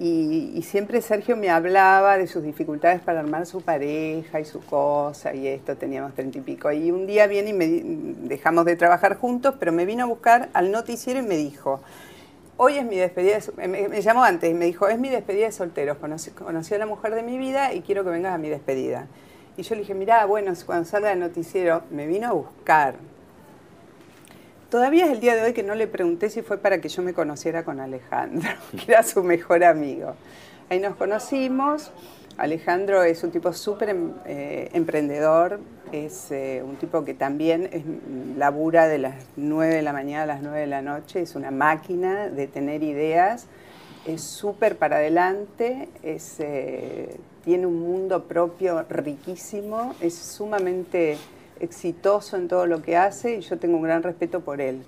Y, 0.00 0.62
siempre 0.62 1.02
Sergio 1.02 1.36
me 1.36 1.50
hablaba 1.50 2.18
de 2.18 2.28
sus 2.28 2.44
dificultades 2.44 3.00
para 3.00 3.18
armar 3.18 3.46
su 3.46 3.62
pareja 3.62 4.38
y 4.38 4.44
su 4.44 4.60
cosa 4.60 5.34
y 5.34 5.48
esto, 5.48 5.76
teníamos 5.76 6.14
treinta 6.14 6.38
y 6.38 6.40
pico. 6.40 6.70
Y 6.70 6.92
un 6.92 7.06
día 7.06 7.26
viene 7.26 7.50
y 7.50 7.52
me 7.52 7.66
dejamos 8.28 8.64
de 8.64 8.76
trabajar 8.76 9.16
juntos, 9.16 9.56
pero 9.58 9.72
me 9.72 9.84
vino 9.86 10.04
a 10.04 10.06
buscar 10.06 10.50
al 10.52 10.70
noticiero 10.70 11.18
y 11.18 11.22
me 11.22 11.36
dijo, 11.36 11.80
hoy 12.58 12.76
es 12.76 12.84
mi 12.84 12.96
despedida, 12.96 13.38
me, 13.56 14.00
llamó 14.00 14.22
antes 14.22 14.48
y 14.48 14.54
me 14.54 14.66
dijo, 14.66 14.86
es 14.88 15.00
mi 15.00 15.08
despedida 15.08 15.46
de 15.46 15.52
solteros, 15.52 15.98
conocí, 15.98 16.30
conocí, 16.30 16.74
a 16.74 16.78
la 16.78 16.86
mujer 16.86 17.16
de 17.16 17.24
mi 17.24 17.36
vida 17.36 17.74
y 17.74 17.80
quiero 17.80 18.04
que 18.04 18.10
vengas 18.10 18.34
a 18.34 18.38
mi 18.38 18.48
despedida. 18.48 19.08
Y 19.56 19.62
yo 19.62 19.74
le 19.74 19.80
dije, 19.80 19.94
mirá, 19.94 20.24
bueno, 20.26 20.52
cuando 20.64 20.84
salga 20.84 21.08
del 21.08 21.18
noticiero, 21.18 21.82
me 21.90 22.06
vino 22.06 22.28
a 22.28 22.32
buscar, 22.32 22.94
Todavía 24.70 25.06
es 25.06 25.12
el 25.12 25.20
día 25.20 25.34
de 25.34 25.40
hoy 25.40 25.54
que 25.54 25.62
no 25.62 25.74
le 25.74 25.86
pregunté 25.86 26.28
si 26.28 26.42
fue 26.42 26.58
para 26.58 26.78
que 26.78 26.90
yo 26.90 27.02
me 27.02 27.14
conociera 27.14 27.64
con 27.64 27.80
Alejandro, 27.80 28.50
que 28.76 28.92
era 28.92 29.02
su 29.02 29.24
mejor 29.24 29.64
amigo. 29.64 30.14
Ahí 30.68 30.78
nos 30.78 30.94
conocimos. 30.94 31.90
Alejandro 32.36 33.02
es 33.02 33.24
un 33.24 33.30
tipo 33.30 33.54
súper 33.54 33.88
em, 33.88 34.12
eh, 34.26 34.68
emprendedor, 34.74 35.58
es 35.90 36.30
eh, 36.30 36.62
un 36.62 36.76
tipo 36.76 37.02
que 37.02 37.14
también 37.14 37.70
es, 37.72 37.82
labura 38.36 38.88
de 38.88 38.98
las 38.98 39.14
9 39.36 39.74
de 39.74 39.82
la 39.82 39.94
mañana 39.94 40.24
a 40.24 40.26
las 40.26 40.42
9 40.42 40.60
de 40.60 40.66
la 40.66 40.82
noche, 40.82 41.22
es 41.22 41.34
una 41.34 41.50
máquina 41.50 42.28
de 42.28 42.46
tener 42.46 42.82
ideas, 42.82 43.46
es 44.06 44.20
súper 44.20 44.76
para 44.76 44.96
adelante, 44.96 45.88
eh, 46.02 47.16
tiene 47.42 47.66
un 47.66 47.80
mundo 47.80 48.24
propio 48.24 48.84
riquísimo, 48.88 49.94
es 50.00 50.14
sumamente 50.14 51.16
exitoso 51.60 52.36
en 52.36 52.48
todo 52.48 52.66
lo 52.66 52.82
que 52.82 52.96
hace 52.96 53.36
y 53.36 53.40
yo 53.40 53.58
tengo 53.58 53.76
un 53.76 53.82
gran 53.82 54.02
respeto 54.02 54.40
por 54.40 54.60
él, 54.60 54.82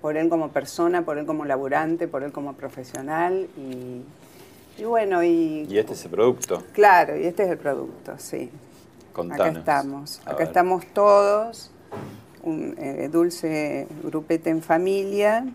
por 0.00 0.16
él 0.16 0.28
como 0.28 0.50
persona, 0.50 1.04
por 1.04 1.18
él 1.18 1.26
como 1.26 1.44
laburante, 1.44 2.08
por 2.08 2.22
él 2.22 2.32
como 2.32 2.54
profesional 2.54 3.48
y, 3.56 4.84
bueno. 4.84 5.22
Y, 5.22 5.66
y 5.68 5.78
este 5.78 5.94
es 5.94 6.04
el 6.04 6.10
producto. 6.10 6.62
Claro, 6.72 7.16
y 7.16 7.24
este 7.24 7.44
es 7.44 7.50
el 7.50 7.58
producto, 7.58 8.14
sí. 8.18 8.50
Acá 9.30 9.48
estamos, 9.48 10.20
acá 10.26 10.44
estamos 10.44 10.84
todos, 10.92 11.70
un 12.42 12.74
eh, 12.78 13.08
dulce 13.10 13.88
grupete 14.04 14.50
en 14.50 14.60
familia. 14.60 15.46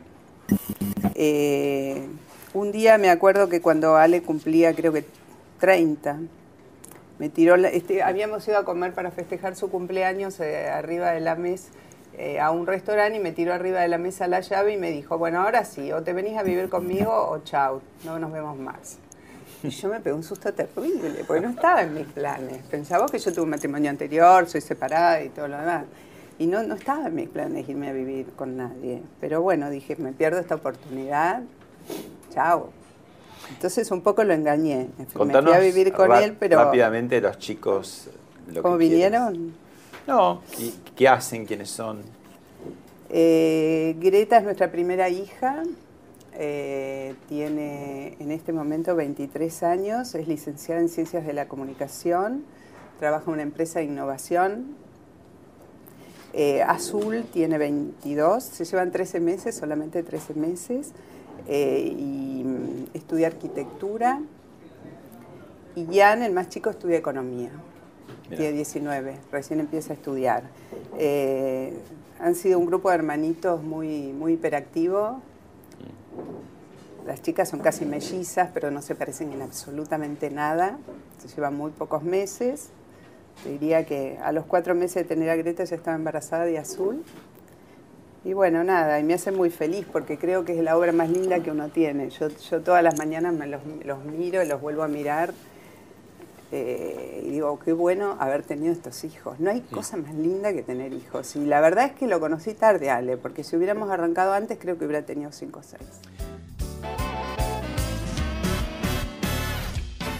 Eh, 1.14 2.08
un 2.56 2.72
día 2.72 2.98
me 2.98 3.12
acuerdo 3.12 3.50
que 3.50 3.62
cuando 3.62 3.96
Ale 3.96 4.24
cumplía 4.24 4.74
creo 4.74 4.92
que 4.92 5.06
30, 5.60 6.22
me 7.22 7.30
tiró, 7.30 7.54
este, 7.54 8.02
habíamos 8.02 8.48
ido 8.48 8.58
a 8.58 8.66
comer 8.66 8.94
para 8.96 9.12
festejar 9.12 9.56
su 9.56 9.70
cumpleaños 9.70 10.40
eh, 10.40 10.68
arriba 10.68 11.12
de 11.12 11.20
la 11.20 11.36
mesa 11.36 11.70
eh, 12.18 12.40
a 12.40 12.50
un 12.50 12.66
restaurante 12.66 13.20
y 13.20 13.22
me 13.22 13.32
tiró 13.32 13.54
arriba 13.54 13.82
de 13.82 13.90
la 13.90 14.00
mesa 14.00 14.26
la 14.26 14.40
llave 14.40 14.74
y 14.74 14.78
me 14.78 14.90
dijo, 14.90 15.20
bueno, 15.20 15.40
ahora 15.44 15.64
sí, 15.64 15.92
o 15.92 16.02
te 16.02 16.14
venís 16.14 16.36
a 16.36 16.42
vivir 16.42 16.68
conmigo 16.68 17.12
o 17.14 17.38
chau, 17.44 17.80
no 18.06 18.18
nos 18.18 18.32
vemos 18.32 18.58
más. 18.58 18.98
Y 19.62 19.70
yo 19.70 19.90
me 19.90 20.00
pegué 20.00 20.16
un 20.16 20.24
susto 20.24 20.52
terrible, 20.52 21.24
porque 21.28 21.44
no 21.44 21.52
estaba 21.52 21.84
en 21.84 21.94
mis 21.94 22.08
planes. 22.08 22.64
Pensaba 22.72 23.06
que 23.06 23.20
yo 23.20 23.32
tuve 23.32 23.44
un 23.44 23.52
matrimonio 23.52 23.92
anterior, 23.92 24.50
soy 24.50 24.62
separada 24.62 25.22
y 25.24 25.30
todo 25.30 25.48
lo 25.48 25.60
demás. 25.60 25.86
Y 26.40 26.48
no, 26.48 26.64
no 26.64 26.74
estaba 26.74 27.06
en 27.06 27.14
mis 27.14 27.30
planes 27.30 27.70
irme 27.70 27.90
a 27.90 27.94
vivir 27.94 28.32
con 28.36 28.58
nadie. 28.58 29.04
Pero 29.20 29.44
bueno, 29.44 29.70
dije, 29.70 29.96
me 29.98 30.12
pierdo 30.12 30.40
esta 30.40 30.56
oportunidad, 30.56 31.44
chao. 32.34 32.81
Entonces 33.50 33.92
un 33.92 34.02
poco 34.02 34.24
lo 34.24 34.34
engañé. 34.34 34.88
me 34.98 35.06
fui 35.06 35.54
a 35.54 35.60
vivir 35.60 35.92
con 35.92 36.12
él, 36.14 36.36
pero... 36.40 36.58
Rápidamente 36.58 37.20
los 37.22 37.38
chicos... 37.38 38.10
¿Cómo 38.62 38.78
vinieron? 38.78 39.54
No, 40.08 40.42
¿qué 40.96 41.08
hacen? 41.08 41.46
¿Quiénes 41.46 41.70
son? 41.70 42.02
Eh, 43.10 43.96
Greta 44.00 44.38
es 44.38 44.44
nuestra 44.44 44.72
primera 44.72 45.10
hija, 45.10 45.64
eh, 46.34 47.14
tiene 47.28 48.16
en 48.20 48.32
este 48.32 48.54
momento 48.54 48.96
23 48.96 49.64
años, 49.64 50.16
es 50.16 50.28
licenciada 50.28 50.80
en 50.80 50.88
Ciencias 50.88 51.26
de 51.26 51.34
la 51.34 51.48
Comunicación, 51.48 52.46
trabaja 53.00 53.26
en 53.28 53.34
una 53.34 53.42
empresa 53.44 53.80
de 53.80 53.86
innovación. 53.86 54.78
Eh, 56.34 56.64
Azul 56.64 57.26
tiene 57.34 57.58
22, 57.58 58.44
se 58.44 58.64
llevan 58.64 58.92
13 58.92 59.20
meses, 59.20 59.56
solamente 59.56 60.04
13 60.04 60.34
meses. 60.36 60.94
Eh, 61.48 61.96
y 61.98 62.44
mm, 62.44 62.86
estudia 62.94 63.28
arquitectura. 63.28 64.22
Y 65.76 65.88
Jan, 65.98 66.22
el 66.22 66.34
más 66.34 66.50
chico, 66.50 66.70
estudia 66.70 66.98
economía. 66.98 67.52
Tiene 68.30 68.54
19, 68.54 69.18
recién 69.32 69.60
empieza 69.60 69.92
a 69.92 69.96
estudiar. 69.96 70.44
Eh, 70.98 71.74
han 72.20 72.36
sido 72.36 72.60
un 72.60 72.66
grupo 72.66 72.90
de 72.90 72.96
hermanitos 72.96 73.62
muy, 73.62 74.14
muy 74.14 74.34
hiperactivo. 74.34 75.22
Las 77.06 77.22
chicas 77.22 77.50
son 77.50 77.60
casi 77.60 77.86
mellizas, 77.86 78.50
pero 78.54 78.72
no 78.72 78.82
se 78.82 78.96
parecen 78.96 79.34
en 79.34 79.42
absolutamente 79.42 80.30
nada. 80.30 80.78
Se 81.18 81.28
llevan 81.28 81.56
muy 81.58 81.72
pocos 81.72 82.04
meses. 82.04 82.70
Te 83.44 83.50
diría 83.50 83.86
que 83.86 84.18
a 84.24 84.32
los 84.32 84.46
cuatro 84.46 84.76
meses 84.76 84.96
de 84.96 85.04
tener 85.04 85.30
a 85.30 85.36
Greta 85.36 85.64
ya 85.64 85.76
estaba 85.76 85.98
embarazada 85.98 86.46
de 86.46 86.58
Azul. 86.60 87.04
Y 88.24 88.34
bueno, 88.34 88.64
nada, 88.64 89.00
y 89.00 89.04
me 89.04 89.16
hace 89.16 89.32
muy 89.32 89.50
feliz 89.50 89.86
porque 89.92 90.20
creo 90.20 90.46
que 90.46 90.56
es 90.56 90.64
la 90.64 90.78
obra 90.78 90.92
más 90.92 91.10
linda 91.10 91.42
que 91.42 91.50
uno 91.50 91.70
tiene. 91.70 92.12
Yo, 92.12 92.28
yo 92.28 92.62
todas 92.62 92.84
las 92.84 92.98
mañanas 93.00 93.34
me 93.34 93.48
los, 93.48 93.64
miro 94.06 94.44
y 94.44 94.48
los 94.48 94.62
vuelvo 94.62 94.84
a 94.84 94.88
mirar 94.88 95.34
eh, 96.52 97.24
y 97.26 97.32
digo, 97.32 97.58
qué 97.58 97.74
bueno 97.74 98.18
haber 98.20 98.44
tenido 98.44 98.74
estos 98.74 99.04
hijos. 99.06 99.40
No 99.40 99.50
hay 99.50 99.62
cosa 99.62 99.98
más 99.98 100.14
linda 100.14 100.54
que 100.54 100.62
tener 100.62 100.94
hijos. 100.94 101.36
Y 101.36 101.46
la 101.46 101.62
verdad 101.62 101.86
es 101.86 101.94
que 101.94 102.06
lo 102.06 102.20
conocí 102.20 102.54
tarde, 102.54 102.92
Ale, 102.92 103.18
porque 103.18 103.44
si 103.44 103.56
hubiéramos 103.56 103.90
arrancado 103.90 104.34
antes 104.34 104.60
creo 104.62 104.78
que 104.78 104.86
hubiera 104.86 105.04
tenido 105.04 105.32
cinco 105.32 105.62
o 105.62 105.64
seis. 105.64 105.82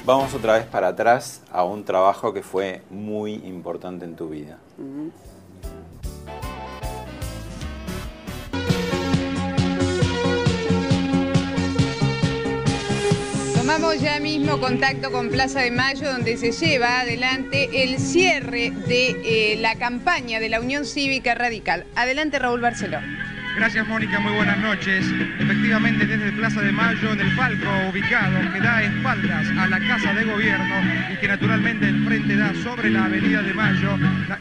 Vamos 0.04 0.34
otra 0.34 0.54
vez 0.54 0.66
para 0.66 0.88
atrás 0.88 1.44
a 1.52 1.64
un 1.64 1.86
trabajo 1.86 2.34
que 2.34 2.42
fue 2.42 2.82
muy 2.90 3.36
importante 3.46 4.06
en 4.06 4.16
tu 4.16 4.30
vida. 4.30 4.58
Tomamos 13.72 14.02
ya 14.02 14.20
mismo 14.20 14.60
contacto 14.60 15.14
con 15.14 15.30
Plaza 15.30 15.62
de 15.62 15.72
Mayo, 15.72 16.12
donde 16.12 16.36
se 16.36 16.52
lleva 16.52 17.00
adelante 17.00 17.84
el 17.84 18.00
cierre 18.00 18.72
de 18.72 19.16
eh, 19.24 19.58
la 19.62 19.76
campaña 19.76 20.42
de 20.42 20.50
la 20.50 20.60
Unión 20.60 20.84
Cívica 20.84 21.36
Radical. 21.36 21.86
Adelante, 21.96 22.38
Raúl 22.38 22.60
Barceló. 22.60 23.00
Gracias 23.56 23.88
Mónica, 23.88 24.20
muy 24.20 24.34
buenas 24.34 24.58
noches. 24.60 25.06
Efectivamente 25.40 26.06
desde 26.06 26.34
Plaza 26.34 26.60
de 26.60 26.74
Mayo, 26.74 27.14
en 27.14 27.22
el 27.22 27.34
palco 27.38 27.70
ubicado 27.90 28.42
que 28.52 28.60
da 28.60 28.84
espaldas 28.84 29.48
a 29.58 29.68
la 29.68 29.80
Casa 29.88 30.14
de 30.16 30.26
Gobierno 30.26 30.76
y 31.14 31.16
que 31.16 31.30
naturalmente 31.30 31.88
el 31.88 32.06
frente 32.06 32.36
da 32.36 32.54
sobre 32.66 32.90
la 32.90 33.06
Avenida 33.06 33.42
de 33.42 33.54
Mayo, 33.54 33.98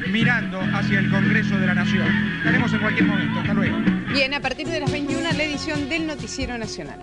mirando 0.08 0.60
hacia 0.74 0.98
el 0.98 1.08
Congreso 1.08 1.56
de 1.56 1.66
la 1.68 1.74
Nación. 1.74 2.08
Estaremos 2.38 2.72
en 2.72 2.80
cualquier 2.80 3.06
momento, 3.06 3.38
hasta 3.38 3.54
luego. 3.54 3.78
Bien, 4.12 4.34
a 4.34 4.40
partir 4.40 4.66
de 4.66 4.80
las 4.80 4.90
21 4.90 5.22
la 5.22 5.44
edición 5.44 5.88
del 5.88 6.08
Noticiero 6.08 6.58
Nacional. 6.58 6.98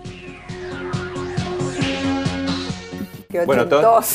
Bueno, 3.44 3.68
todos, 3.68 4.14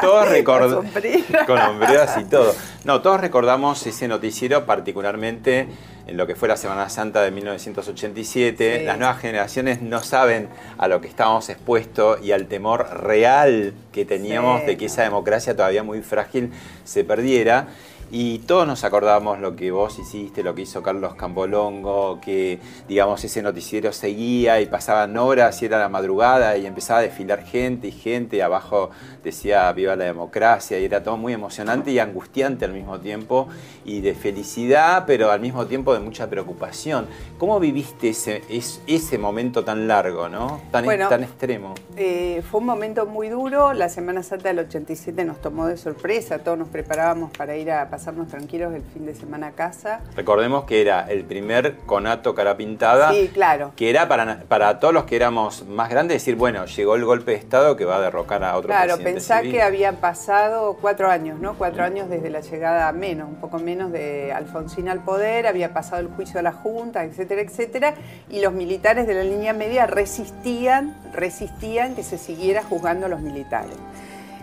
todos 0.00 0.28
recordamos 0.28 0.84
con 1.46 1.58
hombreras 1.58 2.18
y 2.20 2.24
todo. 2.24 2.52
No, 2.84 3.00
todos 3.00 3.20
recordamos 3.20 3.86
ese 3.86 4.08
noticiero 4.08 4.66
particularmente 4.66 5.68
en 6.08 6.16
lo 6.16 6.26
que 6.26 6.34
fue 6.34 6.48
la 6.48 6.56
Semana 6.56 6.88
Santa 6.88 7.22
de 7.22 7.30
1987. 7.30 8.82
Las 8.84 8.98
nuevas 8.98 9.20
generaciones 9.20 9.82
no 9.82 10.02
saben 10.02 10.48
a 10.78 10.88
lo 10.88 11.00
que 11.00 11.06
estábamos 11.06 11.48
expuestos 11.48 12.20
y 12.24 12.32
al 12.32 12.46
temor 12.46 12.88
real 13.04 13.72
que 13.92 14.04
teníamos 14.04 14.66
de 14.66 14.76
que 14.76 14.86
esa 14.86 15.02
democracia 15.02 15.54
todavía 15.54 15.84
muy 15.84 16.02
frágil 16.02 16.50
se 16.84 17.04
perdiera. 17.04 17.68
Y 18.12 18.40
todos 18.40 18.66
nos 18.66 18.82
acordamos 18.82 19.38
lo 19.38 19.54
que 19.54 19.70
vos 19.70 19.96
hiciste, 20.00 20.42
lo 20.42 20.52
que 20.52 20.62
hizo 20.62 20.82
Carlos 20.82 21.14
Campolongo, 21.14 22.20
que 22.20 22.58
digamos 22.88 23.22
ese 23.22 23.40
noticiero 23.40 23.92
seguía 23.92 24.60
y 24.60 24.66
pasaban 24.66 25.16
horas 25.16 25.62
y 25.62 25.66
era 25.66 25.78
la 25.78 25.88
madrugada 25.88 26.56
y 26.56 26.66
empezaba 26.66 26.98
a 26.98 27.02
desfilar 27.02 27.44
gente 27.44 27.86
y 27.86 27.92
gente, 27.92 28.42
abajo 28.42 28.90
decía 29.22 29.70
viva 29.72 29.94
la 29.94 30.06
democracia 30.06 30.80
y 30.80 30.84
era 30.84 31.04
todo 31.04 31.16
muy 31.16 31.34
emocionante 31.34 31.92
y 31.92 32.00
angustiante 32.00 32.64
al 32.64 32.72
mismo 32.72 32.98
tiempo 32.98 33.46
y 33.84 34.00
de 34.00 34.14
felicidad, 34.16 35.04
pero 35.06 35.30
al 35.30 35.38
mismo 35.38 35.66
tiempo 35.66 35.94
de 35.94 36.00
mucha 36.00 36.28
preocupación. 36.28 37.06
¿Cómo 37.38 37.60
viviste 37.60 38.08
ese, 38.08 38.42
ese 38.88 39.18
momento 39.18 39.62
tan 39.62 39.86
largo, 39.86 40.28
¿no? 40.28 40.60
tan, 40.72 40.84
tan 40.84 41.22
extremo? 41.22 41.74
Eh, 41.96 42.42
fue 42.50 42.58
un 42.58 42.66
momento 42.66 43.06
muy 43.06 43.28
duro, 43.28 43.72
la 43.72 43.88
Semana 43.88 44.24
Santa 44.24 44.48
del 44.48 44.58
87 44.60 45.24
nos 45.24 45.40
tomó 45.40 45.68
de 45.68 45.76
sorpresa, 45.76 46.40
todos 46.40 46.58
nos 46.58 46.68
preparábamos 46.68 47.30
para 47.30 47.56
ir 47.56 47.70
a 47.70 47.88
pasar 47.88 47.99
pasarnos 48.00 48.28
tranquilos 48.28 48.72
el 48.72 48.82
fin 48.82 49.04
de 49.04 49.14
semana 49.14 49.48
a 49.48 49.52
casa. 49.52 50.00
Recordemos 50.16 50.64
que 50.64 50.80
era 50.80 51.02
el 51.10 51.22
primer 51.22 51.76
conato 51.84 52.34
cara 52.34 52.56
pintada. 52.56 53.12
Sí, 53.12 53.28
claro. 53.28 53.72
Que 53.76 53.90
era 53.90 54.08
para, 54.08 54.44
para 54.48 54.80
todos 54.80 54.94
los 54.94 55.04
que 55.04 55.16
éramos 55.16 55.66
más 55.66 55.90
grandes 55.90 56.14
decir, 56.14 56.34
bueno, 56.34 56.64
llegó 56.64 56.96
el 56.96 57.04
golpe 57.04 57.32
de 57.32 57.36
Estado 57.36 57.76
que 57.76 57.84
va 57.84 57.96
a 57.96 58.00
derrocar 58.00 58.42
a 58.42 58.56
otro 58.56 58.68
claro, 58.68 58.94
presidente 58.94 59.20
Claro, 59.26 59.42
pensá 59.42 59.42
que 59.42 59.62
habían 59.62 59.96
pasado 59.96 60.78
cuatro 60.80 61.10
años, 61.10 61.38
¿no? 61.38 61.58
Cuatro 61.58 61.84
años 61.84 62.08
desde 62.08 62.30
la 62.30 62.40
llegada, 62.40 62.90
menos, 62.92 63.28
un 63.28 63.36
poco 63.36 63.58
menos 63.58 63.92
de 63.92 64.32
Alfonsín 64.32 64.88
al 64.88 65.04
poder, 65.04 65.46
había 65.46 65.74
pasado 65.74 66.00
el 66.00 66.08
juicio 66.08 66.36
de 66.36 66.44
la 66.44 66.52
Junta, 66.52 67.04
etcétera, 67.04 67.42
etcétera, 67.42 67.94
y 68.30 68.40
los 68.40 68.54
militares 68.54 69.06
de 69.06 69.12
la 69.12 69.24
línea 69.24 69.52
media 69.52 69.86
resistían, 69.86 70.96
resistían 71.12 71.94
que 71.94 72.02
se 72.02 72.16
siguiera 72.16 72.62
juzgando 72.62 73.04
a 73.04 73.08
los 73.10 73.20
militares. 73.20 73.76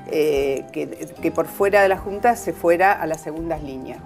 Eh, 0.09 0.65
que, 0.71 1.31
por 1.31 1.47
fuera 1.47 1.81
de 1.81 1.89
la 1.89 1.97
Junta 1.97 2.35
se 2.35 2.53
fuera 2.53 2.93
a 2.93 3.05
las 3.07 3.21
segundas 3.21 3.63
líneas. 3.63 3.99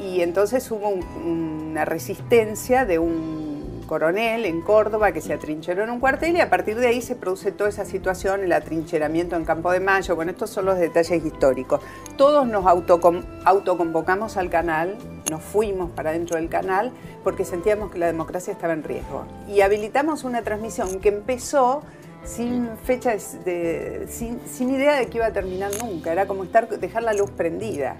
Y 0.00 0.22
entonces 0.22 0.68
hubo 0.70 0.88
una 0.88 1.84
resistencia 1.84 2.84
de 2.84 2.98
un 2.98 3.84
coronel 3.86 4.46
en 4.46 4.62
Córdoba 4.62 5.12
que 5.12 5.20
se 5.20 5.34
atrincheró 5.34 5.84
en 5.84 5.90
un 5.90 6.00
cuartel 6.00 6.36
y 6.36 6.40
a 6.40 6.48
partir 6.48 6.78
de 6.78 6.86
ahí 6.86 7.02
se 7.02 7.14
produce 7.14 7.52
toda 7.52 7.68
esa 7.68 7.84
situación, 7.84 8.42
el 8.42 8.52
atrincheramiento 8.52 9.36
en 9.36 9.44
Campo 9.44 9.70
de 9.70 9.80
Mayo. 9.80 10.16
Bueno, 10.16 10.30
estos 10.30 10.50
son 10.50 10.64
los 10.64 10.78
detalles 10.78 11.24
históricos. 11.24 11.80
Todos 12.16 12.46
nos 12.46 12.64
autoconvocamos 12.66 14.38
al 14.38 14.48
canal, 14.48 14.96
nos 15.30 15.42
fuimos 15.42 15.90
para 15.90 16.12
dentro 16.12 16.36
del 16.36 16.48
canal 16.48 16.90
porque 17.22 17.44
sentíamos 17.44 17.90
que 17.90 17.98
la 17.98 18.06
democracia 18.06 18.52
estaba 18.52 18.72
en 18.72 18.82
riesgo. 18.82 19.26
Y 19.46 19.60
habilitamos 19.60 20.24
una 20.24 20.42
transmisión 20.42 21.00
que 21.00 21.10
empezó 21.10 21.82
sin 22.24 22.76
fecha, 22.78 23.16
de, 23.44 24.06
sin, 24.08 24.70
idea 24.70 24.96
de 24.96 25.06
que 25.06 25.18
iba 25.18 25.26
a 25.26 25.32
terminar 25.32 25.70
nunca. 25.82 26.12
Era 26.12 26.26
como 26.26 26.44
estar, 26.44 26.68
dejar 26.68 27.02
la 27.02 27.12
luz 27.12 27.30
prendida. 27.30 27.96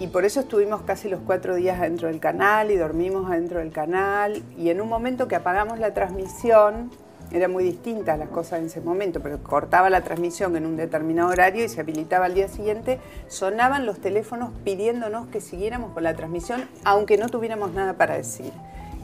Y 0.00 0.08
por 0.08 0.24
eso 0.24 0.40
estuvimos 0.40 0.82
casi 0.82 1.08
los 1.08 1.20
cuatro 1.20 1.54
días 1.54 1.78
adentro 1.78 2.08
del 2.08 2.20
canal 2.20 2.70
y 2.70 2.76
dormimos 2.76 3.30
adentro 3.30 3.60
del 3.60 3.72
canal. 3.72 4.42
Y 4.56 4.70
en 4.70 4.80
un 4.80 4.88
momento 4.88 5.28
que 5.28 5.36
apagamos 5.36 5.78
la 5.78 5.94
transmisión, 5.94 6.90
era 7.32 7.48
muy 7.48 7.64
distinta 7.64 8.16
las 8.16 8.28
cosas 8.28 8.60
en 8.60 8.66
ese 8.66 8.80
momento, 8.80 9.20
pero 9.20 9.42
cortaba 9.42 9.90
la 9.90 10.02
transmisión 10.02 10.56
en 10.56 10.66
un 10.66 10.76
determinado 10.76 11.30
horario 11.30 11.64
y 11.64 11.68
se 11.68 11.80
habilitaba 11.80 12.26
al 12.26 12.34
día 12.34 12.48
siguiente, 12.48 13.00
sonaban 13.28 13.86
los 13.86 13.98
teléfonos 13.98 14.50
pidiéndonos 14.64 15.28
que 15.28 15.40
siguiéramos 15.40 15.92
con 15.92 16.02
la 16.02 16.14
transmisión, 16.14 16.68
aunque 16.84 17.16
no 17.16 17.28
tuviéramos 17.28 17.72
nada 17.72 17.94
para 17.94 18.16
decir 18.16 18.52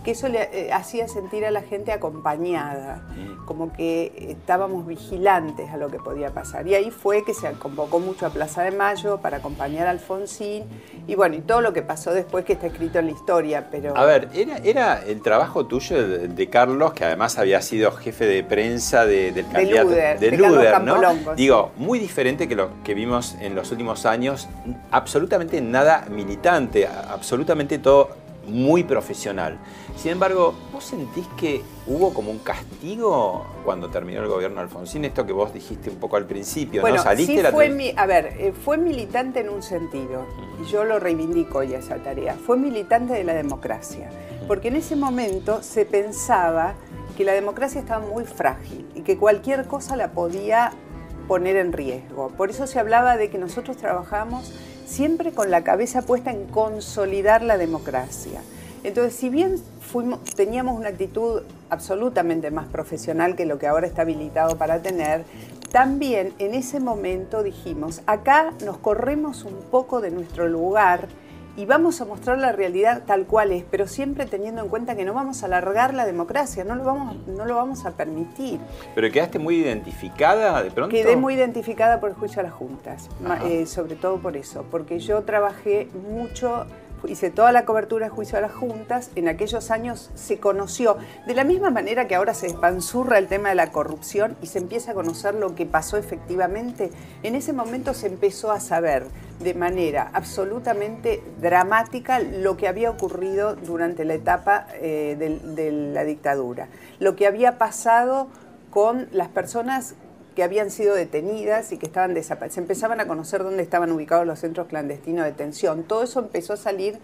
que 0.04 0.12
eso 0.12 0.28
le 0.28 0.48
eh, 0.52 0.72
hacía 0.72 1.08
sentir 1.08 1.44
a 1.44 1.50
la 1.50 1.62
gente 1.62 1.92
acompañada, 1.92 3.02
como 3.44 3.72
que 3.72 4.28
estábamos 4.30 4.86
vigilantes 4.86 5.70
a 5.70 5.76
lo 5.76 5.88
que 5.88 5.98
podía 5.98 6.30
pasar. 6.30 6.66
Y 6.66 6.74
ahí 6.74 6.90
fue 6.90 7.24
que 7.24 7.34
se 7.34 7.50
convocó 7.52 7.98
mucho 7.98 8.26
a 8.26 8.30
Plaza 8.30 8.62
de 8.62 8.70
Mayo 8.70 9.18
para 9.18 9.38
acompañar 9.38 9.86
a 9.86 9.90
Alfonsín 9.90 10.64
y 11.06 11.14
bueno, 11.14 11.36
y 11.36 11.40
todo 11.40 11.60
lo 11.60 11.72
que 11.72 11.82
pasó 11.82 12.12
después 12.12 12.44
que 12.44 12.54
está 12.54 12.68
escrito 12.68 12.98
en 12.98 13.06
la 13.06 13.12
historia, 13.12 13.68
pero... 13.70 13.96
A 13.96 14.04
ver, 14.04 14.28
era, 14.34 14.58
era 14.58 15.02
el 15.02 15.20
trabajo 15.22 15.66
tuyo 15.66 16.06
de, 16.06 16.50
Carlos, 16.50 16.92
que 16.92 17.04
además 17.04 17.38
había 17.38 17.60
sido 17.62 17.92
jefe 17.92 18.26
de 18.26 18.42
prensa 18.44 19.04
del 19.04 19.46
candidato... 19.48 19.90
de 19.90 20.30
Luder, 20.32 20.80
¿no? 20.82 21.34
Digo, 21.34 21.72
muy 21.76 21.98
diferente 21.98 22.48
que 22.48 22.54
lo 22.54 22.70
que 22.84 22.94
vimos 22.94 23.36
en 23.40 23.54
los 23.54 23.70
últimos 23.70 24.06
años, 24.06 24.48
absolutamente 24.90 25.60
nada 25.60 26.06
militante, 26.10 26.86
absolutamente 26.86 27.78
todo 27.78 28.10
muy 28.46 28.84
profesional. 28.84 29.58
Sin 29.96 30.12
embargo, 30.12 30.54
¿vos 30.72 30.84
sentís 30.84 31.26
que 31.36 31.62
hubo 31.86 32.12
como 32.12 32.30
un 32.30 32.38
castigo 32.38 33.46
cuando 33.64 33.90
terminó 33.90 34.20
el 34.22 34.28
gobierno 34.28 34.56
de 34.56 34.62
Alfonsín? 34.62 35.04
Esto 35.04 35.26
que 35.26 35.32
vos 35.32 35.52
dijiste 35.52 35.90
un 35.90 35.96
poco 35.96 36.16
al 36.16 36.26
principio, 36.26 36.80
bueno, 36.80 36.96
¿no? 36.96 37.02
¿Saliste 37.02 37.42
sí 37.42 37.48
fue 37.52 37.68
mi, 37.70 37.92
A 37.96 38.06
ver, 38.06 38.34
eh, 38.38 38.52
fue 38.52 38.78
militante 38.78 39.40
en 39.40 39.50
un 39.50 39.62
sentido, 39.62 40.26
y 40.60 40.70
yo 40.70 40.84
lo 40.84 40.98
reivindico 40.98 41.62
ya 41.62 41.78
esa 41.78 41.96
tarea. 41.96 42.34
Fue 42.34 42.56
militante 42.56 43.12
de 43.12 43.24
la 43.24 43.34
democracia, 43.34 44.10
porque 44.48 44.68
en 44.68 44.76
ese 44.76 44.96
momento 44.96 45.62
se 45.62 45.84
pensaba 45.84 46.74
que 47.16 47.24
la 47.24 47.32
democracia 47.32 47.80
estaba 47.80 48.04
muy 48.04 48.24
frágil 48.24 48.86
y 48.94 49.02
que 49.02 49.18
cualquier 49.18 49.66
cosa 49.66 49.96
la 49.96 50.12
podía 50.12 50.72
poner 51.28 51.56
en 51.56 51.72
riesgo. 51.72 52.30
Por 52.30 52.50
eso 52.50 52.66
se 52.66 52.80
hablaba 52.80 53.16
de 53.16 53.30
que 53.30 53.38
nosotros 53.38 53.76
trabajamos 53.76 54.52
siempre 54.90 55.30
con 55.32 55.50
la 55.50 55.62
cabeza 55.62 56.02
puesta 56.02 56.32
en 56.32 56.46
consolidar 56.46 57.42
la 57.42 57.56
democracia. 57.56 58.42
Entonces, 58.82 59.14
si 59.14 59.28
bien 59.28 59.56
fuimos, 59.80 60.20
teníamos 60.34 60.76
una 60.76 60.88
actitud 60.88 61.42
absolutamente 61.68 62.50
más 62.50 62.66
profesional 62.66 63.36
que 63.36 63.46
lo 63.46 63.58
que 63.58 63.68
ahora 63.68 63.86
está 63.86 64.02
habilitado 64.02 64.56
para 64.58 64.82
tener, 64.82 65.24
también 65.70 66.32
en 66.38 66.54
ese 66.54 66.80
momento 66.80 67.44
dijimos, 67.44 68.02
acá 68.06 68.52
nos 68.64 68.78
corremos 68.78 69.44
un 69.44 69.54
poco 69.70 70.00
de 70.00 70.10
nuestro 70.10 70.48
lugar 70.48 71.06
y 71.60 71.66
vamos 71.66 72.00
a 72.00 72.06
mostrar 72.06 72.38
la 72.38 72.52
realidad 72.52 73.02
tal 73.06 73.26
cual 73.26 73.52
es, 73.52 73.64
pero 73.70 73.86
siempre 73.86 74.24
teniendo 74.24 74.62
en 74.62 74.68
cuenta 74.68 74.96
que 74.96 75.04
no 75.04 75.12
vamos 75.12 75.42
a 75.42 75.46
alargar 75.46 75.92
la 75.92 76.06
democracia, 76.06 76.64
no 76.64 76.74
lo 76.74 76.84
vamos, 76.84 77.16
no 77.26 77.44
lo 77.44 77.54
vamos 77.54 77.84
a 77.84 77.90
permitir. 77.90 78.58
¿Pero 78.94 79.10
quedaste 79.10 79.38
muy 79.38 79.56
identificada 79.56 80.62
de 80.62 80.70
pronto? 80.70 80.96
Quedé 80.96 81.16
muy 81.16 81.34
identificada 81.34 82.00
por 82.00 82.08
el 82.08 82.16
juicio 82.16 82.40
a 82.40 82.44
las 82.44 82.52
juntas, 82.54 83.10
eh, 83.44 83.66
sobre 83.66 83.96
todo 83.96 84.16
por 84.20 84.38
eso, 84.38 84.64
porque 84.70 85.00
yo 85.00 85.20
trabajé 85.24 85.90
mucho 86.10 86.64
hice 87.06 87.30
toda 87.30 87.52
la 87.52 87.64
cobertura 87.64 88.06
de 88.06 88.10
juicio 88.10 88.38
a 88.38 88.40
las 88.40 88.52
juntas, 88.52 89.10
en 89.16 89.28
aquellos 89.28 89.70
años 89.70 90.10
se 90.14 90.38
conoció, 90.38 90.96
de 91.26 91.34
la 91.34 91.44
misma 91.44 91.70
manera 91.70 92.06
que 92.06 92.14
ahora 92.14 92.34
se 92.34 92.46
expansurra 92.46 93.18
el 93.18 93.28
tema 93.28 93.50
de 93.50 93.54
la 93.54 93.72
corrupción 93.72 94.36
y 94.42 94.46
se 94.46 94.58
empieza 94.58 94.92
a 94.92 94.94
conocer 94.94 95.34
lo 95.34 95.54
que 95.54 95.66
pasó 95.66 95.96
efectivamente, 95.96 96.90
en 97.22 97.34
ese 97.34 97.52
momento 97.52 97.94
se 97.94 98.06
empezó 98.06 98.52
a 98.52 98.60
saber 98.60 99.06
de 99.40 99.54
manera 99.54 100.10
absolutamente 100.12 101.22
dramática 101.40 102.20
lo 102.20 102.56
que 102.56 102.68
había 102.68 102.90
ocurrido 102.90 103.56
durante 103.56 104.04
la 104.04 104.14
etapa 104.14 104.66
eh, 104.74 105.16
de 105.18 105.72
la 105.72 106.04
dictadura, 106.04 106.68
lo 106.98 107.16
que 107.16 107.26
había 107.26 107.58
pasado 107.58 108.28
con 108.70 109.08
las 109.12 109.28
personas 109.28 109.94
que 110.34 110.42
habían 110.42 110.70
sido 110.70 110.94
detenidas 110.94 111.72
y 111.72 111.78
que 111.78 111.86
estaban 111.86 112.14
desaparecidas. 112.14 112.54
Se 112.54 112.60
empezaban 112.60 113.00
a 113.00 113.06
conocer 113.06 113.42
dónde 113.42 113.62
estaban 113.62 113.90
ubicados 113.92 114.26
los 114.26 114.38
centros 114.38 114.68
clandestinos 114.68 115.24
de 115.24 115.32
detención. 115.32 115.84
Todo 115.84 116.02
eso 116.02 116.20
empezó 116.20 116.52
a 116.52 116.56
salir 116.56 116.98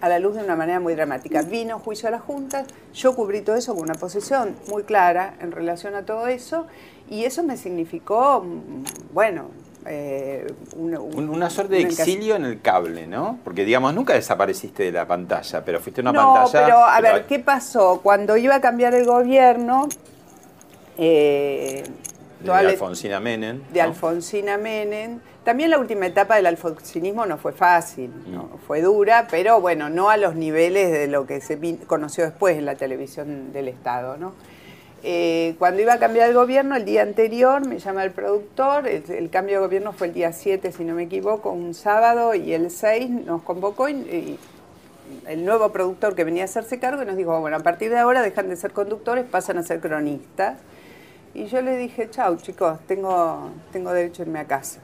a 0.00 0.08
la 0.08 0.18
luz 0.18 0.36
de 0.36 0.44
una 0.44 0.56
manera 0.56 0.80
muy 0.80 0.94
dramática. 0.94 1.42
Vino 1.42 1.78
juicio 1.78 2.08
a 2.08 2.10
la 2.12 2.18
Junta, 2.18 2.64
yo 2.94 3.14
cubrí 3.14 3.40
todo 3.40 3.56
eso 3.56 3.74
con 3.74 3.84
una 3.84 3.94
posición 3.94 4.56
muy 4.68 4.82
clara 4.82 5.34
en 5.40 5.52
relación 5.52 5.94
a 5.94 6.04
todo 6.04 6.26
eso 6.26 6.66
y 7.08 7.24
eso 7.24 7.42
me 7.42 7.56
significó, 7.56 8.44
bueno, 9.12 9.50
eh, 9.88 10.46
una, 10.76 11.48
suerte 11.48 11.76
de 11.76 11.82
exilio 11.82 12.34
en 12.34 12.44
el 12.44 12.60
cable, 12.60 13.06
¿no? 13.06 13.38
Porque, 13.44 13.64
digamos, 13.64 13.94
nunca 13.94 14.14
desapareciste 14.14 14.82
de 14.82 14.92
la 14.92 15.06
pantalla, 15.06 15.64
pero 15.64 15.80
fuiste 15.80 16.00
una 16.00 16.12
no, 16.12 16.34
pantalla... 16.34 16.64
pero 16.64 16.84
a 16.84 17.00
ver, 17.00 17.26
¿qué 17.26 17.38
pasó? 17.38 18.00
Cuando 18.02 18.36
iba 18.36 18.56
a 18.56 18.60
cambiar 18.60 18.94
el 18.94 19.06
gobierno, 19.06 19.88
eh, 20.98 21.84
de 22.40 22.52
Alfonsina 22.52 23.20
Menem. 23.20 23.62
De 23.72 23.80
Alfonsina 23.80 24.58
Menem. 24.58 25.20
También 25.44 25.70
la 25.70 25.78
última 25.78 26.06
etapa 26.06 26.36
del 26.36 26.46
alfonsinismo 26.46 27.24
no 27.24 27.38
fue 27.38 27.52
fácil, 27.52 28.10
mm. 28.10 28.58
fue 28.66 28.82
dura, 28.82 29.28
pero 29.30 29.60
bueno, 29.60 29.88
no 29.88 30.10
a 30.10 30.16
los 30.16 30.34
niveles 30.34 30.90
de 30.90 31.06
lo 31.06 31.24
que 31.24 31.40
se 31.40 31.56
conoció 31.86 32.24
después 32.24 32.58
en 32.58 32.64
la 32.64 32.74
televisión 32.74 33.52
del 33.52 33.68
Estado, 33.68 34.16
¿no? 34.16 34.32
Eh, 35.04 35.54
cuando 35.60 35.80
iba 35.80 35.92
a 35.92 35.98
cambiar 36.00 36.28
el 36.28 36.34
gobierno, 36.34 36.74
el 36.74 36.84
día 36.84 37.02
anterior 37.02 37.64
me 37.64 37.78
llama 37.78 38.02
el 38.02 38.10
productor, 38.10 38.88
el, 38.88 39.30
cambio 39.30 39.60
de 39.60 39.60
gobierno 39.60 39.92
fue 39.92 40.08
el 40.08 40.14
día 40.14 40.32
7, 40.32 40.72
si 40.72 40.82
no 40.82 40.94
me 40.94 41.04
equivoco, 41.04 41.52
un 41.52 41.74
sábado, 41.74 42.34
y 42.34 42.52
el 42.52 42.72
6 42.72 43.10
nos 43.10 43.42
convocó 43.42 43.88
y, 43.88 44.38
el 45.28 45.44
nuevo 45.44 45.70
productor 45.70 46.16
que 46.16 46.24
venía 46.24 46.42
a 46.42 46.46
hacerse 46.46 46.80
cargo 46.80 47.04
y 47.04 47.06
nos 47.06 47.16
dijo, 47.16 47.38
bueno, 47.38 47.56
a 47.56 47.60
partir 47.60 47.90
de 47.90 47.98
ahora 47.98 48.22
dejan 48.22 48.48
de 48.48 48.56
ser 48.56 48.72
conductores, 48.72 49.24
pasan 49.24 49.58
a 49.58 49.62
ser 49.62 49.78
cronistas. 49.78 50.58
Y 51.36 51.46
yo 51.46 51.60
le 51.60 51.76
dije, 51.76 52.08
chau 52.10 52.36
chicos, 52.36 52.78
tengo, 52.86 53.50
tengo 53.72 53.92
derecho 53.92 54.22
a 54.22 54.26
irme 54.26 54.40
a 54.40 54.46
casa. 54.46 54.80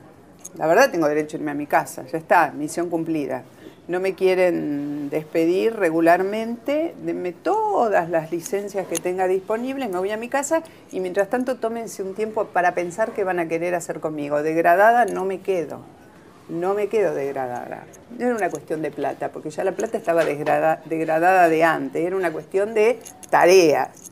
La 0.57 0.67
verdad 0.67 0.91
tengo 0.91 1.09
derecho 1.09 1.37
a 1.37 1.41
irme 1.41 1.51
a 1.51 1.55
mi 1.55 1.67
casa, 1.67 2.05
ya 2.07 2.19
está, 2.19 2.53
misión 2.53 2.91
cumplida 2.91 3.43
no 3.89 3.99
me 4.01 4.15
quieren 4.15 5.11
despedir 5.11 5.75
regularmente, 5.75 6.95
denme 7.03 7.33
todas 7.33 8.09
las 8.09 8.31
licencias 8.31 8.87
que 8.87 8.97
tenga 8.97 9.27
disponibles, 9.27 9.91
me 9.91 9.99
voy 9.99 10.11
a 10.11 10.17
mi 10.17 10.29
casa 10.29 10.63
y 10.93 11.01
mientras 11.01 11.29
tanto 11.29 11.57
tómense 11.57 12.03
un 12.03 12.15
tiempo 12.15 12.45
para 12.47 12.75
pensar 12.75 13.11
qué 13.13 13.25
van 13.25 13.41
a 13.41 13.49
querer 13.49 13.75
hacer 13.75 13.99
conmigo. 13.99 14.43
Degradada 14.43 15.05
no 15.05 15.25
me 15.25 15.41
quedo, 15.41 15.81
no 16.49 16.75
me 16.75 16.87
quedo 16.87 17.13
degradada. 17.15 17.85
No 18.17 18.27
era 18.27 18.37
una 18.37 18.51
cuestión 18.51 18.83
de 18.83 18.93
plata, 18.93 19.31
porque 19.31 19.51
ya 19.51 19.65
la 19.65 19.73
plata 19.73 19.99
estaba 19.99 20.25
degradada 20.25 21.49
de 21.49 21.65
antes, 21.65 22.07
era 22.07 22.17
una 22.17 22.33
cuestión 22.33 22.75
de 22.75 23.01
tareas. 23.31 24.12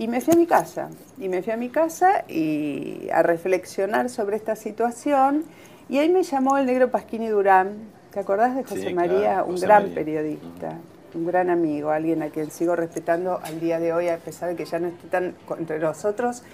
Y 0.00 0.08
me 0.08 0.22
fui 0.22 0.32
a 0.32 0.36
mi 0.38 0.46
casa, 0.46 0.88
y 1.18 1.28
me 1.28 1.42
fui 1.42 1.52
a 1.52 1.58
mi 1.58 1.68
casa 1.68 2.24
y 2.26 3.10
a 3.12 3.22
reflexionar 3.22 4.08
sobre 4.08 4.36
esta 4.36 4.56
situación. 4.56 5.44
Y 5.90 5.98
ahí 5.98 6.08
me 6.08 6.22
llamó 6.22 6.56
el 6.56 6.64
negro 6.64 6.90
Pasquini 6.90 7.28
Durán, 7.28 7.74
¿Te 8.10 8.18
acordás 8.18 8.56
de 8.56 8.64
José 8.64 8.94
María? 8.94 9.44
un 9.44 9.56
gran 9.56 9.90
periodista, 9.90 10.78
un 11.14 11.26
gran 11.26 11.50
amigo, 11.50 11.90
alguien 11.90 12.22
a 12.22 12.30
quien 12.30 12.50
sigo 12.50 12.76
respetando 12.76 13.40
al 13.44 13.60
día 13.60 13.78
de 13.78 13.92
hoy, 13.92 14.08
a 14.08 14.16
pesar 14.16 14.48
de 14.48 14.56
que 14.56 14.64
ya 14.64 14.78
no 14.78 14.88
esté 14.88 15.06
tan 15.08 15.34
entre 15.58 15.78
nosotros, 15.78 16.44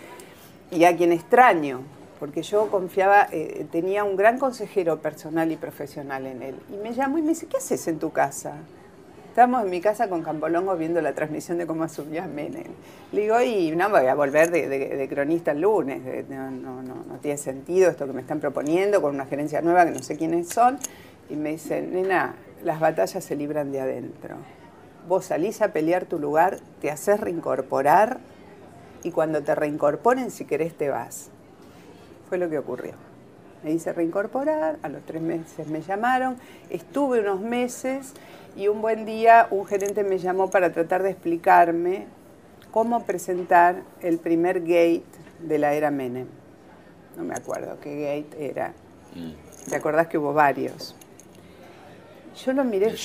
y 0.72 0.82
a 0.82 0.96
quien 0.96 1.12
extraño, 1.12 1.82
porque 2.18 2.42
yo 2.42 2.68
confiaba, 2.68 3.28
eh, 3.30 3.64
tenía 3.70 4.02
un 4.02 4.16
gran 4.16 4.40
consejero 4.40 4.98
personal 4.98 5.52
y 5.52 5.56
profesional 5.56 6.26
en 6.26 6.42
él. 6.42 6.56
Y 6.68 6.78
me 6.78 6.92
llamó 6.92 7.18
y 7.18 7.22
me 7.22 7.28
dice, 7.28 7.46
¿qué 7.46 7.58
haces 7.58 7.86
en 7.86 8.00
tu 8.00 8.10
casa? 8.10 8.54
Estábamos 9.36 9.64
en 9.64 9.70
mi 9.70 9.82
casa 9.82 10.08
con 10.08 10.22
Campolongo 10.22 10.74
viendo 10.78 11.02
la 11.02 11.12
transmisión 11.12 11.58
de 11.58 11.66
cómo 11.66 11.84
asumía 11.84 12.26
Menem. 12.26 12.72
Le 13.12 13.20
digo, 13.20 13.38
y 13.42 13.70
no 13.76 13.90
voy 13.90 14.06
a 14.06 14.14
volver 14.14 14.50
de, 14.50 15.06
cronista 15.10 15.50
el 15.50 15.60
lunes, 15.60 16.00
no, 16.30 16.50
no, 16.50 17.18
tiene 17.20 17.36
sentido 17.36 17.90
esto 17.90 18.06
que 18.06 18.14
me 18.14 18.22
están 18.22 18.40
proponiendo 18.40 19.02
con 19.02 19.14
una 19.14 19.26
gerencia 19.26 19.60
nueva 19.60 19.84
que 19.84 19.90
no 19.90 19.98
sé 19.98 20.16
quiénes 20.16 20.48
son 20.48 20.78
y 21.28 21.36
me 21.36 21.50
dice, 21.50 21.82
nena, 21.82 22.34
las 22.64 22.80
batallas 22.80 23.22
se 23.22 23.36
libran 23.36 23.72
de 23.72 23.82
adentro. 23.82 24.36
Vos 25.06 25.26
salís 25.26 25.60
a 25.60 25.68
pelear 25.70 26.06
tu 26.06 26.18
lugar, 26.18 26.60
te 26.80 26.90
haces 26.90 27.20
reincorporar 27.20 28.20
y 29.02 29.10
cuando 29.10 29.42
te 29.42 29.54
reincorporen, 29.54 30.30
si 30.30 30.46
querés, 30.46 30.74
te 30.74 30.88
vas. 30.88 31.28
Fue 32.30 32.38
lo 32.38 32.48
que 32.48 32.56
ocurrió. 32.56 32.94
Me 33.62 33.72
hice 33.72 33.92
reincorporar, 33.92 34.78
a 34.82 34.88
los 34.88 35.04
tres 35.04 35.20
meses 35.20 35.66
me 35.68 35.82
llamaron, 35.82 36.36
estuve 36.70 37.20
unos 37.20 37.42
meses 37.42 38.14
y 38.56 38.68
un 38.68 38.80
buen 38.80 39.04
día 39.04 39.46
un 39.50 39.66
gerente 39.66 40.02
me 40.02 40.18
llamó 40.18 40.50
para 40.50 40.72
tratar 40.72 41.02
de 41.02 41.10
explicarme 41.10 42.06
cómo 42.70 43.04
presentar 43.04 43.82
el 44.00 44.18
primer 44.18 44.60
gate 44.60 45.04
de 45.40 45.58
la 45.58 45.74
era 45.74 45.90
Menem. 45.90 46.26
No 47.16 47.24
me 47.24 47.34
acuerdo 47.34 47.78
qué 47.80 48.24
gate 48.24 48.50
era. 48.50 48.72
Mm. 49.14 49.68
¿Te 49.68 49.76
acordás 49.76 50.06
que 50.06 50.18
hubo 50.18 50.32
varios? 50.32 50.96
Yo 52.44 52.52
lo 52.52 52.64
miré. 52.64 52.88
El. 52.88 52.98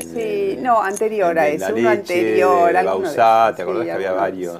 Sí, 0.00 0.58
no, 0.60 0.80
anterior 0.80 1.36
a 1.38 1.48
eso, 1.48 1.74
uno 1.74 1.90
anterior. 1.90 2.74
El 2.74 2.84
Bausá, 2.84 3.52
¿te 3.54 3.62
acordás 3.62 3.84
que 3.84 3.92
había 3.92 4.12
varios? 4.12 4.58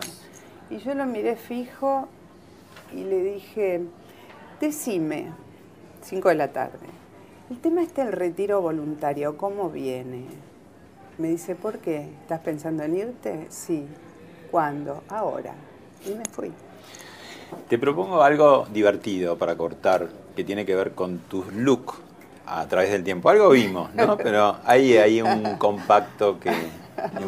Y 0.70 0.78
yo 0.78 0.94
lo 0.94 1.06
miré 1.06 1.36
fijo 1.36 2.08
y 2.92 3.04
le 3.04 3.22
dije, 3.22 3.82
decime, 4.60 5.32
5 6.02 6.28
de 6.28 6.34
la 6.34 6.48
tarde, 6.52 6.86
el 7.50 7.58
tema 7.58 7.82
está 7.82 8.02
el 8.02 8.12
retiro 8.12 8.60
voluntario, 8.60 9.36
¿cómo 9.36 9.70
viene? 9.70 10.24
Me 11.18 11.28
dice, 11.28 11.54
¿por 11.54 11.78
qué? 11.78 12.08
¿Estás 12.22 12.40
pensando 12.40 12.82
en 12.82 12.96
irte? 12.96 13.46
Sí. 13.50 13.86
¿Cuándo? 14.50 15.02
Ahora. 15.08 15.54
Y 16.06 16.14
me 16.14 16.24
fui. 16.24 16.52
Te 17.68 17.78
propongo 17.78 18.22
algo 18.22 18.66
divertido 18.72 19.36
para 19.38 19.56
cortar, 19.56 20.08
que 20.34 20.42
tiene 20.42 20.66
que 20.66 20.74
ver 20.74 20.92
con 20.92 21.18
tus 21.18 21.52
looks 21.52 21.96
a 22.46 22.66
través 22.66 22.90
del 22.90 23.04
tiempo. 23.04 23.30
Algo 23.30 23.50
vimos, 23.50 23.94
¿no? 23.94 24.16
Pero 24.18 24.56
hay, 24.64 24.96
hay 24.96 25.22
un 25.22 25.56
compacto 25.56 26.40
que 26.40 26.50
Y 26.50 27.24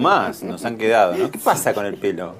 más 0.00 0.42
nos 0.42 0.64
han 0.64 0.76
quedado, 0.76 1.16
¿no? 1.16 1.30
¿Qué 1.30 1.38
pasa 1.38 1.72
con 1.74 1.86
el 1.86 1.96
pelo? 1.96 2.34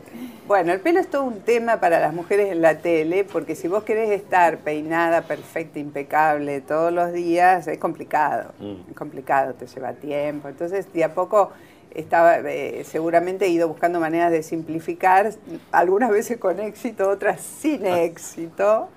Bueno, 0.51 0.73
el 0.73 0.81
pelo 0.81 0.99
es 0.99 1.09
todo 1.09 1.23
un 1.23 1.43
tema 1.43 1.79
para 1.79 2.01
las 2.01 2.13
mujeres 2.13 2.51
en 2.51 2.61
la 2.61 2.79
tele, 2.79 3.23
porque 3.23 3.55
si 3.55 3.69
vos 3.69 3.85
querés 3.85 4.11
estar 4.11 4.59
peinada, 4.59 5.23
perfecta, 5.23 5.79
impecable 5.79 6.61
todos 6.61 6.93
los 6.93 7.13
días, 7.13 7.69
es 7.69 7.79
complicado. 7.79 8.53
Mm. 8.59 8.91
Es 8.91 8.97
complicado, 8.97 9.55
te 9.55 9.69
lleva 9.69 9.93
tiempo. 9.93 10.49
Entonces, 10.49 10.93
de 10.93 11.05
a 11.05 11.15
poco 11.15 11.53
estaba, 11.95 12.39
eh, 12.39 12.83
seguramente 12.85 13.47
he 13.47 13.51
ido 13.51 13.69
buscando 13.69 14.01
maneras 14.01 14.33
de 14.33 14.43
simplificar, 14.43 15.33
algunas 15.71 16.11
veces 16.11 16.39
con 16.39 16.59
éxito, 16.59 17.09
otras 17.09 17.41
sin 17.41 17.87
ah. 17.87 18.01
éxito, 18.01 18.89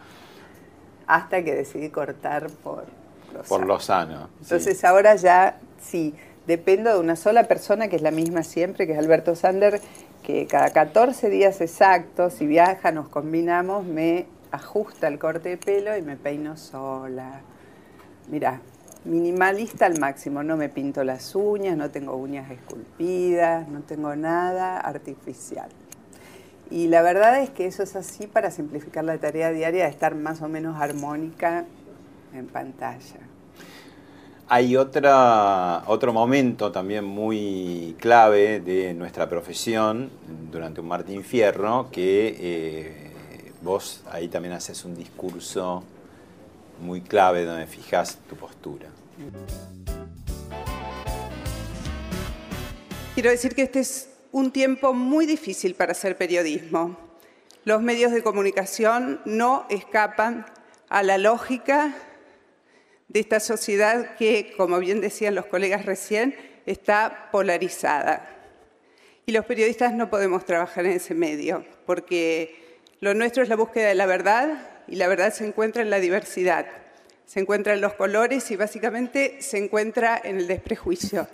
hasta 1.05 1.43
que 1.43 1.53
decidí 1.53 1.89
cortar 1.89 2.47
por 2.64 2.86
lo 3.32 3.43
por 3.43 3.66
lo 3.66 3.80
sano. 3.80 4.30
Entonces 4.41 4.84
ahora 4.84 5.16
ya 5.16 5.59
sí 5.80 6.16
dependo 6.48 6.94
de 6.94 7.00
una 7.00 7.16
sola 7.16 7.44
persona, 7.46 7.88
que 7.88 7.96
es 7.96 8.02
la 8.02 8.12
misma 8.12 8.44
siempre, 8.44 8.86
que 8.86 8.94
es 8.94 9.00
Alberto 9.00 9.36
Sander, 9.36 9.80
que 10.24 10.48
cada 10.48 10.72
14 10.72 11.30
días 11.30 11.62
exactos, 11.62 12.34
si 12.34 12.48
viaja, 12.48 12.91
nos 12.91 13.10
combinamos, 13.10 13.86
me 13.86 14.26
ajusta 14.52 15.08
el 15.08 15.20
corte 15.20 15.50
de 15.50 15.58
pelo 15.58 15.98
y 15.98 16.02
me 16.02 16.16
peino 16.16 16.58
sola. 16.58 17.41
Mira, 18.30 18.62
minimalista 19.06 19.86
al 19.86 20.00
máximo, 20.00 20.44
no 20.44 20.56
me 20.56 20.70
pinto 20.70 21.04
las 21.04 21.36
uñas, 21.36 21.76
no 21.76 21.89
tengo 21.91 22.16
uñas 22.16 22.50
esculpidas, 22.52 23.68
no 23.68 23.82
tengo 23.82 24.16
nada 24.16 24.80
artificial. 24.80 25.70
Y 26.70 26.88
la 26.88 27.02
verdad 27.02 27.41
es 27.41 27.50
que 27.50 27.66
eso 27.66 27.84
es 27.84 27.96
así 27.96 28.28
para 28.28 28.50
simplificar 28.50 29.04
la 29.04 29.18
tarea 29.18 29.52
diaria 29.52 29.84
de 29.84 29.89
estar 29.89 30.16
más 30.16 30.41
o 30.41 30.48
menos 30.48 30.82
armónica 30.82 31.66
en 32.34 32.48
pantalla. 32.48 33.32
Hay 34.56 34.78
otra, 34.78 35.82
otro 35.88 36.14
momento 36.14 36.72
también 36.72 37.06
muy 37.06 37.95
clave 37.99 38.60
de 38.60 38.93
nuestra 38.93 39.28
profesión 39.28 40.12
durante 40.51 40.80
un 40.80 40.89
Martín 40.89 41.24
Fierro, 41.24 41.89
que 41.91 42.38
eh, 42.39 43.12
vos 43.64 44.04
ahí 44.12 44.28
también 44.28 44.54
haces 44.54 44.86
un 44.86 44.93
discurso 44.93 45.84
muy 46.82 47.01
clave 47.01 47.45
donde 47.45 47.66
fijas 47.66 48.20
tu 48.30 48.36
postura. 48.36 48.89
Quiero 53.16 53.32
decir 53.32 53.56
que 53.56 53.64
este 53.64 53.80
es 53.80 54.10
un 54.32 54.51
tiempo 54.51 54.93
muy 54.93 55.26
difícil 55.26 55.74
para 55.74 55.93
hacer 55.93 56.16
periodismo. 56.16 56.95
Los 57.66 57.82
medios 57.82 58.12
de 58.12 58.22
comunicación 58.22 59.20
no 59.26 59.66
escapan 59.72 60.45
a 60.89 61.01
la 61.01 61.18
lógica 61.18 61.95
de 63.14 63.20
esta 63.20 63.39
sociedad 63.39 64.16
que, 64.16 64.53
como 64.57 64.80
bien 64.80 64.99
decían 64.99 65.36
los 65.36 65.45
colegas 65.45 65.86
recién, 65.86 66.36
está 66.66 67.30
polarizada. 67.32 68.28
Y 69.26 69.32
los 69.32 69.45
periodistas 69.45 69.93
no 69.93 70.09
podemos 70.09 70.45
trabajar 70.45 70.86
en 70.88 70.93
ese 70.93 71.14
medio, 71.14 71.64
porque 71.86 72.80
lo 72.99 73.14
nuestro 73.14 73.43
es 73.43 73.49
la 73.49 73.55
búsqueda 73.55 73.88
de 73.88 73.95
la 73.95 74.07
verdad 74.07 74.68
y 74.88 74.95
la 74.95 75.07
verdad 75.07 75.32
se 75.32 75.45
encuentra 75.45 75.84
en 75.84 75.91
la 75.91 75.99
diversidad, 75.99 76.66
se 77.26 77.39
encuentra 77.39 77.74
en 77.74 77.82
los 77.82 77.93
colores 77.93 78.49
y 78.49 78.55
básicamente 78.55 79.38
se 79.41 79.59
encuentra 79.59 80.20
en 80.22 80.38
el 80.38 80.47
desprejuicio. 80.47 81.28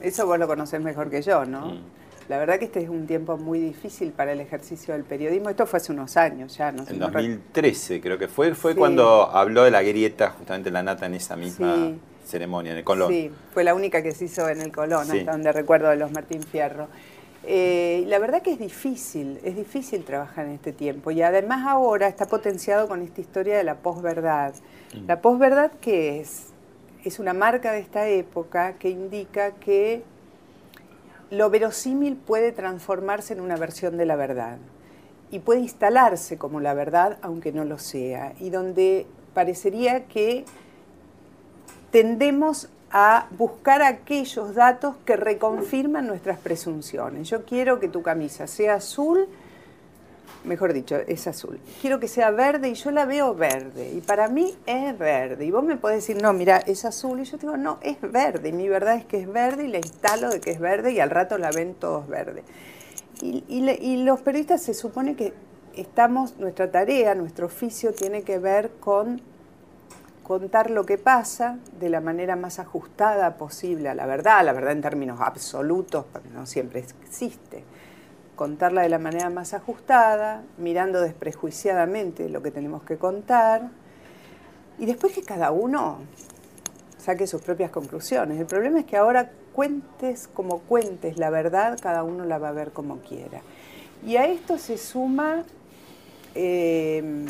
Eso 0.00 0.26
vos 0.26 0.38
lo 0.38 0.46
conocés 0.46 0.80
mejor 0.80 1.10
que 1.10 1.22
yo, 1.22 1.46
¿no? 1.46 2.03
La 2.28 2.38
verdad 2.38 2.58
que 2.58 2.64
este 2.64 2.82
es 2.82 2.88
un 2.88 3.06
tiempo 3.06 3.36
muy 3.36 3.60
difícil 3.60 4.12
para 4.12 4.32
el 4.32 4.40
ejercicio 4.40 4.94
del 4.94 5.04
periodismo. 5.04 5.50
Esto 5.50 5.66
fue 5.66 5.76
hace 5.76 5.92
unos 5.92 6.16
años 6.16 6.56
ya, 6.56 6.72
no 6.72 6.84
En 6.88 6.98
2013 6.98 8.00
creo 8.00 8.18
que 8.18 8.28
fue, 8.28 8.54
fue 8.54 8.74
cuando 8.74 9.30
habló 9.30 9.64
de 9.64 9.70
la 9.70 9.82
grieta 9.82 10.30
justamente 10.30 10.70
la 10.70 10.82
nata 10.82 11.06
en 11.06 11.14
esa 11.14 11.36
misma 11.36 11.92
ceremonia, 12.24 12.72
en 12.72 12.78
el 12.78 12.84
Colón. 12.84 13.10
Sí, 13.10 13.30
fue 13.52 13.64
la 13.64 13.74
única 13.74 14.02
que 14.02 14.12
se 14.12 14.24
hizo 14.24 14.48
en 14.48 14.62
el 14.62 14.72
Colón, 14.72 15.10
hasta 15.10 15.32
donde 15.32 15.52
recuerdo 15.52 15.90
de 15.90 15.96
los 15.96 16.10
Martín 16.10 16.42
Fierro. 16.42 16.88
Eh, 17.46 18.04
la 18.06 18.18
verdad 18.18 18.40
que 18.40 18.52
es 18.52 18.58
difícil, 18.58 19.38
es 19.44 19.54
difícil 19.54 20.02
trabajar 20.04 20.46
en 20.46 20.52
este 20.52 20.72
tiempo 20.72 21.10
y 21.10 21.20
además 21.20 21.66
ahora 21.66 22.08
está 22.08 22.24
potenciado 22.24 22.88
con 22.88 23.02
esta 23.02 23.20
historia 23.20 23.58
de 23.58 23.64
la 23.64 23.76
posverdad. 23.76 24.54
Mm. 24.94 25.06
La 25.06 25.20
posverdad, 25.20 25.72
¿qué 25.82 26.20
es? 26.20 26.54
Es 27.04 27.18
una 27.18 27.34
marca 27.34 27.72
de 27.72 27.80
esta 27.80 28.08
época 28.08 28.78
que 28.78 28.88
indica 28.88 29.50
que 29.52 30.02
lo 31.30 31.50
verosímil 31.50 32.16
puede 32.16 32.52
transformarse 32.52 33.32
en 33.32 33.40
una 33.40 33.56
versión 33.56 33.96
de 33.96 34.06
la 34.06 34.16
verdad 34.16 34.58
y 35.30 35.40
puede 35.40 35.60
instalarse 35.60 36.38
como 36.38 36.60
la 36.60 36.74
verdad 36.74 37.18
aunque 37.22 37.52
no 37.52 37.64
lo 37.64 37.78
sea 37.78 38.34
y 38.40 38.50
donde 38.50 39.06
parecería 39.34 40.04
que 40.04 40.44
tendemos 41.90 42.68
a 42.90 43.26
buscar 43.36 43.82
aquellos 43.82 44.54
datos 44.54 44.94
que 45.04 45.16
reconfirman 45.16 46.06
nuestras 46.06 46.38
presunciones. 46.38 47.28
Yo 47.28 47.44
quiero 47.44 47.80
que 47.80 47.88
tu 47.88 48.02
camisa 48.02 48.46
sea 48.46 48.74
azul, 48.74 49.26
mejor 50.42 50.72
dicho, 50.72 50.96
es 50.96 51.26
azul. 51.26 51.58
Quiero 51.80 52.00
que 52.00 52.08
sea 52.08 52.30
verde 52.30 52.68
y 52.68 52.74
yo 52.74 52.90
la 52.90 53.04
veo 53.04 53.34
verde. 53.34 53.92
Y 53.94 54.00
para 54.00 54.28
mí 54.28 54.54
es 54.66 54.98
verde. 54.98 55.44
Y 55.44 55.50
vos 55.50 55.62
me 55.64 55.76
podés 55.76 56.06
decir, 56.06 56.20
no, 56.20 56.32
mira, 56.32 56.58
es 56.58 56.84
azul. 56.84 57.20
Y 57.20 57.24
yo 57.24 57.36
digo, 57.38 57.56
no, 57.56 57.78
es 57.82 58.00
verde. 58.00 58.50
Y 58.50 58.52
mi 58.52 58.68
verdad 58.68 58.96
es 58.96 59.04
que 59.04 59.18
es 59.20 59.32
verde 59.32 59.64
y 59.64 59.68
la 59.68 59.78
instalo 59.78 60.30
de 60.30 60.40
que 60.40 60.50
es 60.50 60.60
verde 60.60 60.92
y 60.92 61.00
al 61.00 61.10
rato 61.10 61.38
la 61.38 61.50
ven 61.50 61.74
todos 61.74 62.08
verde. 62.08 62.42
Y, 63.20 63.44
y 63.48 64.04
los 64.04 64.20
periodistas 64.20 64.62
se 64.62 64.74
supone 64.74 65.14
que 65.14 65.32
estamos, 65.76 66.36
nuestra 66.38 66.70
tarea, 66.70 67.14
nuestro 67.14 67.46
oficio 67.46 67.92
tiene 67.92 68.22
que 68.22 68.38
ver 68.38 68.70
con 68.80 69.22
contar 70.24 70.70
lo 70.70 70.84
que 70.84 70.98
pasa 70.98 71.58
de 71.78 71.88
la 71.90 72.00
manera 72.00 72.34
más 72.34 72.58
ajustada 72.58 73.36
posible 73.36 73.88
a 73.90 73.94
la 73.94 74.06
verdad, 74.06 74.44
la 74.44 74.52
verdad 74.52 74.72
en 74.72 74.82
términos 74.82 75.20
absolutos, 75.20 76.06
porque 76.12 76.30
no 76.30 76.46
siempre 76.46 76.80
existe. 76.80 77.62
Contarla 78.36 78.82
de 78.82 78.88
la 78.88 78.98
manera 78.98 79.30
más 79.30 79.54
ajustada, 79.54 80.42
mirando 80.58 81.00
desprejuiciadamente 81.00 82.28
lo 82.28 82.42
que 82.42 82.50
tenemos 82.50 82.82
que 82.82 82.96
contar, 82.96 83.70
y 84.78 84.86
después 84.86 85.12
que 85.12 85.22
cada 85.22 85.52
uno 85.52 85.98
saque 86.98 87.26
sus 87.26 87.42
propias 87.42 87.70
conclusiones. 87.70 88.40
El 88.40 88.46
problema 88.46 88.80
es 88.80 88.86
que 88.86 88.96
ahora 88.96 89.30
cuentes 89.52 90.26
como 90.26 90.60
cuentes 90.60 91.16
la 91.16 91.30
verdad, 91.30 91.78
cada 91.80 92.02
uno 92.02 92.24
la 92.24 92.38
va 92.38 92.48
a 92.48 92.52
ver 92.52 92.72
como 92.72 92.98
quiera. 92.98 93.40
Y 94.04 94.16
a 94.16 94.26
esto 94.26 94.58
se 94.58 94.78
suma 94.78 95.44
eh, 96.34 97.24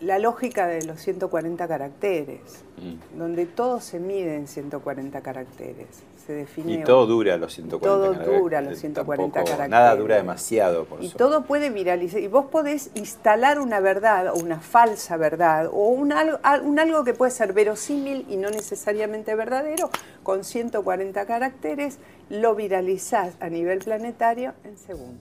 la 0.00 0.18
lógica 0.18 0.66
de 0.66 0.84
los 0.84 1.00
140 1.00 1.66
caracteres, 1.68 2.40
mm. 2.76 3.18
donde 3.18 3.46
todo 3.46 3.80
se 3.80 3.98
mide 3.98 4.36
en 4.36 4.46
140 4.46 5.20
caracteres. 5.20 5.86
Se 6.26 6.32
define 6.32 6.72
y 6.72 6.82
todo 6.82 7.06
dura 7.06 7.36
los 7.36 7.54
140 7.54 7.86
todo 7.86 8.02
caracteres. 8.02 8.26
Todo 8.26 8.42
dura 8.42 8.60
los 8.60 8.78
140 8.78 9.44
caracteres. 9.44 9.70
Nada 9.70 9.94
dura 9.94 10.16
demasiado. 10.16 10.84
Por 10.84 11.04
y 11.04 11.10
todo 11.10 11.44
puede 11.44 11.70
viralizar. 11.70 12.20
Y 12.20 12.26
vos 12.26 12.46
podés 12.46 12.90
instalar 12.94 13.60
una 13.60 13.78
verdad 13.78 14.28
o 14.28 14.34
una 14.34 14.58
falsa 14.58 15.16
verdad 15.16 15.66
o 15.66 15.88
un 15.88 16.12
algo, 16.12 16.40
un 16.64 16.80
algo 16.80 17.04
que 17.04 17.14
puede 17.14 17.30
ser 17.30 17.52
verosímil 17.52 18.26
y 18.28 18.36
no 18.38 18.50
necesariamente 18.50 19.36
verdadero 19.36 19.88
con 20.24 20.42
140 20.42 21.26
caracteres, 21.26 21.98
lo 22.28 22.56
viralizás 22.56 23.34
a 23.38 23.48
nivel 23.48 23.78
planetario 23.78 24.54
en 24.64 24.76
segundos. 24.78 25.20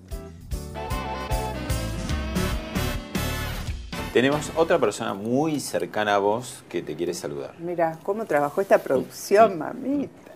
Tenemos 4.11 4.51
otra 4.55 4.79
persona 4.79 5.13
muy 5.13 5.59
cercana 5.59 6.15
a 6.15 6.17
vos 6.17 6.63
que 6.69 6.81
te 6.81 6.95
quiere 6.95 7.13
saludar. 7.13 7.53
Mira, 7.59 7.99
cómo 8.01 8.25
trabajó 8.25 8.61
esta 8.61 8.79
producción, 8.79 9.59
mamita. 9.59 10.34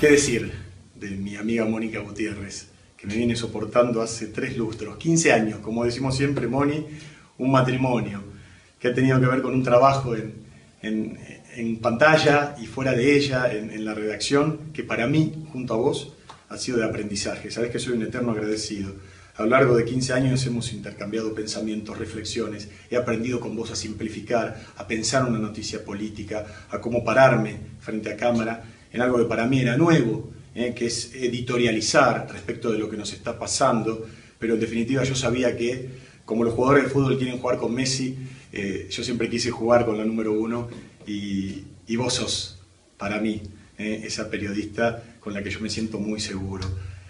¿Qué 0.00 0.10
decir 0.10 0.52
de 0.94 1.10
mi 1.10 1.36
amiga 1.36 1.64
Mónica 1.64 2.00
Gutiérrez, 2.00 2.68
que 2.96 3.06
me 3.06 3.14
viene 3.14 3.34
soportando 3.34 4.02
hace 4.02 4.26
tres 4.26 4.56
lustros, 4.56 4.98
15 4.98 5.32
años, 5.32 5.58
como 5.60 5.84
decimos 5.84 6.16
siempre, 6.16 6.46
Moni, 6.46 6.84
un 7.38 7.50
matrimonio 7.50 8.22
que 8.78 8.88
ha 8.88 8.94
tenido 8.94 9.18
que 9.20 9.26
ver 9.26 9.42
con 9.42 9.54
un 9.54 9.62
trabajo 9.62 10.14
en, 10.14 10.44
pantalla 11.80 12.54
y 12.60 12.66
fuera 12.66 12.92
de 12.92 13.16
ella, 13.16 13.50
en, 13.52 13.70
en 13.70 13.84
la 13.84 13.94
redacción, 13.94 14.72
que 14.74 14.84
para 14.84 15.06
mí, 15.06 15.46
junto 15.52 15.74
a 15.74 15.78
vos, 15.78 16.12
ha 16.50 16.58
sido 16.58 16.78
de 16.78 16.84
aprendizaje. 16.84 17.50
Sabes 17.50 17.70
que 17.70 17.78
soy 17.78 17.94
un 17.94 18.02
eterno 18.02 18.32
agradecido 18.32 18.94
a 19.36 19.42
lo 19.42 19.50
largo 19.50 19.76
de 19.76 19.84
15 19.84 20.14
años 20.14 20.46
hemos 20.46 20.72
intercambiado 20.72 21.34
pensamientos, 21.34 21.98
reflexiones. 21.98 22.68
He 22.90 22.96
aprendido 22.96 23.38
con 23.38 23.54
vos 23.54 23.70
a 23.70 23.76
simplificar, 23.76 24.64
a 24.76 24.86
pensar 24.86 25.24
una 25.26 25.38
noticia 25.38 25.84
política, 25.84 26.66
a 26.70 26.80
cómo 26.80 27.04
pararme 27.04 27.58
frente 27.80 28.10
a 28.10 28.16
cámara 28.16 28.64
en 28.90 29.02
algo 29.02 29.18
que 29.18 29.26
para 29.26 29.46
mí 29.46 29.60
era 29.60 29.76
nuevo, 29.76 30.30
eh, 30.54 30.72
que 30.74 30.86
es 30.86 31.14
editorializar 31.14 32.26
respecto 32.32 32.72
de 32.72 32.78
lo 32.78 32.88
que 32.88 32.96
nos 32.96 33.12
está 33.12 33.38
pasando. 33.38 34.06
Pero 34.38 34.54
en 34.54 34.60
definitiva 34.60 35.04
yo 35.04 35.14
sabía 35.14 35.54
que, 35.54 35.86
como 36.24 36.42
los 36.42 36.54
jugadores 36.54 36.84
de 36.84 36.90
fútbol 36.90 37.18
quieren 37.18 37.38
jugar 37.38 37.58
con 37.58 37.74
Messi, 37.74 38.16
eh, 38.52 38.88
yo 38.90 39.04
siempre 39.04 39.28
quise 39.28 39.50
jugar 39.50 39.84
con 39.84 39.98
la 39.98 40.04
número 40.06 40.32
uno 40.32 40.68
y, 41.06 41.62
vos 41.94 42.14
sos, 42.14 42.58
para 42.96 43.20
mí, 43.20 43.42
eh, 43.76 44.00
esa 44.04 44.30
periodista 44.30 45.02
con 45.20 45.34
la 45.34 45.42
que 45.42 45.50
yo 45.50 45.60
me 45.60 45.68
siento 45.68 45.98
muy 45.98 46.20
seguro 46.20 46.66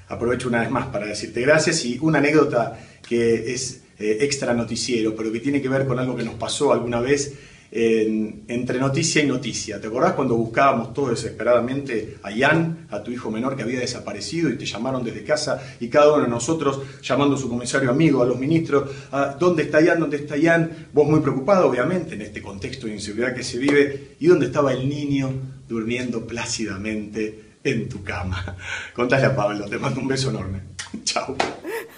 aprovecho 0.09 0.49
una 0.49 0.61
vez 0.61 0.71
más 0.71 0.87
para 0.87 1.07
decirte 1.07 1.41
gracias 1.41 1.85
y 1.85 1.99
una 2.01 2.19
anécdota 2.19 2.79
que 3.07 3.53
es 3.53 3.83
eh, 3.99 4.19
extra 4.21 4.55
noticiero, 4.55 5.15
pero 5.17 5.33
que 5.33 5.41
tiene 5.41 5.61
que 5.63 5.69
ver 5.69 5.87
con 5.87 5.99
algo 5.99 6.17
que 6.17 6.23
nos 6.23 6.35
pasó 6.35 6.73
alguna 6.73 7.01
vez 7.01 7.35
entre 7.73 8.79
noticia 8.79 9.23
y 9.23 9.27
noticia. 9.27 9.81
¿Te 9.81 9.89
acordás 9.89 10.13
cuando 10.13 10.37
buscábamos 10.37 10.95
todo 10.95 11.11
desesperadamente 11.11 12.17
a 12.23 12.31
Ian, 12.31 12.87
a 12.91 13.03
tu 13.03 13.11
hijo 13.11 13.31
menor 13.31 13.57
que 13.57 13.63
había 13.63 13.81
desaparecido 13.81 14.49
y 14.51 14.57
te 14.57 14.65
llamaron 14.65 15.05
desde 15.05 15.25
casa 15.25 15.61
y 15.81 15.89
cada 15.89 16.15
uno 16.15 16.23
de 16.23 16.29
nosotros 16.29 16.81
llamando 17.03 17.37
a 17.37 17.39
su 17.39 17.49
comisario 17.49 17.91
amigo, 17.91 18.23
a 18.23 18.27
los 18.27 18.39
ministros, 18.39 18.91
¿dónde 19.39 19.65
está 19.65 19.81
Ian? 19.81 20.01
¿Dónde 20.01 20.17
está 20.17 20.37
Ian? 20.37 20.89
Vos 20.93 21.09
muy 21.09 21.21
preocupado, 21.21 21.69
obviamente, 21.69 22.15
en 22.15 22.23
este 22.23 22.41
contexto 22.41 22.87
de 22.87 22.95
inseguridad 22.95 23.35
que 23.35 23.43
se 23.43 23.59
vive. 23.59 24.15
¿Y 24.21 24.27
dónde 24.27 24.47
estaba 24.47 24.73
el 24.73 24.89
niño 24.89 25.33
durmiendo 25.69 26.27
plácidamente 26.27 27.46
en 27.69 27.89
tu 27.89 28.03
cama. 28.03 28.57
Contale 28.95 29.27
a 29.27 29.37
Pablo, 29.37 29.67
te 29.69 29.79
mando 29.79 30.01
un 30.01 30.09
beso 30.09 30.31
enorme. 30.31 30.63
Chao. 31.05 31.37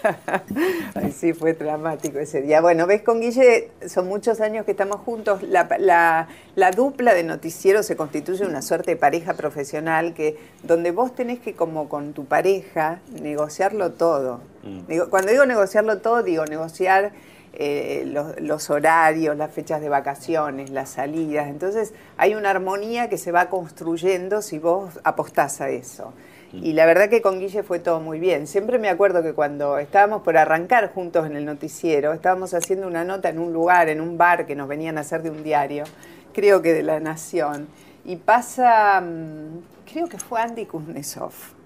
Ay, 0.94 1.12
sí, 1.12 1.32
fue 1.32 1.54
dramático 1.54 2.18
ese 2.18 2.42
día. 2.42 2.60
Bueno, 2.60 2.86
ves, 2.86 3.02
con 3.02 3.20
Guille 3.20 3.70
son 3.86 4.08
muchos 4.08 4.40
años 4.40 4.64
que 4.64 4.72
estamos 4.72 5.00
juntos. 5.00 5.42
La, 5.42 6.28
dupla 6.76 7.14
de 7.14 7.24
noticiero 7.24 7.82
se 7.82 7.96
constituye 7.96 8.44
una 8.44 8.62
suerte 8.62 8.92
de 8.92 8.96
pareja 8.96 9.34
profesional 9.34 10.14
que 10.14 10.38
donde 10.62 10.90
vos 10.90 11.14
tenés 11.14 11.40
que, 11.40 11.54
como 11.54 11.88
con 11.88 12.12
tu 12.12 12.26
pareja, 12.26 13.00
negociarlo 13.20 13.92
todo. 13.92 14.40
Mm. 14.62 15.08
Cuando 15.10 15.32
digo 15.32 15.46
negociarlo 15.46 15.98
todo, 15.98 16.22
digo 16.22 16.44
negociar 16.44 17.12
eh, 17.52 18.04
los, 18.40 18.70
horarios, 18.70 19.36
las 19.36 19.50
fechas 19.50 19.80
de 19.80 19.88
vacaciones, 19.88 20.70
las 20.70 20.90
salidas. 20.90 21.48
Entonces 21.48 21.94
hay 22.16 22.34
una 22.34 22.50
armonía 22.50 23.08
que 23.08 23.18
se 23.18 23.32
va 23.32 23.48
construyendo 23.48 24.42
si 24.42 24.58
vos 24.58 25.00
apostás 25.04 25.60
a 25.60 25.70
eso. 25.70 26.12
Mm. 26.52 26.64
Y 26.64 26.72
la 26.72 26.86
verdad 26.86 27.08
que 27.08 27.22
con 27.22 27.40
Guille 27.40 27.62
fue 27.62 27.78
todo 27.78 28.00
muy 28.00 28.20
bien. 28.20 28.46
Siempre 28.46 28.78
me 28.78 28.88
acuerdo 28.88 29.22
que 29.22 29.34
cuando 29.34 29.78
estábamos 29.78 30.22
por 30.22 30.36
arrancar 30.36 30.92
juntos 30.92 31.26
en 31.26 31.36
el 31.36 31.44
noticiero, 31.44 32.12
estábamos 32.12 32.54
haciendo 32.54 32.86
una 32.86 33.04
nota 33.04 33.28
en 33.28 33.38
un 33.38 33.52
lugar, 33.52 33.88
en 33.88 34.00
un 34.00 34.16
bar 34.18 34.46
que 34.46 34.54
nos 34.54 34.68
venían 34.68 34.98
a 34.98 35.02
hacer 35.02 35.22
de 35.22 35.30
un 35.30 35.42
diario, 35.42 35.84
creo 36.32 36.62
que 36.62 36.72
de 36.72 36.82
La 36.82 37.00
Nación, 37.00 37.68
y 38.04 38.16
pasa, 38.16 39.00
mm, 39.00 39.90
creo 39.92 40.08
que 40.08 40.18
fue 40.18 40.40
Andy 40.40 40.66
Kuznetsov 40.66 41.57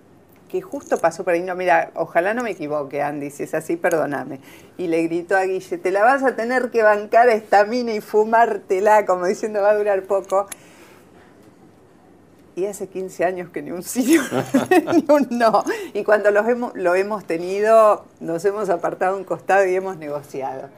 que 0.53 0.61
justo 0.61 0.99
pasó 0.99 1.25
por 1.25 1.33
ahí, 1.33 1.41
no, 1.41 1.55
mira, 1.55 1.93
ojalá 1.95 2.35
no 2.35 2.43
me 2.43 2.51
equivoque, 2.51 3.01
Andy, 3.01 3.31
si 3.31 3.45
es 3.45 3.55
así, 3.55 3.77
perdóname. 3.77 4.39
Y 4.77 4.87
le 4.87 5.03
gritó 5.05 5.35
a 5.35 5.45
Guille, 5.45 5.79
te 5.79 5.91
la 5.91 6.03
vas 6.03 6.23
a 6.23 6.37
tener 6.37 6.71
que 6.71 6.83
bancar 6.83 7.31
a 7.31 7.33
esta 7.33 7.65
mina 7.65 7.95
y 7.95 8.03
fumártela, 8.03 9.07
como 9.07 9.25
diciendo, 9.25 9.63
va 9.63 9.71
a 9.71 9.79
durar 9.79 10.03
poco. 10.03 10.47
Y 12.55 12.67
hace 12.67 12.87
15 12.87 13.25
años 13.25 13.49
que 13.49 13.63
ni 13.63 13.71
un 13.71 13.83
sí 13.83 14.21
ni 14.93 15.07
un 15.09 15.27
no. 15.31 15.65
Y 15.95 16.05
cuando 16.05 16.31
los 16.31 16.47
hemos, 16.47 16.77
lo 16.77 16.95
hemos 16.95 17.25
tenido, 17.25 18.05
nos 18.21 18.45
hemos 18.45 18.69
apartado 18.69 19.17
un 19.17 19.25
costado 19.25 19.67
y 19.67 19.75
hemos 19.75 19.97
negociado. 19.97 20.69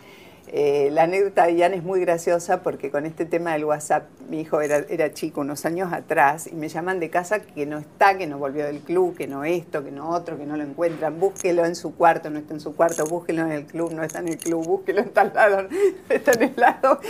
Eh, 0.48 0.90
la 0.92 1.04
anécdota 1.04 1.46
de 1.46 1.56
Ian 1.56 1.72
es 1.74 1.82
muy 1.82 2.00
graciosa 2.00 2.62
porque 2.62 2.90
con 2.90 3.06
este 3.06 3.24
tema 3.24 3.54
del 3.54 3.64
WhatsApp, 3.64 4.04
mi 4.28 4.40
hijo 4.40 4.60
era, 4.60 4.84
era, 4.88 5.12
chico 5.12 5.40
unos 5.40 5.64
años 5.64 5.92
atrás 5.92 6.46
y 6.46 6.54
me 6.54 6.68
llaman 6.68 7.00
de 7.00 7.08
casa 7.08 7.40
que 7.40 7.66
no 7.66 7.78
está, 7.78 8.18
que 8.18 8.26
no 8.26 8.38
volvió 8.38 8.64
del 8.66 8.80
club, 8.80 9.16
que 9.16 9.26
no 9.26 9.44
esto, 9.44 9.82
que 9.82 9.90
no 9.90 10.10
otro, 10.10 10.36
que 10.36 10.44
no 10.44 10.56
lo 10.56 10.62
encuentran. 10.62 11.18
Búsquelo 11.18 11.64
en 11.64 11.74
su 11.74 11.94
cuarto, 11.94 12.30
no 12.30 12.38
está 12.38 12.54
en 12.54 12.60
su 12.60 12.76
cuarto, 12.76 13.04
búsquelo 13.06 13.42
en 13.42 13.52
el 13.52 13.64
club, 13.64 13.92
no 13.92 14.02
está 14.02 14.18
en 14.18 14.28
el 14.28 14.38
club, 14.38 14.64
búsquelo 14.64 15.00
en 15.00 15.10
tal 15.10 15.32
lado, 15.34 15.62
no 16.08 16.14
está 16.14 16.32
en 16.32 16.42
el 16.42 16.54
lado. 16.56 17.00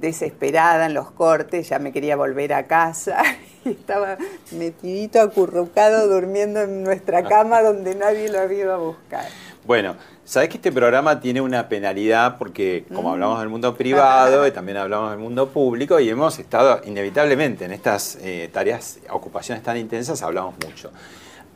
desesperada 0.00 0.86
en 0.86 0.94
los 0.94 1.12
cortes, 1.12 1.68
ya 1.68 1.78
me 1.78 1.92
quería 1.92 2.16
volver 2.16 2.54
a 2.54 2.66
casa 2.66 3.22
y 3.64 3.70
estaba 3.70 4.18
metidito, 4.50 5.20
acurrucado, 5.20 6.08
durmiendo 6.08 6.60
en 6.60 6.82
nuestra 6.82 7.22
cama 7.22 7.62
donde 7.62 7.94
nadie 7.94 8.28
lo 8.28 8.40
había 8.40 8.58
ido 8.64 8.74
a 8.74 8.78
buscar. 8.78 9.26
Bueno, 9.64 9.96
sabes 10.32 10.48
que 10.48 10.56
este 10.56 10.72
programa 10.72 11.20
tiene 11.20 11.42
una 11.42 11.68
penalidad 11.68 12.38
porque 12.38 12.86
como 12.88 13.10
mm. 13.10 13.12
hablamos 13.12 13.40
del 13.40 13.50
mundo 13.50 13.76
privado 13.76 14.46
y 14.48 14.50
también 14.50 14.78
hablamos 14.78 15.10
del 15.10 15.18
mundo 15.18 15.50
público 15.50 16.00
y 16.00 16.08
hemos 16.08 16.38
estado 16.38 16.80
inevitablemente 16.86 17.66
en 17.66 17.72
estas 17.72 18.16
eh, 18.22 18.48
tareas, 18.50 18.98
ocupaciones 19.10 19.62
tan 19.62 19.76
intensas, 19.76 20.22
hablamos 20.22 20.54
mucho. 20.66 20.90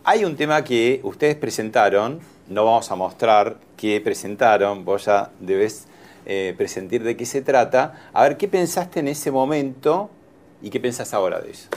Hay 0.04 0.26
un 0.26 0.36
tema 0.36 0.62
que 0.62 1.00
ustedes 1.04 1.36
presentaron, 1.36 2.20
no 2.48 2.66
vamos 2.66 2.90
a 2.90 2.96
mostrar 2.96 3.56
qué 3.78 3.98
presentaron, 4.02 4.84
vos 4.84 5.06
ya 5.06 5.30
debes 5.40 5.86
eh, 6.26 6.52
presentir 6.58 7.02
de 7.02 7.16
qué 7.16 7.24
se 7.24 7.40
trata. 7.40 8.10
A 8.12 8.24
ver, 8.24 8.36
¿qué 8.36 8.46
pensaste 8.46 9.00
en 9.00 9.08
ese 9.08 9.30
momento 9.30 10.10
y 10.60 10.68
qué 10.68 10.80
pensás 10.80 11.14
ahora 11.14 11.40
de 11.40 11.52
eso? 11.52 11.70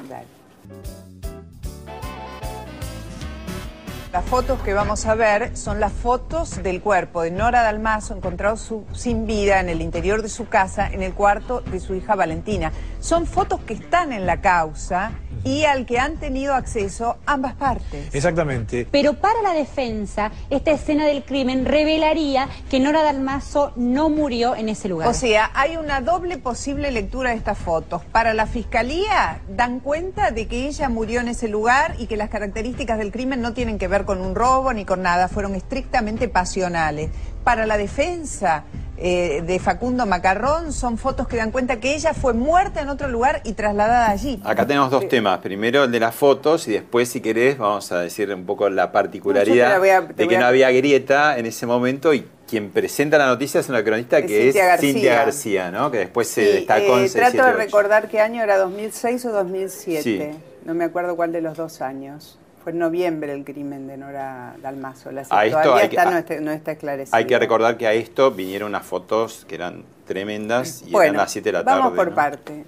Las 4.11 4.25
fotos 4.25 4.59
que 4.61 4.73
vamos 4.73 5.05
a 5.05 5.13
ver 5.13 5.55
son 5.55 5.79
las 5.79 5.93
fotos 5.93 6.63
del 6.63 6.81
cuerpo 6.81 7.21
de 7.21 7.29
Nora 7.29 7.61
Dalmazo 7.61 8.15
encontrado 8.15 8.57
sin 8.91 9.27
vida 9.27 9.59
en 9.59 9.69
el 9.69 9.83
interior 9.83 10.23
de 10.23 10.29
su 10.29 10.47
casa, 10.47 10.87
en 10.91 11.03
el 11.03 11.13
cuarto 11.13 11.61
de 11.61 11.79
su 11.79 11.93
hija 11.93 12.15
Valentina. 12.15 12.71
Son 12.99 13.27
fotos 13.27 13.59
que 13.61 13.75
están 13.75 14.11
en 14.11 14.25
la 14.25 14.41
causa 14.41 15.11
y 15.43 15.65
al 15.65 15.85
que 15.85 15.99
han 15.99 16.17
tenido 16.17 16.55
acceso 16.55 17.17
ambas 17.27 17.53
partes. 17.53 18.13
Exactamente. 18.13 18.87
Pero 18.91 19.13
para 19.13 19.43
la 19.43 19.53
defensa, 19.53 20.31
esta 20.49 20.71
escena 20.71 21.05
del 21.05 21.23
crimen 21.23 21.65
revelaría 21.65 22.49
que 22.69 22.79
Nora 22.79 23.03
Dalmazo 23.03 23.73
no 23.75 24.09
murió 24.09 24.55
en 24.55 24.69
ese 24.69 24.89
lugar. 24.89 25.07
O 25.07 25.13
sea, 25.13 25.51
hay 25.53 25.77
una 25.77 26.01
doble 26.01 26.39
posible 26.39 26.91
lectura 26.91 27.29
de 27.29 27.35
estas 27.35 27.59
fotos. 27.59 28.03
Para 28.05 28.33
la 28.33 28.47
fiscalía, 28.47 29.41
dan 29.47 29.79
cuenta 29.79 30.31
de 30.31 30.47
que 30.47 30.67
ella 30.67 30.89
murió 30.89 31.21
en 31.21 31.27
ese 31.27 31.47
lugar 31.47 31.95
y 31.99 32.07
que 32.07 32.17
las 32.17 32.29
características 32.29 32.97
del 32.97 33.11
crimen 33.11 33.41
no 33.41 33.53
tienen 33.53 33.77
que 33.77 33.87
ver 33.87 33.98
con 34.05 34.21
un 34.21 34.35
robo 34.35 34.73
ni 34.73 34.85
con 34.85 35.01
nada, 35.01 35.27
fueron 35.27 35.55
estrictamente 35.55 36.27
pasionales. 36.27 37.09
Para 37.43 37.65
la 37.65 37.77
defensa, 37.77 38.63
eh, 39.01 39.43
de 39.47 39.59
Facundo 39.59 40.05
Macarrón 40.05 40.73
son 40.73 40.97
fotos 40.97 41.25
que 41.25 41.37
dan 41.37 41.51
cuenta 41.51 41.79
que 41.79 41.95
ella 41.95 42.13
fue 42.13 42.33
muerta 42.33 42.81
en 42.81 42.89
otro 42.89 43.07
lugar 43.07 43.41
y 43.45 43.53
trasladada 43.53 44.09
allí. 44.09 44.41
Acá 44.43 44.67
tenemos 44.67 44.91
dos 44.91 45.07
temas. 45.07 45.39
Primero 45.39 45.85
el 45.85 45.91
de 45.91 46.01
las 46.01 46.13
fotos 46.13 46.67
y 46.67 46.71
después, 46.71 47.07
si 47.07 47.21
querés, 47.21 47.57
vamos 47.57 47.89
a 47.93 48.01
decir 48.01 48.29
un 48.33 48.45
poco 48.45 48.69
la 48.69 48.91
particularidad 48.91 49.79
de 49.81 50.27
que 50.27 50.37
no 50.37 50.45
había 50.45 50.69
grieta 50.71 51.37
en 51.37 51.45
ese 51.45 51.65
momento 51.65 52.13
y 52.13 52.27
quien 52.45 52.71
presenta 52.71 53.17
la 53.17 53.27
noticia 53.27 53.61
es 53.61 53.69
una 53.69 53.83
cronista 53.85 54.21
que 54.21 54.49
es 54.49 54.57
Cintia 54.79 55.15
García, 55.15 55.71
¿no? 55.71 55.89
Que 55.91 55.99
después 55.99 56.27
se 56.27 56.41
destacó 56.41 56.99
eh, 56.99 57.09
Trato 57.09 57.45
de 57.45 57.53
recordar 57.53 58.09
qué 58.09 58.19
año 58.19 58.43
era 58.43 58.57
2006 58.57 59.25
o 59.25 59.31
2007. 59.31 60.33
No 60.65 60.73
me 60.73 60.83
acuerdo 60.83 61.15
cuál 61.15 61.31
de 61.31 61.39
los 61.39 61.55
dos 61.55 61.81
años. 61.81 62.37
Fue 62.69 62.73
en 62.73 62.77
noviembre 62.77 63.33
el 63.33 63.43
crimen 63.43 63.87
de 63.87 63.97
Nora 63.97 64.55
Dalmazo. 64.61 65.11
La 65.11 65.23
todavía 65.23 65.85
está, 65.85 66.39
no, 66.39 66.51
está, 66.51 66.73
esclarecido. 66.73 67.17
Hay 67.17 67.25
que 67.25 67.39
recordar 67.39 67.77
que 67.77 67.87
a 67.87 67.93
esto 67.93 68.29
vinieron 68.29 68.69
unas 68.69 68.85
fotos 68.85 69.43
que 69.45 69.55
eran 69.55 69.85
tremendas 70.05 70.83
y 70.85 70.95
eran 70.95 71.17
las 71.17 71.31
7 71.31 71.49
de 71.49 71.53
la 71.53 71.63
tarde. 71.63 71.79
Vamos 71.79 71.95
por 71.95 72.13
parte. 72.13 72.65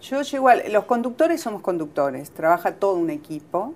Yo 0.00 0.22
llego 0.22 0.48
los 0.72 0.86
conductores 0.86 1.40
somos 1.40 1.62
conductores, 1.62 2.32
trabaja 2.32 2.72
todo 2.72 2.94
un 2.94 3.10
equipo. 3.10 3.74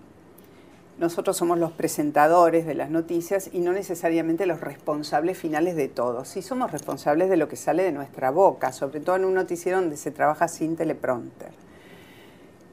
Nosotros 0.98 1.36
somos 1.36 1.60
los 1.60 1.70
presentadores 1.70 2.66
de 2.66 2.74
las 2.74 2.90
noticias 2.90 3.48
y 3.52 3.60
no 3.60 3.72
necesariamente 3.72 4.46
los 4.46 4.60
responsables 4.60 5.38
finales 5.38 5.76
de 5.76 5.86
todo. 5.86 6.24
Sí 6.24 6.42
somos 6.42 6.72
responsables 6.72 7.30
de 7.30 7.36
lo 7.36 7.46
que 7.46 7.54
sale 7.54 7.84
de 7.84 7.92
nuestra 7.92 8.32
boca, 8.32 8.72
sobre 8.72 8.98
todo 8.98 9.14
en 9.14 9.24
un 9.24 9.34
noticiero 9.34 9.80
donde 9.80 9.96
se 9.96 10.10
trabaja 10.10 10.48
sin 10.48 10.74
teleprompter. 10.74 11.52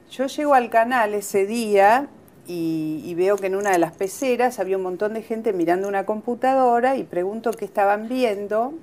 Yo 0.09 0.25
llego 0.25 0.55
al 0.55 0.71
canal 0.71 1.13
ese 1.13 1.45
día 1.45 2.09
y, 2.47 3.13
veo 3.15 3.37
que 3.37 3.47
en 3.47 3.55
una 3.55 3.71
de 3.71 3.79
las 3.79 3.93
peceras 3.93 4.59
había 4.59 4.77
un 4.77 4.83
montón 4.83 5.13
de 5.13 5.21
gente 5.21 5.53
mirando 5.53 5.87
una 5.87 6.05
computadora 6.05 6.97
y 6.97 7.03
pregunto 7.03 7.51
qué 7.51 7.65
estaban 7.65 8.09
viendo, 8.09 8.73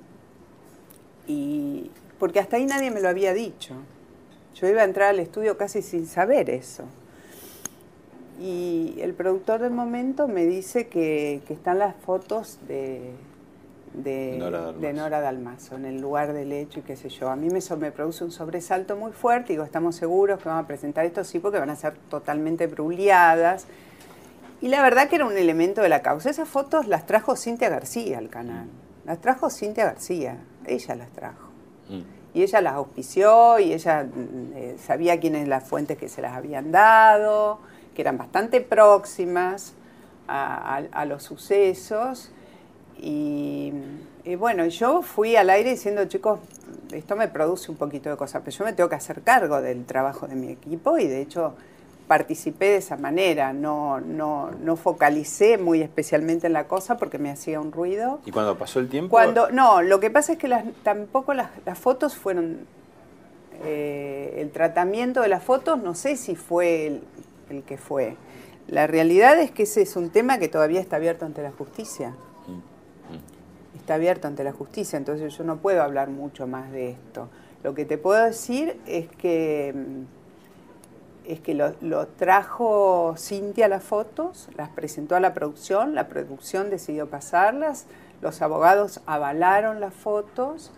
y, 1.27 1.91
porque 2.19 2.39
hasta 2.39 2.57
ahí 2.57 2.65
nadie 2.65 2.91
me 2.91 3.01
lo 3.01 3.09
había 3.09 3.33
dicho. 3.33 3.75
Yo 4.55 4.67
iba 4.67 4.81
a 4.81 4.85
entrar 4.85 5.09
al 5.09 5.19
estudio 5.19 5.57
casi 5.57 5.81
sin 5.81 6.07
saber 6.07 6.49
eso. 6.49 6.83
Y 8.41 8.95
el 8.99 9.13
productor 9.13 9.61
del 9.61 9.71
momento 9.71 10.27
me 10.27 10.45
dice 10.45 10.87
que 10.87 11.41
están 11.49 11.77
las 11.77 11.95
fotos 11.95 12.57
de, 12.67 13.13
de 13.93 14.93
Nora, 14.93 15.21
Dalmazo, 15.21 15.75
en 15.75 15.85
el 15.85 15.99
lugar 15.99 16.33
del 16.33 16.51
hecho 16.51 16.79
y 16.79 16.83
qué 16.83 16.95
sé 16.95 17.09
yo. 17.09 17.29
A 17.29 17.35
mí 17.35 17.49
me, 17.49 17.59
me 17.77 17.91
produce 17.91 18.23
un 18.23 18.31
sobresalto 18.31 18.95
muy 18.95 19.11
fuerte, 19.11 19.53
digo, 19.53 19.63
estamos 19.63 19.95
seguros 19.95 20.41
que 20.41 20.47
vamos 20.47 20.63
a 20.63 20.67
presentar 20.67 21.05
esto, 21.05 21.23
sí, 21.23 21.39
porque 21.39 21.59
van 21.59 21.69
a 21.69 21.75
ser 21.75 21.93
totalmente 22.09 22.67
bruleadas. 22.67 23.65
Y 24.61 24.67
la 24.67 24.81
verdad 24.81 25.09
que 25.09 25.15
era 25.15 25.25
un 25.25 25.35
elemento 25.35 25.81
de 25.81 25.89
la 25.89 26.01
causa. 26.01 26.29
Esas 26.29 26.47
fotos 26.47 26.87
las 26.87 27.05
trajo 27.05 27.35
Cintia 27.35 27.69
García 27.69 28.19
al 28.19 28.29
canal. 28.29 28.67
Las 29.05 29.19
trajo 29.19 29.49
Cintia 29.49 29.85
García, 29.85 30.37
ella 30.65 30.95
las 30.95 31.09
trajo. 31.09 31.49
Mm. 31.89 32.01
Y 32.33 32.43
ella 32.43 32.61
las 32.61 32.73
auspició 32.75 33.59
y 33.59 33.73
ella 33.73 34.03
mm, 34.03 34.53
eh, 34.55 34.75
sabía 34.81 35.19
quiénes 35.19 35.47
las 35.47 35.63
fuentes 35.63 35.97
que 35.97 36.07
se 36.07 36.21
las 36.21 36.33
habían 36.33 36.71
dado, 36.71 37.59
que 37.95 38.01
eran 38.03 38.17
bastante 38.17 38.61
próximas 38.61 39.73
a 40.27 41.03
los 41.05 41.23
sucesos. 41.23 42.31
Y, 43.01 43.73
bueno, 44.37 44.67
yo 44.67 45.01
fui 45.01 45.35
al 45.35 45.49
aire 45.49 45.71
diciendo, 45.71 46.05
chicos, 46.05 46.39
esto 46.91 47.15
me 47.15 47.27
produce 47.27 47.71
un 47.71 47.77
poquito 47.77 48.09
de 48.11 48.15
cosas, 48.15 48.43
pero 48.45 48.55
yo 48.55 48.65
me 48.65 48.73
tengo 48.73 48.89
que 48.89 48.95
hacer 48.95 49.23
cargo 49.23 49.59
del 49.61 49.85
trabajo 49.85 50.27
de 50.27 50.35
mi 50.35 50.49
equipo 50.49 50.99
y 50.99 51.07
de 51.07 51.21
hecho 51.21 51.55
participé 52.07 52.65
de 52.65 52.75
esa 52.77 52.97
manera, 52.97 53.53
no, 53.53 53.99
no, 54.01 54.51
no 54.51 54.75
focalicé 54.75 55.57
muy 55.57 55.81
especialmente 55.81 56.45
en 56.47 56.53
la 56.53 56.67
cosa 56.67 56.97
porque 56.97 57.17
me 57.17 57.31
hacía 57.31 57.59
un 57.59 57.71
ruido. 57.71 58.19
¿Y 58.25 58.31
cuando 58.31 58.57
pasó 58.57 58.79
el 58.79 58.89
tiempo? 58.89 59.09
Cuando, 59.09 59.49
no, 59.49 59.81
lo 59.81 59.99
que 59.99 60.11
pasa 60.11 60.33
es 60.33 60.37
que 60.37 60.47
las, 60.47 60.65
tampoco 60.83 61.33
las, 61.33 61.49
las, 61.65 61.79
fotos 61.79 62.15
fueron, 62.15 62.67
eh, 63.63 64.35
el 64.37 64.51
tratamiento 64.51 65.21
de 65.21 65.29
las 65.29 65.43
fotos 65.43 65.81
no 65.81 65.95
sé 65.95 66.17
si 66.17 66.35
fue 66.35 66.87
el, 66.87 67.03
el 67.49 67.63
que 67.63 67.77
fue. 67.77 68.17
La 68.67 68.87
realidad 68.87 69.39
es 69.39 69.49
que 69.49 69.63
ese 69.63 69.81
es 69.81 69.95
un 69.95 70.09
tema 70.09 70.37
que 70.37 70.49
todavía 70.49 70.81
está 70.81 70.97
abierto 70.97 71.25
ante 71.25 71.41
la 71.41 71.51
justicia 71.51 72.13
está 73.75 73.95
abierto 73.95 74.27
ante 74.27 74.43
la 74.43 74.51
justicia, 74.51 74.97
entonces 74.97 75.35
yo 75.37 75.43
no 75.43 75.57
puedo 75.57 75.81
hablar 75.81 76.09
mucho 76.09 76.47
más 76.47 76.71
de 76.71 76.91
esto. 76.91 77.29
Lo 77.63 77.73
que 77.73 77.85
te 77.85 77.97
puedo 77.97 78.23
decir 78.23 78.79
es 78.87 79.07
que, 79.09 79.73
es 81.25 81.39
que 81.41 81.53
lo, 81.53 82.07
trajo 82.07 83.15
Cintia 83.17 83.67
las 83.67 83.83
fotos, 83.83 84.49
las 84.55 84.69
presentó 84.69 85.15
a 85.15 85.19
la 85.19 85.33
producción, 85.33 85.95
la 85.95 86.07
producción 86.07 86.69
decidió 86.69 87.07
pasarlas, 87.09 87.85
los 88.21 88.41
abogados 88.41 89.01
avalaron 89.05 89.79
las 89.79 89.93
fotos 89.93 90.71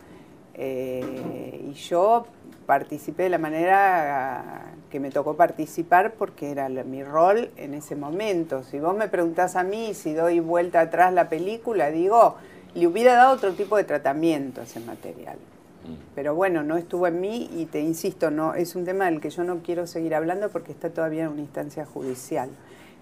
eh, 0.54 1.66
y 1.70 1.74
yo 1.74 2.26
participé 2.66 3.24
de 3.24 3.30
la 3.30 3.38
manera 3.38 4.74
que 4.89 4.99
me 4.99 5.09
tocó 5.09 5.36
participar 5.36 6.14
porque 6.14 6.51
era 6.51 6.70
mi 6.70 7.03
rol 7.03 7.49
en 7.57 7.74
ese 7.74 7.95
momento. 7.95 8.64
Si 8.64 8.80
vos 8.80 8.95
me 8.95 9.07
preguntás 9.07 9.55
a 9.55 9.64
mí 9.64 9.93
si 9.93 10.14
doy 10.14 10.39
vuelta 10.39 10.82
atrás 10.82 11.14
la 11.14 11.30
película, 11.30 11.89
digo, 11.91 12.36
le 12.76 12.88
hubiera 12.88 13.16
dado 13.16 13.36
otro 13.36 13.53
tipo 13.53 13.78
de 13.78 13.84
tratamiento 13.84 14.61
a 14.61 14.64
ese 14.64 14.80
material. 14.80 15.38
Mm. 15.84 16.14
Pero 16.16 16.36
bueno, 16.36 16.64
no 16.64 16.78
estuvo 16.78 17.07
en 17.07 17.22
mí 17.22 17.49
y 17.55 17.66
te 17.66 17.82
insisto, 17.82 18.32
no 18.32 18.53
es 18.53 18.76
un 18.76 18.86
tema 18.86 19.05
del 19.05 19.20
que 19.20 19.30
yo 19.30 19.43
no 19.43 19.59
quiero 19.64 19.88
seguir 19.88 20.16
hablando 20.16 20.49
porque 20.49 20.72
está 20.72 20.89
todavía 20.89 21.24
en 21.24 21.30
una 21.30 21.41
instancia 21.41 21.86
judicial 21.86 22.49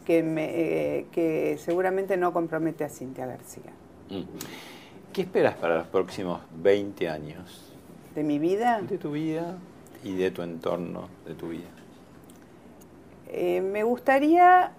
que, 0.05 0.23
me, 0.23 0.49
eh, 0.49 1.05
que 1.11 1.57
seguramente 1.59 2.17
no 2.17 2.33
compromete 2.33 2.83
a 2.83 2.89
Cintia 2.89 3.25
García. 3.25 3.71
Mm. 4.09 4.23
¿Qué 5.13 5.21
esperas 5.21 5.55
para 5.55 5.77
los 5.77 5.87
próximos 5.87 6.41
20 6.55 7.09
años? 7.09 7.70
¿De 8.15 8.23
mi 8.23 8.39
vida? 8.39 8.81
De 8.81 8.97
tu 8.97 9.11
vida 9.11 9.57
y 10.03 10.15
de 10.15 10.31
tu 10.31 10.41
entorno, 10.41 11.07
de 11.25 11.33
tu 11.33 11.49
vida. 11.49 11.69
Eh, 13.29 13.61
me 13.61 13.83
gustaría 13.83 14.71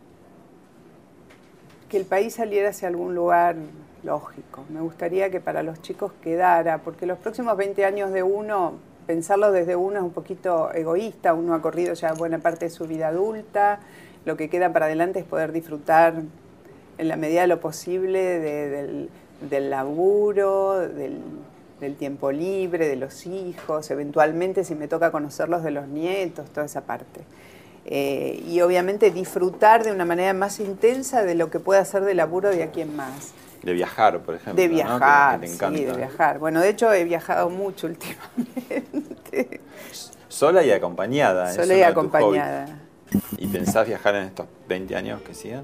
que 1.89 1.97
el 1.97 2.05
país 2.05 2.35
saliera 2.35 2.71
hacia 2.71 2.89
algún 2.89 3.15
lugar 3.15 3.57
lógico. 4.03 4.65
Me 4.69 4.81
gustaría 4.81 5.31
que 5.31 5.41
para 5.41 5.63
los 5.63 5.81
chicos 5.81 6.13
quedara, 6.23 6.79
porque 6.79 7.07
los 7.07 7.19
próximos 7.19 7.57
20 7.57 7.85
años 7.85 8.13
de 8.13 8.23
uno, 8.23 8.75
pensarlo 9.07 9.53
desde 9.53 9.77
uno 9.77 9.99
es 9.99 10.03
un 10.03 10.13
poquito 10.13 10.73
egoísta, 10.73 11.35
uno 11.35 11.55
ha 11.55 11.63
corrido 11.63 11.95
ya 11.95 12.13
buena 12.13 12.39
parte 12.39 12.67
de 12.67 12.71
su 12.71 12.87
vida 12.87 13.09
adulta, 13.09 13.81
lo 14.25 14.37
que 14.37 14.49
queda 14.49 14.73
para 14.73 14.87
adelante 14.87 15.21
es 15.21 15.25
poder 15.25 15.53
disfrutar 15.53 16.23
en 16.99 17.09
la 17.09 17.17
medida 17.17 17.43
de 17.43 17.47
lo 17.47 17.61
posible 17.61 18.39
del, 18.39 19.71
laburo, 19.71 20.79
del, 20.79 21.21
tiempo 21.91 22.31
libre, 22.33 22.87
de 22.89 22.97
los 22.97 23.27
hijos, 23.27 23.91
eventualmente 23.91 24.65
si 24.65 24.75
me 24.75 24.89
toca 24.89 25.11
conocerlos 25.11 25.63
de 25.65 25.71
los 25.73 25.89
nietos, 25.89 26.49
toda 26.51 26.67
esa 26.67 26.83
parte. 26.83 27.21
Eh, 27.85 28.43
y 28.47 28.61
obviamente 28.61 29.11
disfrutar 29.11 29.83
de 29.83 29.91
una 29.93 30.05
manera 30.05 30.33
más 30.35 30.61
intensa 30.61 31.25
de 31.25 31.35
lo 31.35 31.51
que 31.51 31.59
pueda 31.59 31.81
hacer 31.81 32.05
de 32.05 32.15
laburo 32.15 32.51
de 32.51 32.63
aquí 32.63 32.81
en 32.81 32.95
más. 32.95 33.33
De 33.63 33.73
viajar, 33.73 34.21
por 34.21 34.35
ejemplo. 34.37 34.61
De 34.63 34.69
viajar, 34.69 35.41
sí, 35.47 35.85
de 35.85 35.93
viajar. 35.97 36.39
Bueno, 36.39 36.61
de 36.61 36.69
hecho 36.69 36.93
he 36.93 37.05
viajado 37.05 37.51
mucho 37.51 37.89
últimamente. 37.89 39.61
Sola 40.29 40.63
y 40.65 40.71
acompañada. 40.71 41.53
Sola 41.53 41.75
y 41.75 41.83
acompañada. 41.83 42.67
¿Y 43.37 43.47
pensás 43.49 43.87
viajar 43.87 44.15
en 44.17 44.25
estos 44.25 44.47
20 44.69 44.97
años 44.97 45.21
que 45.23 45.35
siguen? 45.35 45.63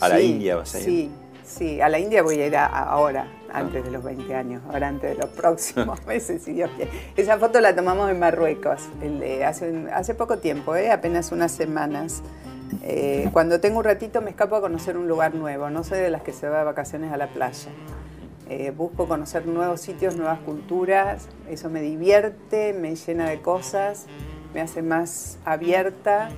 ¿A 0.00 0.08
la 0.08 0.18
Sí, 0.18 0.24
India 0.24 0.56
vas 0.56 0.74
a 0.74 0.78
ir? 0.80 0.84
Sí, 0.84 1.10
sí, 1.44 1.80
a 1.80 1.88
la 1.88 1.98
India 1.98 2.22
voy 2.22 2.40
a 2.40 2.46
ir 2.46 2.56
a- 2.56 2.66
a- 2.66 2.82
ahora, 2.90 3.26
antes 3.54 3.84
de 3.84 3.90
los 3.90 4.02
20 4.02 4.34
años, 4.34 4.62
ahora 4.66 4.88
antes 4.88 5.16
de 5.16 5.22
los 5.22 5.30
próximos 5.30 6.04
meses, 6.06 6.42
si 6.42 6.52
Dios 6.52 6.70
quiere. 6.76 6.90
Esa 7.16 7.38
foto 7.38 7.60
la 7.60 7.74
tomamos 7.74 8.10
en 8.10 8.18
Marruecos, 8.18 8.82
el 9.00 9.20
de 9.20 9.44
hace, 9.44 9.86
hace 9.92 10.14
poco 10.14 10.38
tiempo, 10.38 10.74
¿eh? 10.74 10.90
apenas 10.90 11.32
unas 11.32 11.52
semanas. 11.52 12.22
Eh, 12.82 13.28
cuando 13.32 13.60
tengo 13.60 13.78
un 13.78 13.84
ratito 13.84 14.20
me 14.20 14.30
escapo 14.30 14.56
a 14.56 14.60
conocer 14.60 14.96
un 14.96 15.06
lugar 15.06 15.34
nuevo, 15.34 15.70
no 15.70 15.84
soy 15.84 16.00
de 16.00 16.10
las 16.10 16.22
que 16.22 16.32
se 16.32 16.48
va 16.48 16.58
de 16.58 16.64
vacaciones 16.64 17.12
a 17.12 17.16
la 17.16 17.28
playa. 17.28 17.70
Eh, 18.50 18.72
busco 18.76 19.06
conocer 19.06 19.46
nuevos 19.46 19.80
sitios, 19.80 20.16
nuevas 20.16 20.40
culturas, 20.40 21.28
eso 21.48 21.70
me 21.70 21.80
divierte, 21.80 22.74
me 22.74 22.94
llena 22.94 23.28
de 23.30 23.40
cosas, 23.40 24.06
me 24.52 24.60
hace 24.60 24.82
más 24.82 25.38
abierta. 25.44 26.28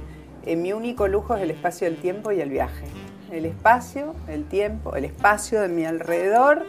Eh, 0.44 0.54
mi 0.54 0.72
único 0.72 1.08
lujo 1.08 1.34
es 1.34 1.42
el 1.42 1.50
espacio 1.50 1.88
del 1.88 1.96
tiempo 1.96 2.30
y 2.30 2.40
el 2.40 2.50
viaje. 2.50 2.86
El 3.32 3.44
espacio, 3.46 4.14
el 4.28 4.44
tiempo, 4.44 4.94
el 4.94 5.04
espacio 5.04 5.60
de 5.60 5.68
mi 5.68 5.84
alrededor, 5.84 6.64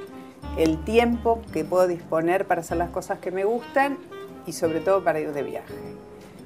el 0.57 0.83
tiempo 0.83 1.41
que 1.53 1.63
puedo 1.65 1.87
disponer 1.87 2.45
para 2.47 2.61
hacer 2.61 2.77
las 2.77 2.89
cosas 2.89 3.19
que 3.19 3.31
me 3.31 3.43
gustan 3.43 3.97
y 4.45 4.53
sobre 4.53 4.79
todo 4.79 5.03
para 5.03 5.19
ir 5.19 5.33
de 5.33 5.43
viaje. 5.43 5.73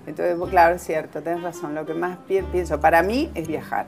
Entonces, 0.08 0.36
claro, 0.50 0.76
es 0.76 0.84
cierto, 0.84 1.22
tenés 1.22 1.44
razón, 1.44 1.76
lo 1.76 1.86
que 1.86 1.94
más 1.94 2.18
pi- 2.28 2.42
pienso 2.52 2.80
para 2.82 3.04
mí 3.04 3.30
es 3.36 3.48
viajar. 3.48 3.86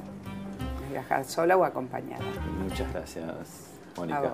Es 0.85 0.91
viajar 0.91 1.25
sola 1.25 1.57
o 1.57 1.63
acompañada. 1.63 2.23
Muchas 2.61 2.91
gracias, 2.93 3.25
A 3.25 3.99
Mónica. 3.99 4.33